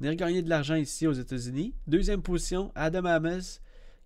venir 0.00 0.14
gagner 0.16 0.42
de 0.42 0.48
l'argent 0.48 0.74
ici 0.76 1.06
aux 1.06 1.12
États-Unis. 1.12 1.74
Deuxième 1.86 2.22
position, 2.22 2.72
Adam 2.74 3.04
Ames, 3.04 3.40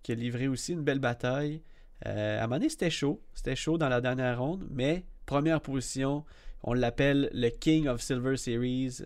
qui 0.03 0.13
a 0.13 0.15
livré 0.15 0.49
aussi 0.49 0.73
une 0.73 0.83
belle 0.83 0.99
bataille. 0.99 1.63
Euh, 2.07 2.39
à 2.39 2.45
un 2.45 2.47
moment 2.47 2.57
donné, 2.57 2.69
c'était 2.69 2.91
chaud. 2.91 3.23
C'était 3.35 3.57
chaud 3.57 3.79
dans 3.79 3.89
la 3.89 4.01
dernière 4.01 4.39
ronde, 4.41 4.67
mais 4.71 5.05
première 5.27 5.61
position, 5.61 6.25
on 6.63 6.75
l'appelle 6.75 7.31
le 7.33 7.49
King 7.51 7.89
of 7.89 8.03
Silver 8.03 8.37
Series, 8.37 8.99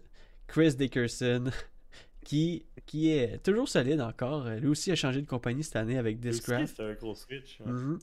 Chris 0.47 0.75
Dickerson, 0.75 1.45
qui, 2.25 2.65
qui 2.87 3.11
est 3.11 3.39
toujours 3.45 3.69
solide 3.69 4.01
encore. 4.01 4.49
Lui 4.49 4.69
aussi 4.69 4.91
a 4.91 4.97
changé 4.97 5.21
de 5.21 5.27
compagnie 5.27 5.63
cette 5.63 5.77
année 5.77 5.99
avec 5.99 6.19
Discraft. 6.19 6.67
C'était 6.69 6.83
un 6.83 6.95
gros 6.95 7.15
switch. 7.15 7.61
ouais. 7.61 7.71
Mhm. 7.73 7.99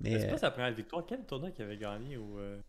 Mais 0.00 0.18
c'est 0.20 0.26
euh, 0.26 0.30
pas 0.30 0.38
sa 0.38 0.50
première 0.50 0.72
victoire? 0.72 1.04
Quel 1.06 1.24
tournoi 1.24 1.50
qu'il 1.50 1.64
avait 1.64 1.76
gagné 1.76 2.16
au, 2.16 2.38
euh, 2.38 2.60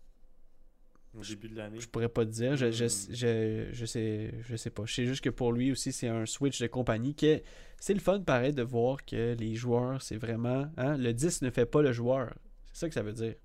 au 1.17 1.21
début 1.23 1.49
de 1.49 1.55
l'année? 1.57 1.79
Je 1.79 1.87
pourrais 1.87 2.09
pas 2.09 2.25
te 2.25 2.31
dire. 2.31 2.55
Je, 2.55 2.71
je, 2.71 2.85
Hmm. 2.85 3.13
je, 3.13 3.67
je 3.71 3.85
sais, 3.85 4.33
je 4.41 4.55
sais 4.55 4.69
pas. 4.69 4.83
Je 4.85 4.93
sais 4.93 5.05
juste 5.05 5.23
que 5.23 5.29
pour 5.29 5.51
lui 5.53 5.71
aussi, 5.71 5.91
c'est 5.91 6.07
un 6.07 6.25
switch 6.25 6.59
de 6.61 6.67
compagnie. 6.67 7.15
que 7.15 7.41
C'est 7.79 7.93
le 7.93 7.99
fun, 7.99 8.19
pareil, 8.21 8.53
de 8.53 8.63
voir 8.63 9.05
que 9.05 9.35
les 9.37 9.55
joueurs, 9.55 10.01
c'est 10.01 10.17
vraiment. 10.17 10.71
hein, 10.77 10.97
le 10.97 11.13
10 11.13 11.41
ne 11.43 11.49
fait 11.51 11.65
pas 11.65 11.81
le 11.81 11.91
joueur. 11.91 12.33
C'est 12.73 12.79
ça 12.81 12.87
que 12.87 12.93
ça 12.95 13.03
veut 13.03 13.13
dire. 13.13 13.35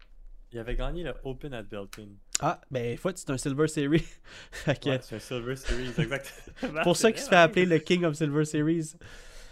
Il 0.52 0.58
avait 0.60 0.76
gagné 0.76 1.02
le 1.02 1.12
Open 1.24 1.52
at 1.52 1.64
Belton. 1.64 2.10
Ah, 2.38 2.60
ben, 2.70 2.96
fois, 2.96 3.10
c'est 3.16 3.28
un 3.30 3.36
Silver 3.38 3.66
Series. 3.66 4.04
Ouais, 4.66 4.98
c'est 5.02 5.16
un 5.16 5.18
Silver 5.18 5.56
Series, 5.56 5.92
exactement. 5.98 6.82
pour 6.84 6.96
ça 6.96 7.10
qu'il 7.10 7.20
se 7.20 7.28
fait 7.28 7.34
appeler 7.36 7.66
le 7.66 7.78
King 7.78 8.04
of 8.04 8.14
Silver 8.14 8.44
Series. 8.44 8.92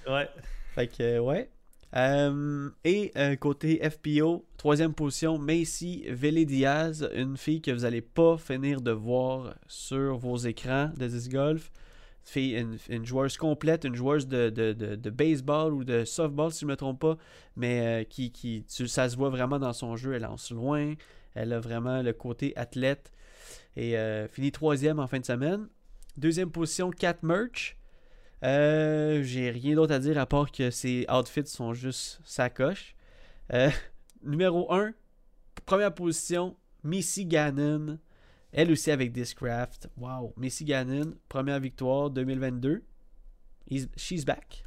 Ouais. 0.09 0.29
Fait 0.75 0.87
que, 0.87 1.03
euh, 1.03 1.19
ouais. 1.21 1.51
Euh, 1.95 2.71
et 2.85 3.13
euh, 3.17 3.37
côté 3.37 3.79
FPO, 3.89 4.47
troisième 4.57 4.95
position, 4.95 5.37
Macy 5.39 6.05
Vélé 6.09 6.47
Diaz, 6.47 7.09
une 7.15 7.37
fille 7.37 7.61
que 7.61 7.71
vous 7.71 7.81
n'allez 7.81 8.01
pas 8.01 8.39
finir 8.39 8.81
de 8.81 8.93
voir 8.93 9.55
sur 9.67 10.17
vos 10.17 10.39
écrans 10.39 10.91
de 10.97 11.07
disc 11.07 11.31
golf. 11.31 11.71
Fille, 12.25 12.65
une, 12.89 13.05
joueuse 13.05 13.37
complète, 13.37 13.85
une 13.85 13.97
joueuse 13.97 14.29
de, 14.29 14.49
de, 14.49 14.73
de- 14.73 15.11
baseball 15.11 15.75
ou 15.75 15.83
de 15.85 16.05
softball, 16.05 16.53
si 16.53 16.61
je 16.61 16.67
ne 16.67 16.71
me 16.71 16.77
trompe 16.77 17.01
pas, 17.01 17.17
mais 17.57 18.03
euh, 18.03 18.05
qui, 18.05 18.31
qui 18.31 18.65
ça 18.69 19.09
se 19.09 19.17
voit 19.17 19.29
vraiment 19.29 19.59
dans 19.59 19.73
son 19.73 19.97
jeu. 19.97 20.15
Elle 20.15 20.23
lance 20.23 20.53
loin, 20.53 20.95
elle 21.35 21.53
a 21.53 21.59
vraiment 21.59 22.01
le 22.01 22.13
côté 22.13 22.53
athlète. 22.57 23.13
Et 23.77 23.97
finit 24.31 24.53
troisième 24.53 25.01
en 25.01 25.07
fin 25.07 25.19
de 25.19 25.25
semaine. 25.25 25.67
Deuxième 26.19 26.51
position, 26.51 26.91
Cat 26.91 27.17
Merch. 27.23 27.77
Euh, 28.45 29.23
J'ai 29.23 29.51
rien 29.51 29.75
d'autre 29.77 29.95
à 29.95 29.99
dire 29.99 30.19
à 30.19 30.27
part 30.27 30.51
que 30.51 30.71
ses 30.71 31.07
outfits 31.11 31.47
sont 31.47 31.75
juste 31.75 32.21
sacoche. 32.25 32.95
Euh, 33.53 33.71
numéro 34.23 34.73
1, 34.73 34.93
première 35.67 35.95
position, 35.95 36.57
Missy 36.83 37.27
Gannon. 37.27 37.99
Elle 38.53 38.71
aussi 38.71 38.91
avec 38.91 39.13
Discraft. 39.13 39.89
Wow. 39.97 40.35
Missy 40.37 40.65
Gannon, 40.65 41.15
première 41.29 41.61
victoire 41.61 42.11
2022. 42.11 42.83
He's- 43.71 43.89
she's 43.97 44.25
back. 44.25 44.65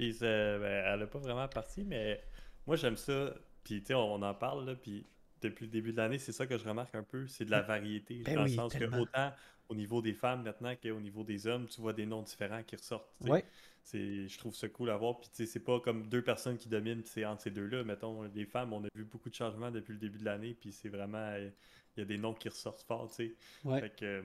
Euh, 0.00 0.58
ben, 0.58 0.92
elle 0.94 1.02
a 1.02 1.06
pas 1.06 1.18
vraiment 1.18 1.48
parti, 1.48 1.82
mais 1.84 2.22
moi 2.66 2.76
j'aime 2.76 2.96
ça. 2.96 3.32
Puis 3.64 3.80
tu 3.80 3.86
sais, 3.88 3.94
on, 3.94 4.14
on 4.14 4.22
en 4.22 4.34
parle 4.34 4.66
là, 4.66 4.74
puis 4.76 5.06
depuis 5.42 5.66
le 5.66 5.70
début 5.70 5.92
de 5.92 5.96
l'année, 5.98 6.18
c'est 6.18 6.32
ça 6.32 6.46
que 6.46 6.56
je 6.58 6.64
remarque 6.68 6.94
un 6.94 7.02
peu, 7.02 7.26
c'est 7.26 7.44
de 7.44 7.50
la 7.50 7.62
variété. 7.62 8.22
Ben 8.24 8.34
dans 8.36 8.44
oui, 8.44 8.50
le 8.50 8.56
sens 8.56 8.72
tellement. 8.72 8.96
que 8.96 9.02
autant 9.02 9.32
au 9.68 9.74
niveau 9.74 10.00
des 10.00 10.14
femmes 10.14 10.42
maintenant 10.44 10.74
qu'au 10.76 11.00
niveau 11.00 11.24
des 11.24 11.46
hommes, 11.46 11.66
tu 11.66 11.80
vois 11.80 11.92
des 11.92 12.06
noms 12.06 12.22
différents 12.22 12.62
qui 12.62 12.76
ressortent. 12.76 13.10
Ouais. 13.22 13.44
C'est, 13.82 14.28
je 14.28 14.38
trouve 14.38 14.54
ça 14.54 14.68
cool 14.68 14.90
à 14.90 14.96
voir. 14.96 15.18
Puis 15.20 15.28
tu 15.28 15.36
sais, 15.36 15.46
c'est 15.46 15.60
pas 15.64 15.78
comme 15.80 16.08
deux 16.08 16.22
personnes 16.22 16.56
qui 16.58 16.68
dominent 16.68 17.02
c'est 17.04 17.24
entre 17.24 17.42
ces 17.42 17.50
deux-là. 17.50 17.84
Mettons, 17.84 18.22
les 18.34 18.44
femmes, 18.46 18.72
on 18.72 18.82
a 18.84 18.88
vu 18.94 19.04
beaucoup 19.04 19.28
de 19.30 19.34
changements 19.34 19.70
depuis 19.70 19.92
le 19.92 19.98
début 19.98 20.18
de 20.18 20.24
l'année. 20.24 20.54
Puis 20.60 20.72
c'est 20.72 20.88
vraiment. 20.88 21.18
euh, 21.18 21.50
Il 21.96 22.00
y 22.00 22.02
a 22.02 22.06
des 22.06 22.18
noms 22.18 22.34
qui 22.34 22.48
ressortent 22.48 22.82
fort, 22.82 23.08
tu 23.08 23.14
sais. 23.14 23.34
Ouais. 23.64 23.80
Fait 23.80 23.90
que, 23.96 24.04
euh, 24.04 24.22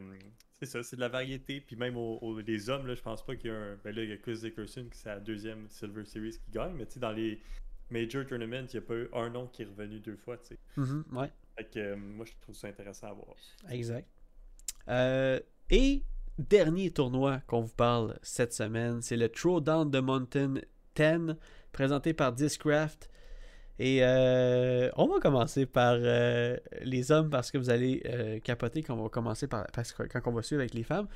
c'est 0.60 0.66
ça, 0.66 0.84
c'est 0.84 0.96
de 0.96 1.02
la 1.02 1.10
variété. 1.10 1.62
Puis 1.62 1.76
même 1.76 1.96
aux, 1.98 2.18
aux- 2.22 2.40
les 2.40 2.70
hommes, 2.70 2.86
là, 2.88 2.96
je 2.96 3.02
pense 3.02 3.24
pas 3.26 3.36
qu'il 3.36 3.50
y 3.50 3.54
a 3.54 3.58
un. 3.58 3.76
Ben 3.84 3.96
là, 3.96 4.04
il 4.04 4.10
y 4.10 4.14
a 4.14 4.18
Chris 4.18 4.40
Dickerson 4.42 4.88
qui 4.92 4.98
c'est 4.98 5.10
la 5.10 5.20
deuxième 5.20 5.68
Silver 5.70 6.06
Series 6.06 6.38
qui 6.44 6.52
gagne. 6.52 6.74
Mais 6.76 6.86
tu 6.86 6.94
sais, 6.94 7.00
dans 7.00 7.12
les 7.14 7.40
Major 7.92 8.26
Tournaments, 8.26 8.68
il 8.74 8.78
n'y 8.78 8.78
a 8.78 8.82
pas 8.82 8.96
eu 8.96 9.10
un 9.14 9.30
nom 9.30 9.48
qui 9.48 9.62
est 9.62 9.66
revenu 9.66 10.00
deux 10.00 10.16
fois, 10.16 10.38
tu 10.38 10.48
sais. 10.48 10.60
Mhm, 10.78 11.04
ouais. 11.14 11.32
Fait 11.58 11.66
que 11.66 11.80
euh, 11.80 11.96
moi, 11.96 12.26
je 12.26 12.32
trouve 12.42 12.56
ça 12.56 12.68
intéressant 12.68 13.08
à 13.08 13.14
voir. 13.14 13.36
Exact. 13.70 14.08
Euh, 14.88 15.40
et 15.70 16.04
dernier 16.38 16.92
tournoi 16.92 17.42
qu'on 17.48 17.62
vous 17.62 17.76
parle 17.76 18.18
cette 18.22 18.54
semaine, 18.54 19.02
c'est 19.02 19.18
le 19.18 19.30
Throwdown 19.30 19.90
de 19.90 20.00
Mountain 20.00 20.56
10, 20.96 21.36
présenté 21.72 22.14
par 22.14 22.34
Discraft. 22.34 23.10
Et 23.80 24.00
euh, 24.04 24.92
on 24.96 25.08
va 25.08 25.20
commencer 25.20 25.66
par 25.66 25.96
euh, 25.98 26.56
les 26.84 27.12
hommes 27.12 27.32
parce 27.32 27.50
que 27.50 27.58
vous 27.58 27.72
allez 27.72 28.04
euh, 28.06 28.40
capoter 28.40 28.84
quand 28.84 28.94
on 28.96 29.02
va 29.02 29.10
commencer 29.10 29.48
par 29.48 29.66
parce 29.74 29.92
que 29.92 30.04
quand 30.04 30.22
on 30.28 30.34
va 30.34 30.44
suivre 30.44 30.62
avec 30.62 30.76
les 30.76 30.84
femmes. 30.84 31.08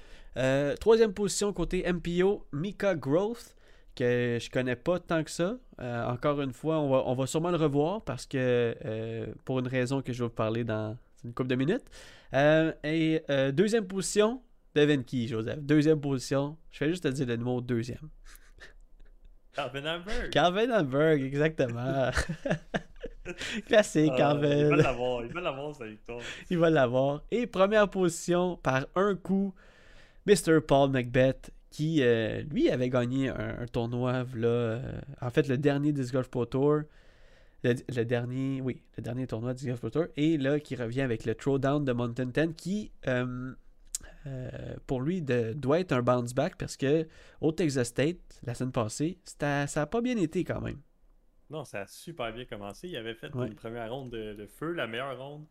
Troisième 0.79 1.13
position 1.13 1.53
côté 1.53 1.85
MPO, 1.91 2.47
Mika 2.53 2.95
Growth, 2.95 3.55
que 3.95 4.37
je 4.41 4.49
connais 4.49 4.75
pas 4.75 4.99
tant 4.99 5.23
que 5.23 5.31
ça. 5.31 5.57
Euh, 5.79 6.05
encore 6.07 6.41
une 6.41 6.53
fois, 6.53 6.79
on 6.79 6.89
va, 6.89 7.03
on 7.05 7.15
va 7.15 7.25
sûrement 7.27 7.51
le 7.51 7.57
revoir 7.57 8.03
parce 8.03 8.25
que 8.25 8.75
euh, 8.85 9.27
pour 9.45 9.59
une 9.59 9.67
raison 9.67 10.01
que 10.01 10.13
je 10.13 10.19
vais 10.23 10.27
vous 10.27 10.33
parler 10.33 10.63
dans 10.63 10.97
une 11.23 11.33
couple 11.33 11.49
de 11.49 11.55
minutes. 11.55 11.85
Euh, 12.33 12.73
et 12.83 13.21
deuxième 13.53 13.87
position, 13.87 14.41
Devin 14.75 15.03
Key, 15.03 15.27
Joseph? 15.27 15.59
Deuxième 15.59 15.99
position, 16.01 16.57
je 16.71 16.77
fais 16.79 16.89
juste 16.89 17.03
te 17.03 17.07
dire 17.07 17.25
le 17.25 17.37
numéro 17.37 17.61
deuxième. 17.61 18.09
Calvin 19.53 19.85
Hamburg! 19.85 20.29
Calvin 20.31 20.71
Hamburg, 20.79 21.21
exactement. 21.21 22.11
Classique, 23.67 24.11
Ah, 24.15 24.17
Calvin. 24.17 24.57
Il 24.57 24.65
va 24.67 24.75
l'avoir, 24.75 25.25
il 25.25 25.33
va 25.33 25.41
l'avoir 25.41 25.75
sa 25.75 25.85
victoire. 25.87 26.19
Il 26.49 26.57
va 26.57 26.69
l'avoir. 26.69 27.23
Et 27.31 27.47
première 27.47 27.89
position, 27.89 28.57
par 28.57 28.85
un 28.95 29.15
coup, 29.15 29.53
Mr. 30.27 30.59
Paul 30.61 30.91
Macbeth, 30.91 31.51
qui, 31.75 32.01
euh, 32.01 32.41
lui, 32.53 32.69
avait 32.69 32.89
gagné 32.89 33.29
un, 33.29 33.59
un 33.59 33.65
tournoi, 33.67 34.25
là, 34.35 34.47
euh, 34.47 35.01
en 35.21 35.29
fait, 35.29 35.47
le 35.47 35.57
dernier 35.57 35.91
Disc 35.91 36.13
Golf 36.13 36.29
Pro 36.29 36.45
Tour. 36.45 36.81
Le, 37.63 37.73
le 37.95 38.03
dernier, 38.05 38.61
oui, 38.61 38.81
le 38.97 39.03
dernier 39.03 39.27
tournoi 39.27 39.53
Disc 39.53 39.67
Golf 39.67 39.79
Pro 39.79 39.89
Tour. 39.89 40.05
Et 40.15 40.37
là, 40.37 40.59
qui 40.59 40.75
revient 40.75 41.01
avec 41.01 41.25
le 41.25 41.35
Throwdown 41.35 41.83
de 41.83 41.91
Mountain 41.93 42.27
10, 42.27 42.53
qui, 42.55 42.91
euh, 43.07 43.53
pour 44.87 45.01
lui, 45.01 45.21
de- 45.21 45.53
doit 45.53 45.79
être 45.79 45.91
un 45.91 46.01
bounce 46.01 46.33
back 46.33 46.55
parce 46.57 46.77
que 46.77 47.07
au 47.41 47.51
Texas 47.51 47.87
State, 47.89 48.39
la 48.45 48.53
semaine 48.55 48.71
passée, 48.71 49.17
ça 49.25 49.65
n'a 49.75 49.85
pas 49.85 50.01
bien 50.01 50.17
été 50.17 50.43
quand 50.43 50.61
même. 50.61 50.79
Non, 51.49 51.63
ça 51.63 51.81
a 51.81 51.87
super 51.87 52.33
bien 52.33 52.45
commencé. 52.45 52.87
Il 52.87 52.95
avait 52.97 53.13
fait 53.13 53.33
Ouais. 53.35 53.47
une 53.47 53.53
première 53.55 53.91
ronde 53.93 54.09
de, 54.11 54.33
de 54.33 54.45
feu, 54.47 54.71
la 54.71 54.87
meilleure 54.87 55.17
ronde. 55.19 55.45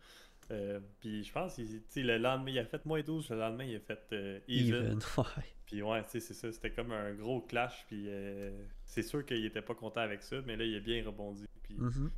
Euh, 0.51 0.81
puis 1.01 1.25
je 1.25 1.33
pense, 1.33 1.59
il, 1.59 1.67
tu 1.67 1.83
sais, 1.89 2.03
le 2.03 2.19
lendemain, 2.19 2.51
il 2.51 2.59
a 2.59 2.65
fait 2.65 2.85
moins 2.85 3.01
12, 3.03 3.31
le 3.31 3.39
lendemain, 3.39 3.65
il 3.65 3.77
a 3.77 3.81
fait 3.81 4.01
euh, 4.13 4.39
even. 4.49 4.99
Puis 5.67 5.83
ouais, 5.83 6.03
tu 6.05 6.11
sais, 6.11 6.21
c'est 6.21 6.35
ça, 6.35 6.53
c'était 6.53 6.71
comme 6.71 6.93
un 6.93 7.15
gros 7.15 7.41
clash. 7.41 7.85
Puis 7.89 8.05
euh, 8.09 8.51
c'est 8.85 9.03
sûr 9.03 9.25
qu'il 9.25 9.45
était 9.45 9.63
pas 9.63 9.75
content 9.75 10.01
avec 10.01 10.23
ça, 10.23 10.37
mais 10.47 10.57
là, 10.57 10.65
il 10.65 10.77
a 10.77 10.81
bien 10.81 11.05
rebondi. 11.05 11.47
Puis 11.63 11.75
Mhm. 11.77 12.11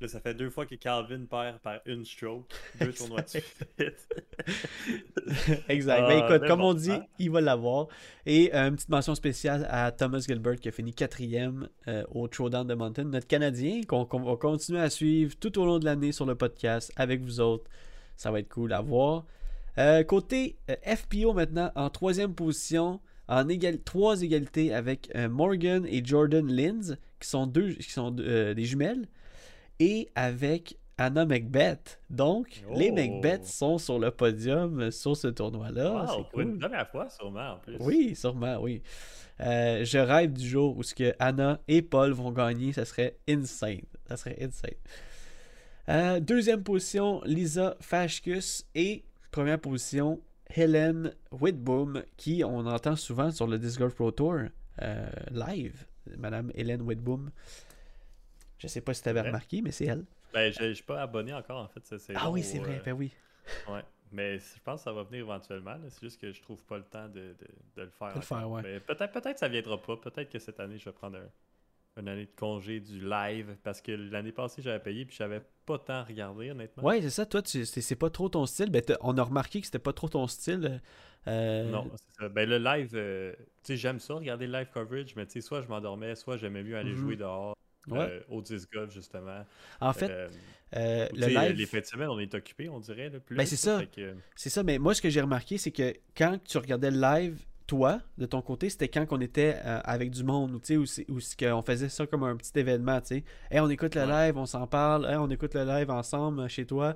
Là, 0.00 0.08
ça 0.08 0.20
fait 0.20 0.34
deux 0.34 0.50
fois 0.50 0.66
que 0.66 0.74
Calvin 0.74 1.24
perd 1.24 1.58
par 1.58 1.80
une 1.86 2.04
stroke. 2.04 2.52
Deux 2.80 2.92
tournois 2.96 3.22
de 3.22 3.28
suite. 3.28 3.66
exact. 5.68 6.02
Ah, 6.04 6.08
Ben, 6.08 6.24
écoute, 6.24 6.46
comme 6.48 6.60
bon, 6.60 6.70
on 6.70 6.74
dit, 6.74 6.90
hein? 6.92 7.04
il 7.18 7.30
va 7.30 7.40
l'avoir. 7.40 7.88
Et 8.26 8.54
euh, 8.54 8.68
une 8.68 8.76
petite 8.76 8.88
mention 8.88 9.14
spéciale 9.14 9.66
à 9.70 9.92
Thomas 9.92 10.20
Gilbert 10.20 10.56
qui 10.56 10.68
a 10.68 10.72
fini 10.72 10.92
quatrième 10.92 11.68
euh, 11.88 12.04
au 12.10 12.28
Throwdown 12.28 12.66
de 12.66 12.74
Mountain, 12.74 13.04
notre 13.04 13.26
Canadien 13.26 13.82
qu'on 13.86 14.04
va 14.04 14.36
continuer 14.36 14.80
à 14.80 14.90
suivre 14.90 15.34
tout 15.38 15.58
au 15.58 15.66
long 15.66 15.78
de 15.78 15.84
l'année 15.84 16.12
sur 16.12 16.26
le 16.26 16.34
podcast 16.34 16.92
avec 16.96 17.20
vous 17.20 17.40
autres. 17.40 17.70
Ça 18.16 18.30
va 18.30 18.40
être 18.40 18.48
cool 18.48 18.72
à 18.72 18.80
voir. 18.80 19.24
Euh, 19.78 20.04
côté 20.04 20.56
FPO 20.84 21.32
maintenant, 21.32 21.70
en 21.74 21.90
troisième 21.90 22.34
position, 22.34 23.00
en 23.26 23.48
égal 23.48 23.80
trois 23.82 24.22
égalités 24.22 24.72
avec 24.72 25.10
Morgan 25.30 25.84
et 25.86 26.04
Jordan 26.04 26.46
Linz, 26.46 26.96
qui 27.20 27.28
sont 27.28 27.46
deux, 27.46 27.72
qui 27.72 27.90
sont 27.90 28.10
des 28.10 28.64
jumelles, 28.64 29.08
et 29.80 30.08
avec 30.14 30.76
Anna 30.98 31.26
Macbeth. 31.26 32.00
Donc, 32.10 32.62
les 32.74 32.90
Oh. 32.90 32.94
Macbeth 32.94 33.44
sont 33.46 33.78
sur 33.78 33.98
le 33.98 34.10
podium 34.10 34.80
euh, 34.80 34.90
sur 34.90 35.16
ce 35.16 35.26
tournoi-là. 35.28 35.92
Wow, 35.92 36.06
C'est 36.22 36.28
pour 36.30 36.40
une 36.40 36.50
cool. 36.52 36.58
première 36.60 36.88
fois, 36.88 37.08
sûrement, 37.10 37.52
en 37.54 37.58
plus. 37.58 37.76
Oui, 37.80 38.14
sûrement, 38.14 38.58
oui. 38.60 38.80
Euh, 39.40 39.84
je 39.84 39.98
rêve 39.98 40.32
du 40.32 40.46
jour 40.48 40.76
où 40.76 40.82
ce 40.84 40.94
que 40.94 41.12
Anna 41.18 41.58
et 41.66 41.82
Paul 41.82 42.12
vont 42.12 42.30
gagner. 42.30 42.72
Ça 42.72 42.84
serait 42.84 43.16
insane. 43.28 43.80
Ça 44.08 44.16
serait 44.16 44.38
insane. 44.40 44.70
Euh, 45.88 46.20
deuxième 46.20 46.62
position, 46.62 47.20
Lisa 47.24 47.76
Fashkus. 47.80 48.64
Et 48.76 49.04
première 49.32 49.58
position, 49.60 50.20
Helen 50.54 51.12
Whitboom, 51.32 52.04
qui 52.16 52.44
on 52.44 52.66
entend 52.66 52.94
souvent 52.94 53.32
sur 53.32 53.48
le 53.48 53.58
Disc 53.58 53.80
Golf 53.80 53.94
Pro 53.96 54.12
Tour 54.12 54.36
euh, 54.82 55.06
live. 55.32 55.84
Madame 56.16 56.52
Helen 56.54 56.82
Whitboom. 56.82 57.30
Je 58.64 58.68
sais 58.68 58.80
pas 58.80 58.94
si 58.94 59.02
tu 59.02 59.08
avais 59.10 59.20
remarqué, 59.20 59.60
mais 59.62 59.70
c'est 59.72 59.84
elle. 59.84 60.04
Ben, 60.32 60.52
je 60.52 60.68
je 60.70 60.72
suis 60.72 60.82
pas 60.84 61.00
abonné 61.02 61.32
encore, 61.34 61.60
en 61.62 61.68
fait. 61.68 61.84
ça, 61.86 62.12
Ah 62.16 62.30
oui, 62.30 62.42
c'est 62.42 62.58
vrai. 62.58 62.78
euh, 62.78 62.82
Ben 62.84 62.92
oui. 62.92 63.12
Ouais, 63.68 63.82
mais 64.10 64.38
je 64.38 64.60
pense 64.64 64.80
que 64.80 64.84
ça 64.84 64.92
va 64.92 65.02
venir 65.02 65.20
éventuellement. 65.20 65.76
C'est 65.90 66.00
juste 66.00 66.20
que 66.20 66.32
je 66.32 66.40
trouve 66.40 66.62
pas 66.64 66.78
le 66.78 66.84
temps 66.84 67.08
de, 67.08 67.20
de- 67.20 67.36
de 67.76 67.82
le 67.82 67.90
faire. 67.90 68.24
Faire, 68.24 68.50
ouais. 68.50 68.80
Peut-être 68.80 69.12
peut-être 69.12 69.38
ça 69.38 69.48
viendra 69.48 69.80
pas. 69.80 69.96
Peut-être 69.98 70.30
que 70.30 70.38
cette 70.38 70.58
année, 70.60 70.78
je 70.78 70.86
vais 70.86 70.92
prendre 70.92 71.18
un- 71.18 72.00
une 72.00 72.08
année 72.08 72.24
de 72.24 72.30
congé 72.36 72.80
du 72.80 73.06
live 73.06 73.54
parce 73.62 73.80
que 73.80 73.92
l'année 73.92 74.32
passée, 74.32 74.62
j'avais 74.62 74.80
payé 74.80 75.04
puis 75.04 75.14
j'avais 75.16 75.40
pas 75.66 75.78
tant 75.78 76.02
regardé, 76.02 76.50
honnêtement. 76.50 76.82
Ouais, 76.82 77.00
c'est 77.02 77.10
ça. 77.10 77.26
Toi, 77.26 77.42
c'est 77.44 77.96
pas 77.96 78.10
trop 78.10 78.28
ton 78.28 78.46
style. 78.46 78.70
Ben, 78.70 78.82
on 79.02 79.16
a 79.18 79.22
remarqué 79.22 79.60
que 79.60 79.66
c'était 79.66 79.78
pas 79.78 79.92
trop 79.92 80.08
ton 80.08 80.26
style. 80.26 80.80
Euh, 81.28 81.70
Non, 81.70 81.88
c'est 81.94 82.22
ça. 82.22 82.28
Ben, 82.28 82.48
le 82.48 82.58
live, 82.58 82.90
euh, 82.94 83.32
tu 83.36 83.44
sais, 83.62 83.76
j'aime 83.76 84.00
ça, 84.00 84.14
regarder 84.14 84.46
le 84.48 84.58
live 84.58 84.68
coverage, 84.72 85.14
mais 85.16 85.26
tu 85.26 85.32
sais, 85.34 85.40
soit 85.42 85.62
je 85.62 85.68
m'endormais, 85.68 86.16
soit 86.16 86.36
j'aimais 86.36 86.62
mieux 86.64 86.76
aller 86.76 86.90
Mhm. 86.92 86.96
jouer 86.96 87.16
dehors. 87.16 87.56
Ouais. 87.92 87.98
euh, 88.00 88.20
au 88.28 88.40
disc 88.42 88.68
golf, 88.72 88.92
justement. 88.92 89.44
En 89.80 89.92
fait, 89.92 90.10
Euh, 90.10 90.28
euh, 90.76 91.08
le 91.14 91.26
live, 91.26 91.56
Les 91.56 91.66
fins 91.66 91.80
de 91.80 91.84
semaine, 91.84 92.08
on 92.08 92.18
est 92.18 92.34
occupé, 92.34 92.68
on 92.68 92.80
dirait. 92.80 93.10
Là, 93.10 93.20
plus, 93.20 93.36
Ben, 93.36 93.46
c'est 93.46 93.56
ça. 93.56 93.82
Que, 93.94 94.14
c'est 94.36 94.50
ça. 94.50 94.62
Mais 94.62 94.78
moi, 94.78 94.94
ce 94.94 95.02
que 95.02 95.10
j'ai 95.10 95.20
remarqué, 95.20 95.58
c'est 95.58 95.70
que 95.70 95.92
quand 96.16 96.38
tu 96.44 96.58
regardais 96.58 96.90
le 96.90 97.00
live, 97.00 97.44
toi, 97.66 98.00
de 98.18 98.26
ton 98.26 98.42
côté, 98.42 98.68
c'était 98.68 98.88
quand 98.88 99.06
on 99.10 99.20
était 99.20 99.54
avec 99.62 100.10
du 100.10 100.22
monde, 100.22 100.54
ou 100.54 100.60
qu'on 101.38 101.62
faisait 101.62 101.88
ça 101.88 102.06
comme 102.06 102.22
un 102.24 102.36
petit 102.36 102.52
événement, 102.58 103.00
tu 103.00 103.06
sais. 103.08 103.24
Hey, 103.50 103.60
on 103.60 103.70
écoute 103.70 103.94
le 103.94 104.02
Ouais. 104.02 104.26
live, 104.26 104.36
on 104.36 104.44
s'en 104.46 104.66
parle, 104.66 105.06
Hey, 105.06 105.16
on 105.16 105.30
écoute 105.30 105.54
le 105.54 105.64
live 105.64 105.90
ensemble 105.90 106.46
chez 106.48 106.66
toi. 106.66 106.94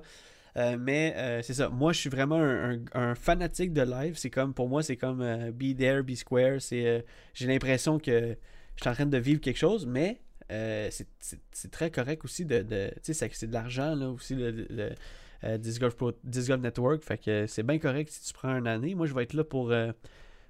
Euh, 0.57 0.77
mais 0.79 1.13
euh, 1.15 1.41
c'est 1.43 1.53
ça. 1.53 1.69
Moi, 1.69 1.93
je 1.93 1.99
suis 1.99 2.09
vraiment 2.09 2.35
un, 2.35 2.73
un- 2.73 2.79
un 2.93 3.15
fanatique 3.15 3.71
de 3.71 3.81
live. 3.83 4.17
C'est 4.17 4.29
comme, 4.31 4.53
pour 4.53 4.67
moi, 4.67 4.81
c'est 4.83 4.97
comme 4.97 5.21
euh, 5.21 5.51
be 5.51 5.75
there, 5.77 6.01
be 6.03 6.15
square. 6.15 6.59
C'est, 6.59 7.05
j'ai 7.33 7.47
l'impression 7.47 7.97
que 7.99 8.35
je 8.75 8.81
suis 8.81 8.89
en 8.89 8.93
train 8.93 9.05
de 9.05 9.17
vivre 9.17 9.39
quelque 9.41 9.57
chose, 9.59 9.85
mais 9.85 10.19
euh, 10.51 10.89
c'est, 10.91 11.71
très 11.71 11.91
correct 11.91 12.23
aussi 12.25 12.45
de, 12.45 12.61
de 12.63 12.89
tu 13.03 13.13
sais, 13.13 13.29
c'est, 13.31 13.47
de 13.47 13.53
l'argent 13.53 13.95
là 13.95 14.09
aussi 14.09 14.35
le, 14.35 14.51
le, 14.51 14.89
euh, 15.43 15.57
Disc 15.57 15.79
Golf 15.79 15.95
Pro- 15.95 16.13
Disc 16.23 16.47
Golf 16.49 16.61
Network. 16.61 17.03
Fait 17.03 17.17
que 17.17 17.45
c'est 17.47 17.63
bien 17.63 17.79
correct 17.79 18.09
si 18.09 18.25
tu 18.27 18.33
prends 18.33 18.55
une 18.57 18.67
année. 18.67 18.95
Moi, 18.95 19.05
je 19.07 19.13
vais 19.13 19.23
être 19.23 19.33
là 19.33 19.43
pour, 19.43 19.71
euh, 19.71 19.91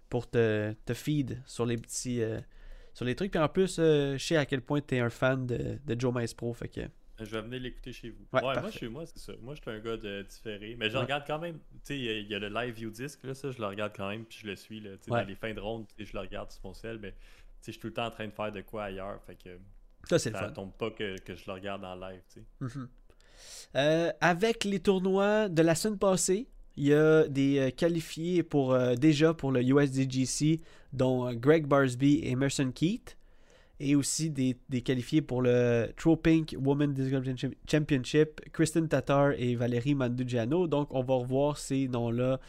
pour 0.09 0.29
te, 0.29 0.73
te 0.85 0.93
feed 0.93 1.41
sur 1.45 1.65
les 1.65 1.77
petits. 1.77 2.21
sur 2.93 3.05
les 3.05 3.15
trucs. 3.15 3.31
Puis 3.31 3.39
en 3.41 3.47
plus, 3.49 3.75
je 3.77 4.17
sais 4.19 4.37
à 4.37 4.45
quel 4.45 4.61
point 4.61 4.81
tu 4.81 4.95
es 4.95 4.99
un 4.99 5.09
fan 5.09 5.45
de, 5.45 5.77
de 5.85 5.99
Joe 5.99 6.13
Maestro. 6.13 6.53
Fait 6.53 6.67
que. 6.69 6.81
Je 7.21 7.25
vais 7.25 7.41
venir 7.41 7.59
l'écouter 7.59 7.91
chez 7.91 8.09
vous. 8.11 8.25
Ouais, 8.31 8.41
Ouais, 8.41 8.61
moi, 8.61 8.71
chez 8.71 8.87
moi, 8.87 9.05
c'est 9.05 9.19
ça. 9.19 9.33
Moi, 9.41 9.53
je 9.53 9.61
suis 9.61 9.69
un 9.69 9.79
gars 9.79 9.97
de 9.97 10.21
différé. 10.23 10.75
Mais 10.79 10.89
je 10.89 10.95
Ouais. 10.95 11.03
regarde 11.03 11.23
quand 11.27 11.37
même. 11.39 11.55
Tu 11.59 11.79
sais, 11.83 11.97
il 11.99 12.03
y 12.05 12.09
a- 12.09 12.17
il 12.17 12.27
y, 12.29 12.33
a 12.33 12.39
le 12.39 12.47
live 12.47 12.73
view 12.75 12.89
disc, 12.91 13.19
là, 13.25 13.33
ça, 13.35 13.51
je 13.51 13.59
le 13.59 13.65
regarde 13.67 13.91
quand 13.93 14.07
même, 14.09 14.23
puis 14.23 14.39
je 14.41 14.47
le 14.47 14.55
suis. 14.55 14.79
Là, 14.79 14.91
Ouais. 14.91 15.21
Dans 15.21 15.27
les 15.27 15.35
fins 15.35 15.53
de 15.53 15.59
ronde, 15.59 15.85
je 15.97 16.13
le 16.13 16.19
regarde 16.19 16.49
sur 16.49 16.61
mon 16.63 16.73
ciel, 16.73 16.97
mais 17.01 17.11
tu 17.11 17.17
sais, 17.17 17.65
je 17.67 17.71
suis 17.73 17.79
tout 17.81 17.87
le 17.87 17.93
temps 17.93 18.05
en 18.05 18.11
train 18.11 18.25
de 18.25 18.31
faire 18.31 18.53
de 18.53 18.61
quoi 18.61 18.85
ailleurs. 18.85 19.21
Fait 19.27 19.35
que 19.35 19.49
Ça, 20.07 20.19
c'est 20.19 20.29
le 20.31 20.35
ça 20.37 20.45
fun. 20.45 20.51
tombe 20.51 20.71
pas 20.77 20.91
que, 20.91 21.19
que 21.19 21.35
je 21.35 21.43
le 21.47 21.53
regarde 21.53 21.83
en 21.83 21.95
live. 21.95 22.21
tu 22.33 22.39
sais. 22.41 22.45
Mhm. 22.77 22.87
Euh, 23.75 24.11
avec 24.21 24.63
les 24.63 24.79
tournois 24.79 25.47
de 25.49 25.61
la 25.61 25.75
semaine 25.75 25.97
passée, 25.99 26.47
il 26.77 26.87
y 26.87 26.93
a 26.93 27.27
des 27.27 27.59
euh, 27.59 27.69
qualifiés 27.71 28.41
pour 28.43 28.73
euh, 28.73 28.95
déjà 28.95 29.33
pour 29.33 29.51
le 29.51 29.61
USDGC, 29.61 30.61
dont 30.93 31.31
Greg 31.33 31.67
Barsby 31.67 32.15
et 32.15 32.31
Emerson 32.31 32.71
Keith, 32.73 33.17
et 33.79 33.95
aussi 33.95 34.29
des, 34.29 34.57
des 34.69 34.81
qualifiés 34.81 35.21
pour 35.21 35.41
le 35.41 35.91
Throw 35.95 36.15
Pink 36.17 36.55
Women 36.59 36.93
Disc 36.93 37.11
Golf 37.11 37.25
Champi- 37.27 37.55
Championship, 37.69 38.41
Kristen 38.51 38.87
Tatar 38.89 39.31
et 39.37 39.55
Valérie 39.55 39.95
Mandugiano. 39.95 40.67
Donc, 40.67 40.87
on 40.93 41.01
va 41.03 41.13
revoir 41.15 41.57
ces 41.57 41.87
noms-là 41.87 42.39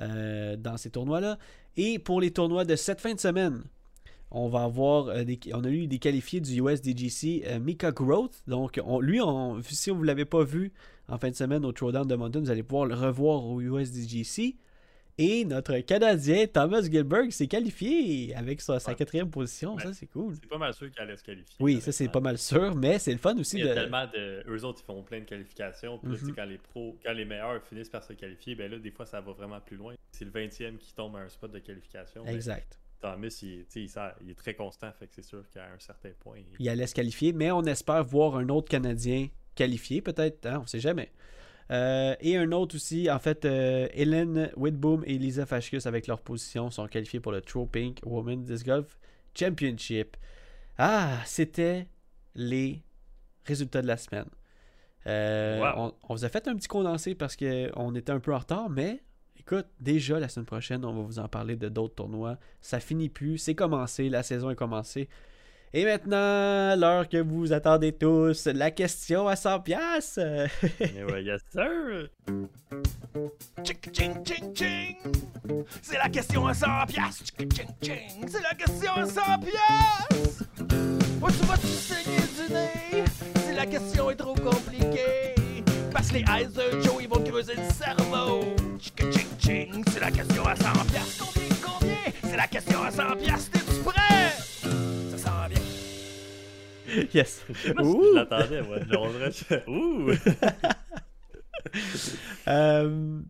euh, 0.00 0.56
dans 0.56 0.76
ces 0.76 0.90
tournois-là. 0.90 1.38
Et 1.76 1.98
pour 1.98 2.20
les 2.20 2.30
tournois 2.30 2.64
de 2.64 2.74
cette 2.76 3.00
fin 3.00 3.12
de 3.14 3.20
semaine, 3.20 3.64
on 4.30 4.48
va 4.48 4.64
avoir 4.64 5.08
euh, 5.08 5.24
des, 5.24 5.38
on 5.54 5.64
a 5.64 5.70
eu 5.70 5.86
des 5.86 5.98
qualifiés 5.98 6.40
du 6.40 6.60
USDGC 6.62 7.44
euh, 7.46 7.58
Mika 7.60 7.90
Growth. 7.92 8.42
Donc 8.46 8.80
on- 8.84 9.00
lui, 9.00 9.20
on, 9.20 9.60
si 9.62 9.90
vous 9.90 10.00
ne 10.02 10.06
l'avez 10.06 10.24
pas 10.26 10.44
vu 10.44 10.72
en 11.08 11.18
fin 11.18 11.30
de 11.30 11.34
semaine 11.34 11.64
au 11.64 11.72
Throwdown 11.72 12.06
de 12.06 12.14
Mountain, 12.14 12.40
vous 12.40 12.50
allez 12.50 12.62
pouvoir 12.62 12.86
le 12.86 12.94
revoir 12.94 13.44
au 13.44 13.60
USDGC. 13.60 14.56
Et 15.20 15.44
notre 15.44 15.76
Canadien 15.80 16.46
Thomas 16.46 16.82
Gilbert 16.82 17.32
s'est 17.32 17.48
qualifié 17.48 18.32
avec 18.36 18.60
sa, 18.60 18.78
quatrième 18.94 19.28
position. 19.30 19.76
Ça, 19.78 19.92
c'est 19.92 20.06
cool. 20.06 20.34
C'est 20.40 20.48
pas 20.48 20.58
mal 20.58 20.72
sûr 20.72 20.88
qu'elle 20.92 21.08
allait 21.08 21.16
se 21.16 21.24
qualifier. 21.24 21.56
Oui, 21.58 21.80
ça, 21.80 21.90
c'est 21.90 22.06
pas 22.08 22.20
mal 22.20 22.38
sûr, 22.38 22.76
mais 22.76 23.00
c'est 23.00 23.10
le 23.10 23.18
fun 23.18 23.36
aussi 23.36 23.56
Il 23.58 23.64
y 23.64 23.68
a 23.68 23.70
de. 23.70 23.80
tellement 23.80 24.06
de. 24.06 24.44
Eux 24.48 24.64
autres, 24.64 24.80
ils 24.84 24.86
font 24.86 25.02
plein 25.02 25.18
de 25.18 25.24
qualifications. 25.24 25.98
Puis 25.98 26.12
là, 26.12 26.14
tu 26.18 26.20
sais, 26.24 26.30
Mhm. 26.30 26.36
quand 26.36 26.44
les 26.44 26.58
pros, 26.58 26.96
quand 27.04 27.12
les 27.12 27.24
meilleurs 27.24 27.60
finissent 27.64 27.88
par 27.88 28.04
se 28.04 28.12
qualifier, 28.12 28.54
ben 28.54 28.70
là, 28.70 28.78
des 28.78 28.92
fois, 28.92 29.06
ça 29.06 29.20
va 29.20 29.32
vraiment 29.32 29.58
plus 29.60 29.76
loin. 29.76 29.94
C'est 30.12 30.24
le 30.24 30.30
20e 30.30 30.76
qui 30.78 30.94
tombe 30.94 31.16
à 31.16 31.20
un 31.20 31.28
spot 31.28 31.50
de 31.50 31.58
qualification. 31.58 32.22
mais 32.24 32.34
Exact. 32.34 32.78
Thomas, 33.00 33.38
il, 33.42 33.64
il, 33.76 34.30
est 34.30 34.34
très 34.36 34.54
constant, 34.54 34.90
fait 34.92 35.06
que 35.06 35.14
c'est 35.14 35.24
sûr 35.24 35.44
qu'à 35.50 35.64
un 35.66 35.78
certain 35.78 36.10
point. 36.20 36.38
il- 36.38 36.46
Il 36.58 36.68
allait 36.68 36.86
se 36.86 36.94
qualifier, 36.94 37.32
mais 37.32 37.50
on 37.52 37.62
espère 37.62 38.02
voir 38.04 38.36
un 38.36 38.48
autre 38.48 38.68
Canadien 38.68 39.28
qualifié, 39.54 40.00
peut-être, 40.02 40.46
hein, 40.46 40.60
on 40.62 40.66
sait 40.66 40.80
jamais. 40.80 41.10
Euh, 41.70 42.14
et 42.20 42.36
un 42.36 42.50
autre 42.52 42.76
aussi, 42.76 43.10
en 43.10 43.18
fait, 43.18 43.44
euh, 43.44 43.88
Hélène 43.92 44.50
Whitboom 44.56 45.04
et 45.06 45.18
Lisa 45.18 45.44
Fashkus 45.46 45.86
avec 45.86 46.06
leur 46.06 46.20
position 46.22 46.70
sont 46.70 46.86
qualifiés 46.88 47.20
pour 47.20 47.30
le 47.32 47.40
True 47.42 47.66
Pink 47.66 48.00
Women 48.04 48.42
Disc 48.44 48.64
Golf 48.64 48.98
Championship. 49.38 50.16
Ah, 50.78 51.18
c'était 51.26 51.86
les 52.34 52.82
résultats 53.44 53.82
de 53.82 53.86
la 53.86 53.96
semaine. 53.96 54.26
Euh, 55.06 55.60
Wow. 55.60 55.72
on, 55.76 55.94
on 56.08 56.14
vous 56.14 56.24
a 56.24 56.28
fait 56.28 56.48
un 56.48 56.56
petit 56.56 56.68
condensé 56.68 57.14
parce 57.14 57.36
qu'on 57.36 57.94
était 57.94 58.12
un 58.12 58.20
peu 58.20 58.34
en 58.34 58.38
retard, 58.38 58.68
mais 58.70 59.02
écoute, 59.50 59.66
déjà 59.80 60.18
la 60.18 60.28
semaine 60.28 60.44
prochaine, 60.44 60.84
on 60.84 60.92
va 60.92 61.02
vous 61.02 61.18
en 61.18 61.28
parler 61.28 61.56
de 61.56 61.70
d'autres 61.70 61.94
tournois. 61.94 62.36
Ça 62.60 62.80
finit 62.80 63.08
plus, 63.08 63.38
c'est 63.38 63.54
commencé, 63.54 64.10
la 64.10 64.22
saison 64.22 64.50
est 64.50 64.54
commencée. 64.54 65.08
Et 65.72 65.84
maintenant, 65.84 66.76
l'heure 66.76 67.08
que 67.08 67.16
vous 67.16 67.52
attendez 67.52 67.92
tous, 67.92 68.46
la 68.46 68.70
question 68.70 69.26
à 69.26 69.36
100 69.36 69.60
pièces. 69.60 70.20
Ouais, 70.80 71.24
yes, 71.24 71.40
sir! 71.50 72.08
C'est 75.80 75.98
la 75.98 76.08
question 76.10 76.46
à 76.46 76.52
100 76.52 76.66
piastres. 76.88 77.24
Ching, 77.38 77.52
ching, 77.52 77.68
ching. 77.82 78.28
C'est 78.28 78.42
la 78.42 78.54
question 78.54 78.92
à 78.92 79.06
100 79.06 79.12
piastres. 79.40 80.44
Où 81.22 81.30
tu 81.30 81.46
vas-tu 81.46 81.66
saigner 81.66 82.18
du 82.36 82.52
nez? 82.52 83.04
Si 83.46 83.54
la 83.54 83.66
question 83.66 84.10
est 84.10 84.16
trop 84.16 84.34
compliquée? 84.34 85.34
Parce 85.90 86.08
que 86.08 86.14
les 86.16 86.20
eyes 86.20 86.48
de 86.48 86.82
Joe, 86.82 86.96
ils 87.00 87.08
vont 87.08 87.22
creuser 87.22 87.54
le 87.54 87.72
cerveau. 87.72 88.54
Ching, 88.78 89.12
ching, 89.12 89.27
C'est 89.52 90.00
la 90.00 90.10
question 90.10 90.44
à 90.44 90.54
100 90.54 90.62
piastres. 90.90 91.32
Combien, 91.32 91.48
combien? 91.64 91.96
C'est 92.22 92.36
la 92.36 92.46
question 92.46 92.82
à 92.82 92.90
100 92.90 93.16
piastres. 93.16 93.50
T'es-tu 93.52 93.80
prêt? 93.82 94.30
Ça 95.10 95.16
sent 95.16 95.54
bien. 96.94 97.04
yes. 97.14 97.46
Je 97.48 97.68
je 97.68 98.14
l'attendais, 98.14 98.60
moi. 98.60 98.78
Que- 98.80 99.70
Ouh! 99.70 100.10
Euh, 102.46 103.20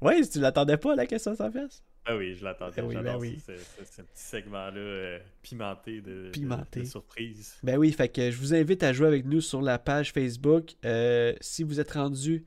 ouais, 0.00 0.22
si 0.22 0.30
tu 0.30 0.40
l'attendais 0.40 0.78
pas, 0.78 0.94
la 0.96 1.04
question 1.06 1.32
à 1.32 1.36
100 1.36 1.50
pièces. 1.50 1.82
Ah 2.06 2.16
oui, 2.16 2.34
je 2.34 2.42
l'attendais. 2.44 2.80
Ben 2.80 2.86
oui, 2.86 2.96
ben 3.02 3.16
oui. 3.18 3.38
ce, 3.46 3.52
ce- 3.54 3.84
ce 3.96 4.00
petit 4.02 4.22
segment-là 4.22 4.78
euh, 4.78 5.18
pimenté 5.42 6.00
de, 6.00 6.24
de- 6.24 6.30
Pimenté. 6.30 6.80
de 6.80 6.84
surprise. 6.86 7.56
Ben 7.62 7.76
oui, 7.76 7.92
fait 7.92 8.08
que 8.08 8.30
je 8.30 8.38
vous 8.38 8.54
invite 8.54 8.82
à 8.82 8.94
jouer 8.94 9.08
avec 9.08 9.26
nous 9.26 9.42
sur 9.42 9.60
la 9.60 9.78
page 9.78 10.12
Facebook. 10.14 10.70
Euh, 10.86 11.34
si 11.42 11.64
vous 11.64 11.80
êtes 11.80 11.90
rendu 11.90 12.46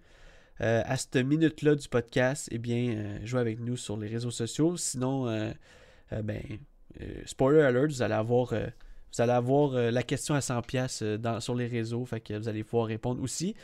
euh, 0.61 0.81
à 0.85 0.97
cette 0.97 1.15
minute-là 1.15 1.75
du 1.75 1.87
podcast, 1.87 2.47
eh 2.51 2.57
bien, 2.57 2.95
euh, 2.95 3.19
jouez 3.25 3.39
avec 3.39 3.59
nous 3.59 3.77
sur 3.77 3.97
les 3.97 4.07
réseaux 4.07 4.31
sociaux. 4.31 4.77
Sinon, 4.77 5.27
euh, 5.27 5.51
ben, 6.23 6.41
spoiler 7.25 7.61
alert, 7.61 7.87
vous 7.87 8.01
allez 8.01 8.13
avoir, 8.13 8.47
vous 8.47 9.21
allez 9.21 9.31
avoir 9.31 9.71
la 9.73 10.03
question 10.03 10.35
à 10.35 10.41
100 10.41 10.61
pièces 10.63 11.03
dans, 11.03 11.39
sur 11.39 11.55
les 11.55 11.67
réseaux, 11.67 12.05
fait 12.05 12.19
que 12.19 12.33
vous 12.33 12.47
allez 12.47 12.63
pouvoir 12.63 12.87
répondre 12.87 13.21
aussi. 13.21 13.55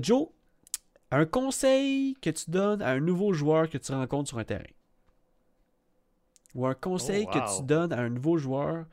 Joe, 0.00 0.28
un 1.10 1.24
conseil 1.24 2.16
que 2.20 2.30
tu 2.30 2.50
donnes 2.50 2.82
à 2.82 2.90
un 2.90 3.00
nouveau 3.00 3.32
joueur 3.32 3.70
que 3.70 3.78
tu 3.78 3.92
rencontres 3.92 4.28
sur 4.28 4.38
un 4.38 4.44
terrain? 4.44 4.64
Ou 6.54 6.66
un 6.66 6.74
conseil 6.74 7.26
Oh, 7.28 7.32
que 7.32 7.56
tu 7.56 7.64
donnes 7.64 7.92
à 7.92 8.00
un 8.00 8.08
nouveau 8.08 8.38
joueur 8.38 8.86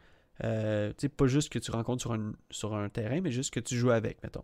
euh, 0.43 0.89
tu 0.89 0.95
sais, 1.01 1.09
pas 1.09 1.27
juste 1.27 1.49
que 1.49 1.59
tu 1.59 1.71
rencontres 1.71 2.01
sur 2.01 2.13
un, 2.13 2.33
sur 2.49 2.75
un 2.75 2.89
terrain, 2.89 3.21
mais 3.21 3.31
juste 3.31 3.53
que 3.53 3.59
tu 3.59 3.75
joues 3.77 3.91
avec, 3.91 4.21
mettons? 4.23 4.43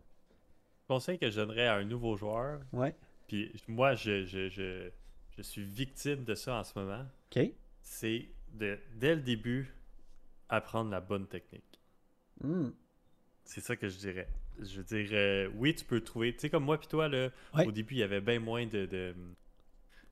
Conseil 0.91 1.17
que 1.17 1.29
je 1.29 1.37
donnerais 1.39 1.67
à 1.67 1.75
un 1.75 1.85
nouveau 1.85 2.17
joueur, 2.17 2.59
Ouais. 2.73 2.93
puis 3.27 3.49
moi, 3.69 3.95
je, 3.95 4.25
je, 4.25 4.49
je, 4.49 4.89
je 5.37 5.41
suis 5.41 5.63
victime 5.63 6.25
de 6.25 6.35
ça 6.35 6.55
en 6.55 6.63
ce 6.65 6.77
moment, 6.77 7.05
OK. 7.33 7.49
c'est 7.81 8.27
de, 8.51 8.77
dès 8.95 9.15
le 9.15 9.21
début, 9.21 9.73
apprendre 10.49 10.91
la 10.91 10.99
bonne 10.99 11.27
technique. 11.27 11.79
Hmm. 12.43 12.71
C'est 13.45 13.61
ça 13.61 13.77
que 13.77 13.87
je 13.87 13.97
dirais. 13.99 14.27
Je 14.59 14.81
veux 14.81 14.83
dire, 14.83 15.09
euh, 15.13 15.49
oui, 15.55 15.73
tu 15.73 15.85
peux 15.85 16.01
trouver. 16.01 16.33
Tu 16.33 16.39
sais, 16.41 16.49
comme 16.49 16.65
moi 16.65 16.77
puis 16.77 16.89
toi, 16.89 17.07
là, 17.07 17.29
Ouais. 17.53 17.65
au 17.65 17.71
début, 17.71 17.93
il 17.95 17.99
y 17.99 18.03
avait 18.03 18.19
bien 18.19 18.39
moins 18.41 18.65
de. 18.65 18.85
de- 18.85 19.15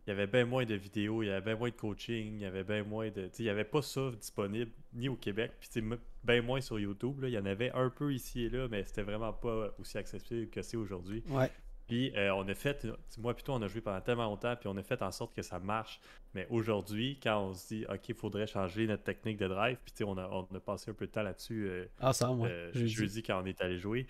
il 0.06 0.10
y 0.10 0.14
avait 0.14 0.28
bien 0.28 0.45
moins 0.45 0.66
de 0.66 0.76
vidéos, 0.76 1.24
il 1.24 1.28
y 1.28 1.30
avait 1.30 1.45
bien 1.45 1.56
moins 1.56 1.70
de 1.70 1.76
coaching, 1.76 2.34
il 2.36 2.41
y 2.41 2.45
avait 2.45 2.64
bien 2.64 2.84
moins 2.84 3.10
de. 3.10 3.28
Tu 3.28 3.30
sais, 3.32 3.43
il 3.43 3.45
y 3.45 3.50
avait 3.50 3.64
pas 3.64 3.82
ça 3.82 4.12
disponible 4.20 4.72
ni 4.93 5.10
au 5.10 5.16
Québec, 5.16 5.52
puis 5.60 5.82
bien 6.24 6.41
moins 6.41 6.62
sur 6.62 6.80
YouTube. 6.80 7.22
Là. 7.22 7.28
Il 7.28 7.34
y 7.34 7.38
en 7.38 7.45
avait 7.45 7.72
un 7.72 7.89
peu 7.89 8.14
ici 8.14 8.43
et 8.45 8.50
là, 8.50 8.68
mais 8.70 8.84
c'était 8.86 9.04
vraiment 9.04 9.34
pas 9.34 9.74
aussi 9.80 9.97
accessible 9.97 10.50
que 10.50 10.62
c'est 10.62 10.78
aujourd'hui. 10.78 11.24
Ouais. 11.30 11.52
Puis 11.88 12.16
euh, 12.16 12.32
on 12.36 12.47
a 12.47 12.54
fait, 12.54 12.88
moi 13.18 13.34
plutôt 13.34 13.54
on 13.54 13.62
a 13.64 13.68
joué 13.68 13.82
pendant 13.82 14.00
tellement 14.00 14.26
longtemps, 14.26 14.56
puis 14.56 14.70
on 14.70 14.78
a 14.78 14.84
fait 14.84 15.02
en 15.02 15.12
sorte 15.12 15.36
que 15.36 15.41
ça 15.41 15.58
marche. 15.60 16.00
Mais 16.36 16.45
aujourd'hui, 16.52 17.20
quand 17.22 17.41
on 17.41 17.54
se 17.56 17.68
dit, 17.74 17.86
OK, 17.89 18.10
il 18.10 18.16
faudrait 18.16 18.45
changer 18.45 18.86
notre 18.86 19.04
technique 19.04 19.38
de 19.38 19.47
drive, 19.47 19.78
puis 19.84 19.91
tu 19.91 19.97
sais, 19.97 20.04
on 20.04 20.16
a, 20.18 20.28
on 20.28 20.47
a 20.56 20.60
passé 20.60 20.91
un 20.91 20.93
peu 20.93 21.08
de 21.08 21.12
temps 21.12 21.24
là-dessus 21.24 21.68
euh, 21.68 21.86
Ensemble, 22.00 22.43
ouais. 22.43 22.50
euh, 22.52 22.72
Jeudi. 22.74 22.89
jeudi 22.89 23.24
quand 23.24 23.41
on 23.41 23.45
est 23.47 23.60
allé 23.62 23.80
jouer, 23.80 24.06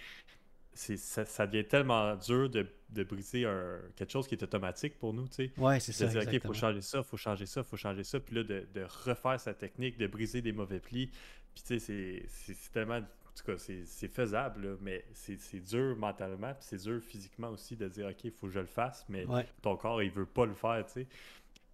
ça, 0.74 1.26
ça 1.26 1.46
devient 1.48 1.66
tellement 1.68 2.16
dur 2.16 2.50
de, 2.50 2.66
de 2.90 3.04
briser 3.04 3.46
un- 3.46 3.82
quelque 3.96 4.12
chose 4.12 4.28
qui 4.28 4.36
est 4.36 4.44
automatique 4.44 4.98
pour 4.98 5.14
nous, 5.14 5.28
tu 5.28 5.36
sais. 5.48 5.52
Ouais, 5.58 5.80
c'est 5.80 5.92
De 5.92 5.98
ça. 5.98 6.20
dire, 6.20 6.22
OK, 6.28 6.34
il 6.34 6.40
faut 6.40 6.54
changer 6.54 6.82
ça, 6.82 7.00
il 7.00 7.04
faut 7.04 7.18
changer 7.18 7.46
ça, 7.46 7.62
il 7.62 7.68
faut 7.68 7.78
changer 7.78 8.04
ça, 8.04 8.20
puis 8.20 8.36
là, 8.36 8.44
de, 8.44 8.68
de 8.74 8.84
refaire 9.06 9.40
sa 9.40 9.54
technique, 9.54 9.98
de 9.98 10.08
briser 10.08 10.42
des 10.42 10.52
mauvais 10.54 10.80
plis. 10.80 11.08
Puis 11.54 11.64
tu 11.66 11.80
sais, 11.80 12.24
c'est, 12.30 12.72
tellement. 12.72 12.98
En 12.98 13.42
tout 13.42 13.52
cas, 13.52 13.58
c'est, 13.58 14.08
faisable, 14.08 14.68
là, 14.68 14.76
mais 14.82 15.06
c'est, 15.14 15.40
c'est 15.40 15.60
dur 15.62 15.96
mentalement, 15.96 16.54
puis 16.54 16.64
c'est 16.70 16.82
dur 16.84 17.02
physiquement 17.02 17.50
aussi 17.50 17.76
de 17.78 17.88
dire, 17.88 18.08
OK, 18.08 18.24
il 18.26 18.32
faut 18.32 18.48
que 18.48 18.54
je 18.54 18.60
le 18.60 18.66
fasse, 18.66 19.06
mais 19.10 19.26
Ouais. 19.26 19.46
ton 19.62 19.78
corps, 19.78 20.02
il 20.04 20.12
veut 20.12 20.26
pas 20.26 20.46
le 20.46 20.54
faire, 20.54 20.86
tu 20.86 20.94
sais. 20.94 21.08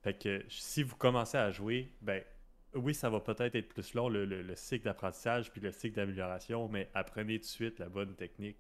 Fait 0.04 0.14
que 0.14 0.44
si 0.50 0.84
vous 0.84 0.96
commencez 0.96 1.38
à 1.38 1.50
jouer, 1.52 1.90
ben 2.02 2.22
oui, 2.76 2.94
ça 2.94 3.10
va 3.10 3.20
peut-être 3.20 3.56
être 3.56 3.70
plus 3.70 3.94
long, 3.96 4.10
le, 4.10 4.26
le- 4.26 4.42
le 4.44 4.56
cycle 4.56 4.86
d'apprentissage 4.86 5.50
puis 5.52 5.62
le 5.62 5.72
cycle 5.72 5.96
d'amélioration, 5.96 6.68
mais 6.68 6.90
apprenez 6.94 7.36
tout 7.40 7.46
de 7.46 7.50
suite 7.50 7.80
la 7.80 7.90
bonne 7.90 8.14
technique, 8.16 8.58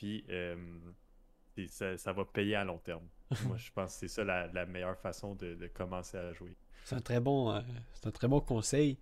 puis 0.00 0.24
euh, 0.30 0.56
ça, 1.68 1.94
ça 1.98 2.12
va 2.14 2.24
payer 2.24 2.54
à 2.56 2.64
long 2.64 2.78
terme. 2.78 3.06
Moi, 3.46 3.58
je 3.58 3.70
pense 3.70 3.92
que 3.92 3.98
c'est 4.00 4.08
ça 4.08 4.24
la, 4.24 4.46
la 4.46 4.64
meilleure 4.64 4.96
façon 4.98 5.34
de, 5.34 5.54
de 5.54 5.66
commencer 5.66 6.16
à 6.16 6.32
jouer. 6.32 6.56
C'est 6.84 6.94
un 6.94 7.00
très 7.00 7.20
bon, 7.20 7.52
euh, 7.52 7.60
c'est 7.92 8.06
un 8.06 8.10
très 8.10 8.26
bon 8.28 8.40
conseil. 8.40 8.96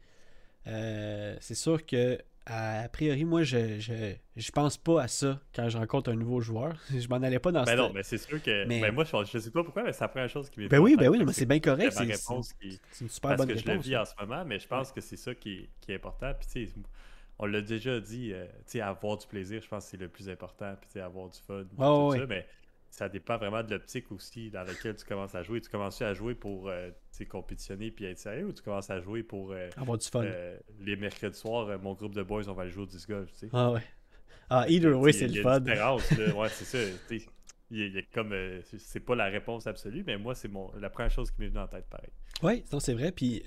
Euh, 0.67 1.37
c'est 1.41 1.55
sûr 1.55 1.87
que 1.87 2.19
à, 2.47 2.81
a 2.81 2.89
priori, 2.89 3.25
moi, 3.25 3.43
je, 3.45 3.79
je, 3.79 4.15
je 4.37 4.51
pense 4.51 4.77
pas 4.77 5.03
à 5.03 5.09
ça 5.09 5.39
quand 5.55 5.69
je 5.69 5.79
rencontre 5.79 6.11
un 6.11 6.17
nouveau 6.17 6.41
joueur. 6.41 6.75
Je 6.91 7.07
m'en 7.07 7.17
allais 7.17 7.39
pas 7.39 7.53
dans 7.53 7.63
Ben 7.65 7.73
ce 7.73 7.77
non, 7.77 7.93
mais 7.93 8.03
c'est 8.03 8.19
sûr 8.19 8.43
que. 8.43 8.65
Mais- 8.67 8.81
Ben 8.81 8.93
moi, 8.93 9.05
je, 9.05 9.13
je 9.31 9.39
sais 9.39 9.51
pas 9.51 9.63
pourquoi, 9.63 9.83
mais 9.85 9.93
c'est 9.93 10.01
la 10.01 10.09
première 10.09 10.29
chose 10.31 10.51
qui 10.51 10.61
m'est 10.61 10.69
Ben 10.69 10.79
oui, 10.81 10.95
en 10.95 10.99
ben 10.99 11.09
oui, 11.11 11.23
mais 11.25 11.33
c'est 11.33 11.47
bien 11.47 11.61
correct. 11.61 11.93
C'est 11.93 12.05
réponse 12.05 12.53
qui- 12.55 12.81
une 13.01 13.09
super 13.09 13.31
Parce 13.31 13.39
bonne 13.43 13.49
que 13.55 13.61
je 13.61 13.65
le 13.67 13.71
réponse. 13.73 13.87
vis 13.87 13.97
en 13.99 14.05
ce 14.05 14.15
moment, 14.21 14.45
mais 14.45 14.59
je 14.59 14.67
pense 14.67 14.91
que 14.93 15.01
c'est 15.01 15.17
ça 15.17 15.35
qui 15.35 15.53
est, 15.61 15.69
qui 15.81 15.93
est 15.93 15.97
important. 15.97 16.33
Puis, 16.41 16.49
tu 16.51 16.67
sais, 16.67 16.73
on 17.39 17.47
l'a 17.47 17.61
déjà 17.61 18.01
dit, 18.01 18.33
euh, 18.33 18.47
tu 18.47 18.73
sais, 18.73 18.81
avoir 18.81 19.17
du 19.17 19.27
plaisir, 19.27 19.63
je 19.63 19.69
pense 19.69 19.85
que 19.85 19.91
c'est 19.93 19.97
le 19.97 20.09
plus 20.09 20.29
important. 20.29 20.75
Puis, 20.81 21.01
avoir 21.01 21.29
du 21.29 21.39
fun, 21.39 21.59
Ouais, 21.61 21.65
tout 22.15 22.17
ça. 22.21 22.27
Mais 22.27 22.47
ça 22.91 23.09
dépend 23.09 23.37
vraiment 23.37 23.63
de 23.63 23.71
l'optique 23.71 24.11
aussi 24.13 24.51
dans 24.51 24.65
laquelle 24.65 24.97
tu 24.97 25.05
commences 25.05 25.35
à 25.35 25.43
jouer. 25.43 25.61
Tu 25.61 25.69
commences 25.71 26.01
à 26.03 26.15
jouer 26.15 26.35
pour, 26.35 26.69
euh, 26.69 26.91
compétitionner 27.29 27.91
puis 27.91 28.05
être 28.07 28.19
sérieux 28.19 28.47
ou 28.47 28.53
tu 28.53 28.63
commences 28.63 28.91
à 28.91 29.01
jouer 29.01 29.23
pour 29.23 29.53
euh, 29.53 29.69
Avoir 29.77 29.99
du 29.99 30.07
fun. 30.09 30.23
euh, 30.25 30.57
les 30.81 30.97
mercredis 30.97 31.37
soirs, 31.39 31.79
mon 31.81 31.95
groupe 31.95 32.15
de 32.15 32.23
boys, 32.23 32.49
on 32.49 32.53
va 32.55 32.63
aller 32.63 32.71
jouer 32.71 32.85
au 32.85 32.87
disc 32.87 33.09
golf, 33.09 33.31
tu 33.33 33.41
sais. 33.41 33.49
Ah 33.53 33.73
ouais. 33.73 33.83
Ah, 34.51 34.65
either 34.69 34.95
way, 34.95 35.13
c'est 35.13 35.29
le 35.29 35.43
fun. 35.43 35.59
une 35.59 35.65
différence, 35.65 36.11
là. 36.13 36.35
Ouais, 36.35 36.49
c'est 36.49 36.65
ça. 36.65 36.79
Il 37.71 38.05
comme. 38.15 38.35
c'est- 38.79 39.01
pas 39.01 39.15
la 39.15 39.27
réponse 39.27 39.67
absolue, 39.67 40.03
mais 40.07 40.17
moi, 40.17 40.35
c'est 40.35 40.49
mon 40.49 40.73
la 40.81 40.89
première 40.89 41.11
chose 41.11 41.31
qui 41.31 41.41
m'est 41.43 41.49
venue 41.49 41.61
en 41.61 41.69
tête, 41.69 41.85
pareil. 41.91 42.09
Oui, 42.43 42.65
non, 42.73 42.81
c'est 42.81 42.95
vrai. 42.95 43.13
Puis 43.13 43.43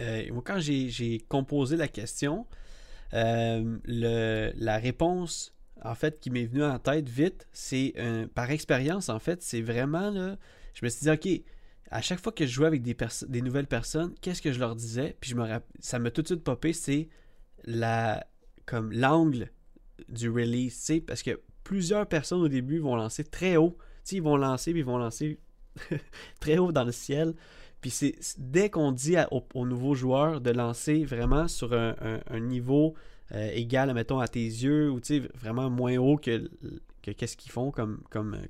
quand 0.46 0.60
j'ai 0.60 1.20
composé 1.28 1.76
la 1.76 1.88
question, 1.88 2.46
euh, 3.14 4.52
la 4.56 4.78
réponse, 4.78 5.54
en 5.84 5.96
fait, 5.96 6.20
qui 6.20 6.30
m'est 6.30 6.46
venue 6.46 6.64
en 6.64 6.80
tête 6.80 7.10
vite, 7.10 7.48
c'est 7.52 7.94
par 8.36 8.52
expérience, 8.52 9.10
en 9.10 9.20
fait, 9.20 9.42
c'est 9.42 9.62
vraiment. 9.62 10.36
Je 10.74 10.86
me 10.86 10.90
suis 10.90 11.02
dit, 11.02 11.10
OK, 11.10 11.44
à 11.92 12.02
chaque 12.02 12.22
fois 12.22 12.32
que 12.32 12.46
je 12.46 12.52
jouais 12.52 12.68
avec 12.68 12.82
des, 12.82 13.42
nouvelles 13.42 13.68
personnes, 13.68 14.16
qu'est-ce 14.22 14.42
que 14.42 14.54
je 14.54 14.60
leur 14.60 14.76
disais? 14.76 15.16
Puis 15.20 15.32
je 15.32 15.36
me 15.36 15.46
ça 15.80 16.00
m'a 16.00 16.10
tout 16.10 16.22
de 16.22 16.28
suite 16.28 16.44
popé, 16.44 16.74
c'est 16.74 17.10
comme 18.66 18.92
l'angle 18.94 19.52
du 20.08 20.30
release, 20.30 20.78
tu 20.78 20.82
sais, 20.82 21.02
parce 21.02 21.22
que 21.22 21.42
plusieurs 21.64 22.08
personnes 22.08 22.42
au 22.42 22.48
début 22.48 22.80
vont 22.80 22.96
lancer 22.96 23.24
très 23.24 23.58
haut. 23.58 23.78
Tu 23.78 23.86
sais, 24.04 24.16
ils 24.16 24.22
vont 24.22 24.38
lancer, 24.38 24.72
puis 24.72 24.82
ils 24.82 24.86
vont 24.86 24.98
lancer 24.98 25.40
très 26.40 26.58
haut 26.58 26.72
dans 26.72 26.86
le 26.86 26.92
ciel. 26.92 27.36
Puis 27.82 27.90
c'est 27.90 28.16
dès 28.38 28.70
qu'on 28.70 28.92
dit 28.92 29.16
aux, 29.32 29.44
aux 29.56 29.66
nouveaux 29.66 29.96
joueurs 29.96 30.40
de 30.40 30.52
lancer 30.52 31.04
vraiment 31.04 31.48
sur 31.48 31.74
un, 31.74 32.40
niveau 32.40 32.94
euh, 33.34 33.50
égal, 33.54 33.92
mettons, 33.94 34.20
à 34.20 34.28
tes 34.28 34.44
yeux, 34.44 34.92
ou 34.92 35.00
vraiment 35.36 35.70
moins 35.70 35.98
haut 35.98 36.18
que, 36.18 36.50
qu'est-ce 37.02 37.36
qu'ils 37.36 37.52
font 37.52 37.72
comme, 37.72 38.04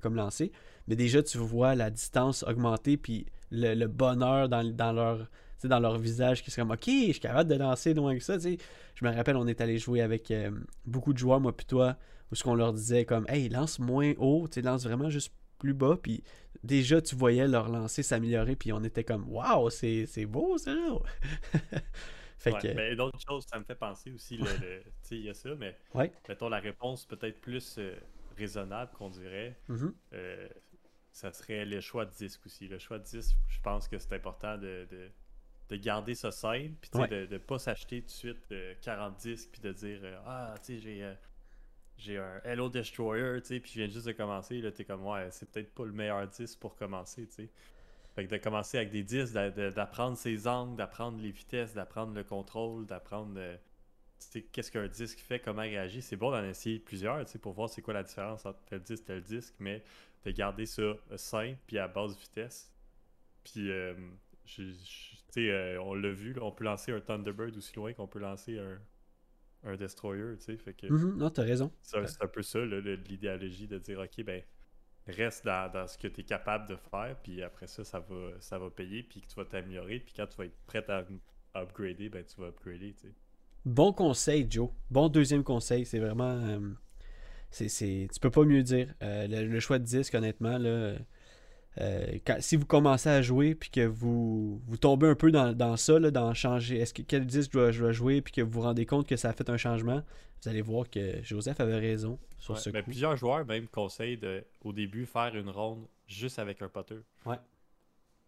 lancer, 0.03 0.51
mais 0.87 0.95
déjà 0.95 1.23
tu 1.23 1.37
vois 1.37 1.75
la 1.75 1.89
distance 1.89 2.43
augmenter, 2.43 2.97
puis 2.97 3.25
le, 3.51 3.85
bonheur 3.87 4.49
dans, 4.49 4.63
dans 4.63 4.91
leur 4.91 5.29
dans 5.63 5.79
leur 5.79 5.99
visage 5.99 6.43
qui 6.43 6.49
serait 6.49 6.63
comme 6.63 6.71
ok 6.71 6.85
je 6.87 7.11
suis 7.11 7.19
capable 7.19 7.47
de 7.47 7.55
lancer 7.55 7.93
loin 7.93 8.17
que 8.17 8.23
ça 8.23 8.39
je 8.39 9.05
me 9.05 9.11
rappelle 9.15 9.35
on 9.35 9.45
est 9.45 9.61
allé 9.61 9.77
jouer 9.77 10.01
avec 10.01 10.31
euh, 10.31 10.49
beaucoup 10.85 11.13
de 11.13 11.19
joueurs 11.19 11.39
moi 11.39 11.55
puis 11.55 11.67
toi 11.67 11.97
où 12.31 12.35
ce 12.35 12.43
qu'on 12.43 12.55
leur 12.55 12.73
disait 12.73 13.05
comme 13.05 13.25
hey 13.29 13.47
lance 13.47 13.77
moins 13.77 14.13
haut 14.17 14.47
tu 14.51 14.61
lance 14.61 14.85
vraiment 14.85 15.11
juste 15.11 15.31
plus 15.59 15.75
bas 15.75 15.99
puis 16.01 16.23
déjà 16.63 17.01
tu 17.01 17.15
voyais 17.15 17.47
leur 17.47 17.69
lancer 17.69 18.03
s'améliorer 18.03 18.55
puis 18.55 18.71
on 18.73 18.83
était 18.83 19.03
comme 19.03 19.27
waouh 19.29 19.69
c'est 19.69 20.05
c'est 20.05 20.25
beau 20.25 20.57
ça 20.57 20.73
fait 22.37 22.51
Ouais, 22.53 22.59
que 22.59 22.67
mais 22.73 22.95
d'autres 22.95 23.19
choses, 23.19 23.45
ça 23.47 23.59
me 23.59 23.63
fait 23.63 23.75
penser 23.75 24.11
aussi. 24.11 24.37
le- 24.37 24.45
tu 24.45 24.91
sais, 25.03 25.15
il 25.15 25.23
y 25.25 25.29
a 25.29 25.33
ça, 25.33 25.53
mais 25.55 25.77
ouais 25.93 26.11
mettons 26.27 26.49
la 26.49 26.59
réponse 26.59 27.05
peut-être 27.05 27.39
plus 27.39 27.75
euh, 27.77 27.95
raisonnable 28.37 28.91
qu'on 28.93 29.09
dirait. 29.09 29.57
Mhm. 29.67 29.93
euh, 30.13 30.47
ça 31.11 31.31
serait 31.33 31.65
le 31.65 31.81
choix 31.81 32.05
de 32.05 32.11
disque 32.11 32.45
aussi. 32.45 32.67
Le 32.67 32.79
choix 32.79 32.97
de 32.97 33.03
disque, 33.03 33.35
je 33.49 33.59
pense 33.61 33.87
que 33.87 33.99
c'est 33.99 34.13
important 34.13 34.57
de, 34.57 34.87
de, 34.89 35.11
de 35.69 35.75
garder 35.75 36.15
ça 36.15 36.31
simple, 36.31 36.71
puis 36.79 36.89
Ouais. 37.01 37.07
de 37.09 37.27
ne 37.29 37.37
pas 37.37 37.59
s'acheter 37.59 37.99
tout 38.01 38.07
de 38.07 38.11
suite 38.11 38.51
euh, 38.53 38.73
40 38.81 39.17
disques, 39.17 39.49
puis 39.51 39.61
de 39.61 39.73
dire 39.73 39.99
euh, 40.03 40.17
Ah, 40.25 40.55
tu 40.65 40.75
sais, 40.75 40.79
j'ai. 40.79 41.13
J'ai 42.01 42.17
un 42.17 42.41
Hello 42.43 42.69
Destroyer, 42.69 43.41
tu 43.41 43.47
sais, 43.47 43.59
puis 43.59 43.71
je 43.73 43.79
viens 43.81 43.89
juste 43.89 44.07
de 44.07 44.11
commencer, 44.13 44.61
là, 44.61 44.71
t'es 44.71 44.85
comme, 44.85 45.05
ouais, 45.05 45.29
c'est 45.31 45.49
peut-être 45.51 45.73
pas 45.73 45.85
le 45.85 45.91
meilleur 45.93 46.27
disque 46.27 46.59
pour 46.59 46.75
commencer, 46.75 47.27
tu 47.27 47.33
sais. 47.33 47.49
Fait 48.15 48.25
que 48.25 48.31
de 48.31 48.37
commencer 48.37 48.77
avec 48.77 48.91
des 48.91 49.03
disques, 49.03 49.33
d'a- 49.33 49.51
de- 49.51 49.69
d'apprendre 49.71 50.17
ses 50.17 50.47
angles, 50.47 50.75
d'apprendre 50.77 51.21
les 51.21 51.31
vitesses, 51.31 51.73
d'apprendre 51.73 52.13
le 52.13 52.23
contrôle, 52.23 52.85
d'apprendre, 52.85 53.33
euh, 53.37 53.57
qu'est-ce 54.51 54.71
qu'un 54.71 54.87
disque 54.87 55.19
fait, 55.19 55.39
comment 55.39 55.63
il 55.63 55.69
réagit. 55.71 56.01
C'est 56.01 56.15
bon 56.17 56.31
d'en 56.31 56.43
essayer 56.43 56.79
plusieurs, 56.79 57.23
tu 57.25 57.31
sais, 57.33 57.39
pour 57.39 57.53
voir 57.53 57.69
c'est 57.69 57.81
quoi 57.81 57.93
la 57.93 58.03
différence 58.03 58.45
entre 58.45 58.59
tel 58.65 58.81
disque, 58.81 59.05
tel 59.05 59.21
disque, 59.21 59.55
mais 59.59 59.83
de 60.25 60.31
garder 60.31 60.65
ça 60.65 60.81
euh, 60.81 60.97
simple, 61.17 61.57
puis 61.67 61.77
à 61.77 61.87
basse 61.87 62.17
vitesse. 62.17 62.71
Puis, 63.43 63.71
euh, 63.71 63.93
je- 64.45 64.63
je- 64.63 64.71
tu 64.71 65.23
sais, 65.31 65.51
euh, 65.51 65.81
on 65.81 65.93
l'a 65.95 66.11
vu, 66.11 66.35
on 66.41 66.51
peut 66.51 66.63
lancer 66.65 66.91
un 66.91 67.01
Thunderbird 67.01 67.55
aussi 67.57 67.75
loin 67.75 67.93
qu'on 67.93 68.07
peut 68.07 68.19
lancer 68.19 68.59
un, 68.59 68.79
un 69.63 69.75
Destroyer, 69.75 70.37
tu 70.37 70.45
sais, 70.45 70.57
fait 70.57 70.73
que... 70.73 70.87
Mhm. 70.87 71.17
non 71.17 71.29
t'as 71.29 71.43
raison 71.43 71.71
C'est 71.81 71.97
un, 71.97 72.27
peu 72.27 72.41
ça, 72.41 72.59
l'idéologie 72.65 73.67
de 73.67 73.77
dire, 73.77 73.99
OK, 73.99 74.23
ben, 74.23 74.41
reste 75.07 75.45
dans, 75.45 75.71
dans 75.71 75.87
ce 75.87 75.97
que 75.97 76.07
tu 76.07 76.21
es 76.21 76.23
capable 76.23 76.67
de 76.67 76.75
faire, 76.75 77.15
puis 77.23 77.41
après 77.43 77.67
ça, 77.67 77.83
ça 77.83 77.99
va, 77.99 78.31
ça 78.39 78.57
va 78.59 78.69
payer, 78.69 79.03
puis 79.03 79.21
que 79.21 79.27
tu 79.27 79.35
vas 79.35 79.45
t'améliorer, 79.45 79.99
puis 79.99 80.13
quand 80.15 80.27
tu 80.27 80.37
vas 80.37 80.45
être 80.45 80.57
prêt 80.65 80.83
à, 80.89 81.05
upgrader, 81.53 82.09
ben, 82.09 82.23
tu 82.23 82.39
vas 82.39 82.47
upgrader, 82.47 82.93
tu 82.93 83.07
sais. 83.07 83.13
Bon 83.65 83.93
conseil, 83.93 84.47
Joe. 84.49 84.69
Bon 84.89 85.07
deuxième 85.07 85.43
conseil. 85.43 85.85
C'est 85.85 85.99
vraiment. 85.99 86.31
euh, 86.31 86.59
c'est, 87.51 87.69
c'est- 87.69 88.07
tu 88.11 88.19
peux 88.19 88.31
pas 88.31 88.43
mieux 88.43 88.63
dire. 88.63 88.91
Euh, 89.03 89.27
le, 89.27 89.45
le 89.45 89.59
choix 89.59 89.77
de 89.77 89.83
disque, 89.83 90.15
honnêtement, 90.15 90.57
là, 90.57 90.95
euh, 91.79 92.17
quand- 92.25 92.37
si 92.41 92.55
vous 92.57 92.65
commencez 92.65 93.07
à 93.09 93.21
jouer 93.21 93.55
puis 93.55 93.69
que 93.69 93.85
vous, 93.85 94.61
vous 94.65 94.77
tombez 94.77 95.07
un 95.07 95.15
peu 95.15 95.31
dans, 95.31 95.53
dans 95.53 95.77
ça, 95.77 95.99
là, 95.99 96.11
dans 96.11 96.33
changer, 96.33 96.77
est-ce 96.79 96.93
que 96.93 97.01
quel 97.01 97.25
disque 97.25 97.51
je 97.53 97.57
dois, 97.57 97.71
je 97.71 97.79
dois 97.79 97.91
jouer 97.91 98.21
puis 98.21 98.33
que 98.33 98.41
vous 98.41 98.51
vous 98.51 98.61
rendez 98.61 98.85
compte 98.85 99.07
que 99.07 99.15
ça 99.15 99.29
a 99.29 99.33
fait 99.33 99.49
un 99.49 99.57
changement, 99.57 100.01
vous 100.43 100.49
allez 100.49 100.61
voir 100.61 100.89
que 100.89 101.21
Joseph 101.23 101.59
avait 101.59 101.77
raison 101.79 102.19
sur 102.37 102.55
Ouais, 102.55 102.59
ce 102.59 102.69
coup. 102.71 102.77
plusieurs 102.83 103.15
joueurs 103.15 103.45
même 103.45 103.67
conseillent 103.67 104.17
de, 104.17 104.43
au 104.63 104.73
début, 104.73 105.05
faire 105.05 105.35
une 105.35 105.49
ronde 105.49 105.85
juste 106.07 106.39
avec 106.39 106.61
un 106.61 106.67
potter. 106.67 106.97
Ouais. 107.25 107.37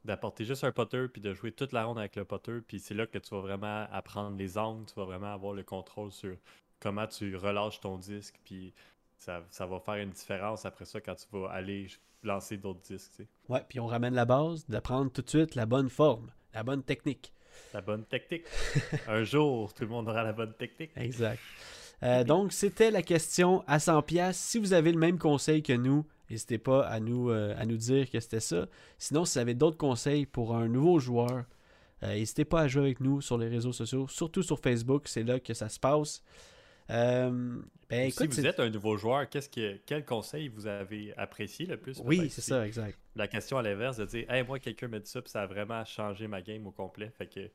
D'apporter 0.05 0.43
juste 0.43 0.65
un 0.65 0.71
potter, 0.73 1.07
puis 1.07 1.21
de 1.21 1.33
jouer 1.33 1.53
toute 1.53 1.71
la 1.71 1.85
ronde 1.85 1.97
avec 1.97 2.17
le 2.17 2.25
potter, 2.25 2.59
puis 2.67 2.79
c'est 2.79 2.93
là 2.93 3.07
que 3.07 3.17
tu 3.17 3.29
vas 3.33 3.39
vraiment 3.41 3.87
apprendre 3.89 4.35
les 4.37 4.57
angles, 4.57 4.85
tu 4.85 4.93
vas 4.95 5.05
vraiment 5.05 5.33
avoir 5.33 5.53
le 5.53 5.63
contrôle 5.63 6.11
sur 6.11 6.35
comment 6.81 7.07
tu 7.07 7.35
relâches 7.37 7.79
ton 7.79 7.97
disque, 7.97 8.35
puis 8.43 8.73
ça, 9.23 9.41
ça 9.49 9.65
va 9.65 9.79
faire 9.79 9.95
une 9.95 10.09
différence 10.09 10.65
après 10.65 10.85
ça 10.85 10.99
quand 10.99 11.15
tu 11.15 11.25
vas 11.31 11.49
aller 11.49 11.87
lancer 12.23 12.57
d'autres 12.57 12.81
disques, 12.81 13.11
tu 13.15 13.23
sais. 13.23 13.27
Ouais, 13.49 13.63
puis 13.67 13.79
on 13.79 13.87
ramène 13.87 14.13
la 14.13 14.25
base, 14.25 14.65
d'apprendre 14.67 15.11
tout 15.11 15.21
de 15.21 15.29
suite 15.29 15.55
la 15.55 15.65
bonne 15.65 15.89
forme, 15.89 16.31
la 16.53 16.63
bonne 16.63 16.83
technique. 16.83 17.33
La 17.73 17.81
bonne 17.81 18.05
technique. 18.05 18.43
Un 19.07 19.23
jour, 19.23 19.73
tout 19.73 19.83
le 19.83 19.89
monde 19.89 20.09
aura 20.09 20.23
la 20.23 20.33
bonne 20.33 20.53
technique. 20.53 20.91
Exact. 20.95 21.39
Euh, 22.01 22.23
donc, 22.23 22.51
c'était 22.51 22.91
la 22.91 23.01
question 23.01 23.63
à 23.67 23.79
100 23.79 24.01
pièces. 24.01 24.37
Si 24.37 24.57
vous 24.57 24.73
avez 24.73 24.91
le 24.91 24.99
même 24.99 25.17
conseil 25.17 25.63
que 25.63 25.73
nous, 25.73 26.05
n'hésitez 26.29 26.57
pas 26.57 26.85
à 26.85 26.99
nous, 26.99 27.29
euh, 27.29 27.55
à 27.57 27.65
nous 27.65 27.77
dire 27.77 28.09
que 28.09 28.19
c'était 28.19 28.39
ça. 28.39 28.67
Sinon, 28.97 29.25
si 29.25 29.33
vous 29.33 29.39
avez 29.39 29.53
d'autres 29.53 29.77
conseils 29.77 30.25
pour 30.25 30.55
un 30.55 30.67
nouveau 30.67 30.99
joueur, 30.99 31.45
euh, 32.03 32.13
n'hésitez 32.13 32.45
pas 32.45 32.61
à 32.61 32.67
jouer 32.67 32.83
avec 32.83 32.99
nous 32.99 33.21
sur 33.21 33.37
les 33.37 33.47
réseaux 33.47 33.71
sociaux, 33.71 34.07
surtout 34.07 34.43
sur 34.43 34.59
Facebook, 34.59 35.07
c'est 35.07 35.23
là 35.23 35.39
que 35.39 35.53
ça 35.53 35.69
se 35.69 35.79
passe. 35.79 36.23
Euh, 36.89 37.61
ben, 37.89 38.11
si 38.11 38.27
vous 38.27 38.45
êtes 38.45 38.59
un 38.59 38.69
nouveau 38.69 38.97
joueur, 38.97 39.29
qu'est-ce 39.29 39.49
que, 39.49 39.79
quel 39.85 40.05
conseil 40.05 40.47
vous 40.47 40.67
avez 40.67 41.13
apprécié 41.17 41.65
le 41.65 41.77
plus? 41.77 42.01
Oui, 42.03 42.29
c'est 42.29 42.41
ça, 42.41 42.65
exact. 42.65 42.97
La 43.15 43.27
question 43.27 43.57
à 43.57 43.61
l'inverse 43.61 43.97
de 43.97 44.05
dire, 44.05 44.29
hey, 44.31 44.43
moi, 44.43 44.59
quelqu'un 44.59 44.87
m'a 44.87 44.99
dit 44.99 45.09
ça, 45.09 45.21
puis 45.21 45.31
ça 45.31 45.43
a 45.43 45.45
vraiment 45.45 45.83
changé 45.85 46.27
ma 46.27 46.41
game 46.41 46.65
au 46.65 46.71
complet. 46.71 47.11
Fait 47.17 47.27
que 47.27 47.49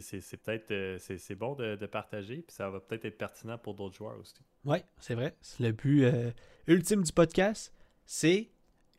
c'est, 0.00 0.36
peut-être 0.42 0.70
euh, 0.70 0.98
c'est, 0.98 1.34
bon 1.34 1.54
de, 1.54 1.76
de 1.76 1.86
partager, 1.86 2.36
puis 2.36 2.54
ça 2.54 2.70
va 2.70 2.80
peut-être 2.80 3.04
être 3.04 3.18
pertinent 3.18 3.58
pour 3.58 3.74
d'autres 3.74 3.96
joueurs 3.96 4.18
aussi. 4.18 4.34
Oui, 4.64 4.78
c'est 4.98 5.14
vrai. 5.14 5.36
C'est 5.40 5.62
le 5.62 5.72
but 5.72 6.04
euh, 6.04 6.30
ultime 6.66 7.02
du 7.02 7.12
podcast, 7.12 7.72
c'est 8.06 8.50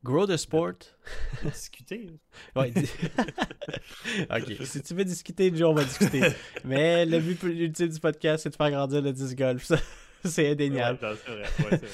grow 0.06 0.26
the 0.26 0.38
sport. 0.38 0.76
Discuter. 1.44 2.12
Ouais, 2.56 2.72
ok, 4.30 4.66
si 4.66 4.82
tu 4.82 4.94
veux 4.94 5.04
discuter, 5.04 5.54
Joe, 5.54 5.72
on 5.72 5.74
va 5.74 5.84
discuter. 5.84 6.22
Mais 6.64 7.06
le 7.06 7.20
but 7.20 7.42
ultime 7.44 7.90
du 7.90 8.00
podcast, 8.00 8.44
c'est 8.44 8.52
de 8.52 8.56
faire 8.56 8.72
grandir 8.72 9.02
le 9.02 9.12
disc 9.12 9.36
golf. 9.38 9.72
C'est 10.24 10.50
indéniable. 10.50 10.98
Ouais, 11.04 11.16
c'est 11.24 11.64
vrai. 11.64 11.78
Ouais. 11.78 11.88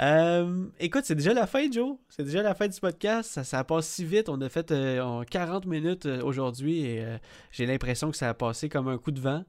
Euh, 0.00 0.66
écoute, 0.78 1.04
c'est 1.06 1.14
déjà 1.14 1.32
la 1.32 1.46
fin, 1.46 1.72
Joe. 1.72 1.96
C'est 2.10 2.22
déjà 2.22 2.42
la 2.42 2.54
fin 2.54 2.68
du 2.68 2.78
podcast. 2.78 3.30
Ça, 3.30 3.44
ça 3.44 3.64
passe 3.64 3.88
si 3.88 4.04
vite. 4.04 4.28
On 4.28 4.38
a 4.42 4.50
fait 4.50 4.70
euh, 4.72 5.00
en 5.00 5.24
40 5.24 5.64
minutes 5.64 6.04
euh, 6.04 6.20
aujourd'hui 6.22 6.82
et 6.82 7.02
euh, 7.02 7.16
j'ai 7.50 7.64
l'impression 7.64 8.10
que 8.10 8.16
ça 8.18 8.28
a 8.28 8.34
passé 8.34 8.68
comme 8.68 8.88
un 8.88 8.98
coup 8.98 9.10
de 9.10 9.20
vent. 9.20 9.42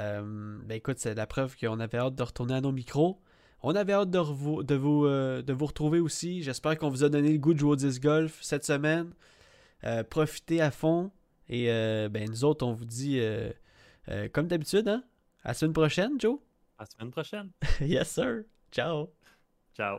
Euh, 0.00 0.58
ben 0.64 0.74
écoute, 0.74 0.98
c'est 0.98 1.14
la 1.14 1.28
preuve 1.28 1.56
qu'on 1.56 1.78
avait 1.78 1.98
hâte 1.98 2.16
de 2.16 2.22
retourner 2.24 2.54
à 2.54 2.60
nos 2.60 2.72
micros. 2.72 3.20
On 3.68 3.74
avait 3.74 3.94
hâte 3.94 4.10
de, 4.12 4.18
revo- 4.20 4.62
de, 4.62 4.76
vous, 4.76 5.06
euh, 5.06 5.42
de 5.42 5.52
vous 5.52 5.66
retrouver 5.66 5.98
aussi. 5.98 6.40
J'espère 6.40 6.78
qu'on 6.78 6.88
vous 6.88 7.02
a 7.02 7.08
donné 7.08 7.32
le 7.32 7.38
goût 7.38 7.52
de 7.52 7.58
jouer 7.58 7.72
au 7.72 7.76
disc 7.76 8.00
golf 8.00 8.38
cette 8.40 8.64
semaine. 8.64 9.10
Euh, 9.82 10.04
profitez 10.04 10.60
à 10.60 10.70
fond. 10.70 11.10
Et 11.48 11.68
euh, 11.72 12.08
ben 12.08 12.30
nous 12.30 12.44
autres, 12.44 12.64
on 12.64 12.72
vous 12.74 12.84
dit, 12.84 13.20
comme 14.32 14.46
d'habitude, 14.46 14.86
hein? 14.86 15.02
À 15.42 15.48
la 15.48 15.54
semaine 15.54 15.72
prochaine, 15.72 16.12
Joe. 16.20 16.38
À 16.78 16.84
la 16.84 16.86
semaine 16.86 17.10
prochaine. 17.10 17.50
yes, 17.80 18.08
sir. 18.08 18.44
Ciao. 18.70 19.10
Ciao. 19.76 19.98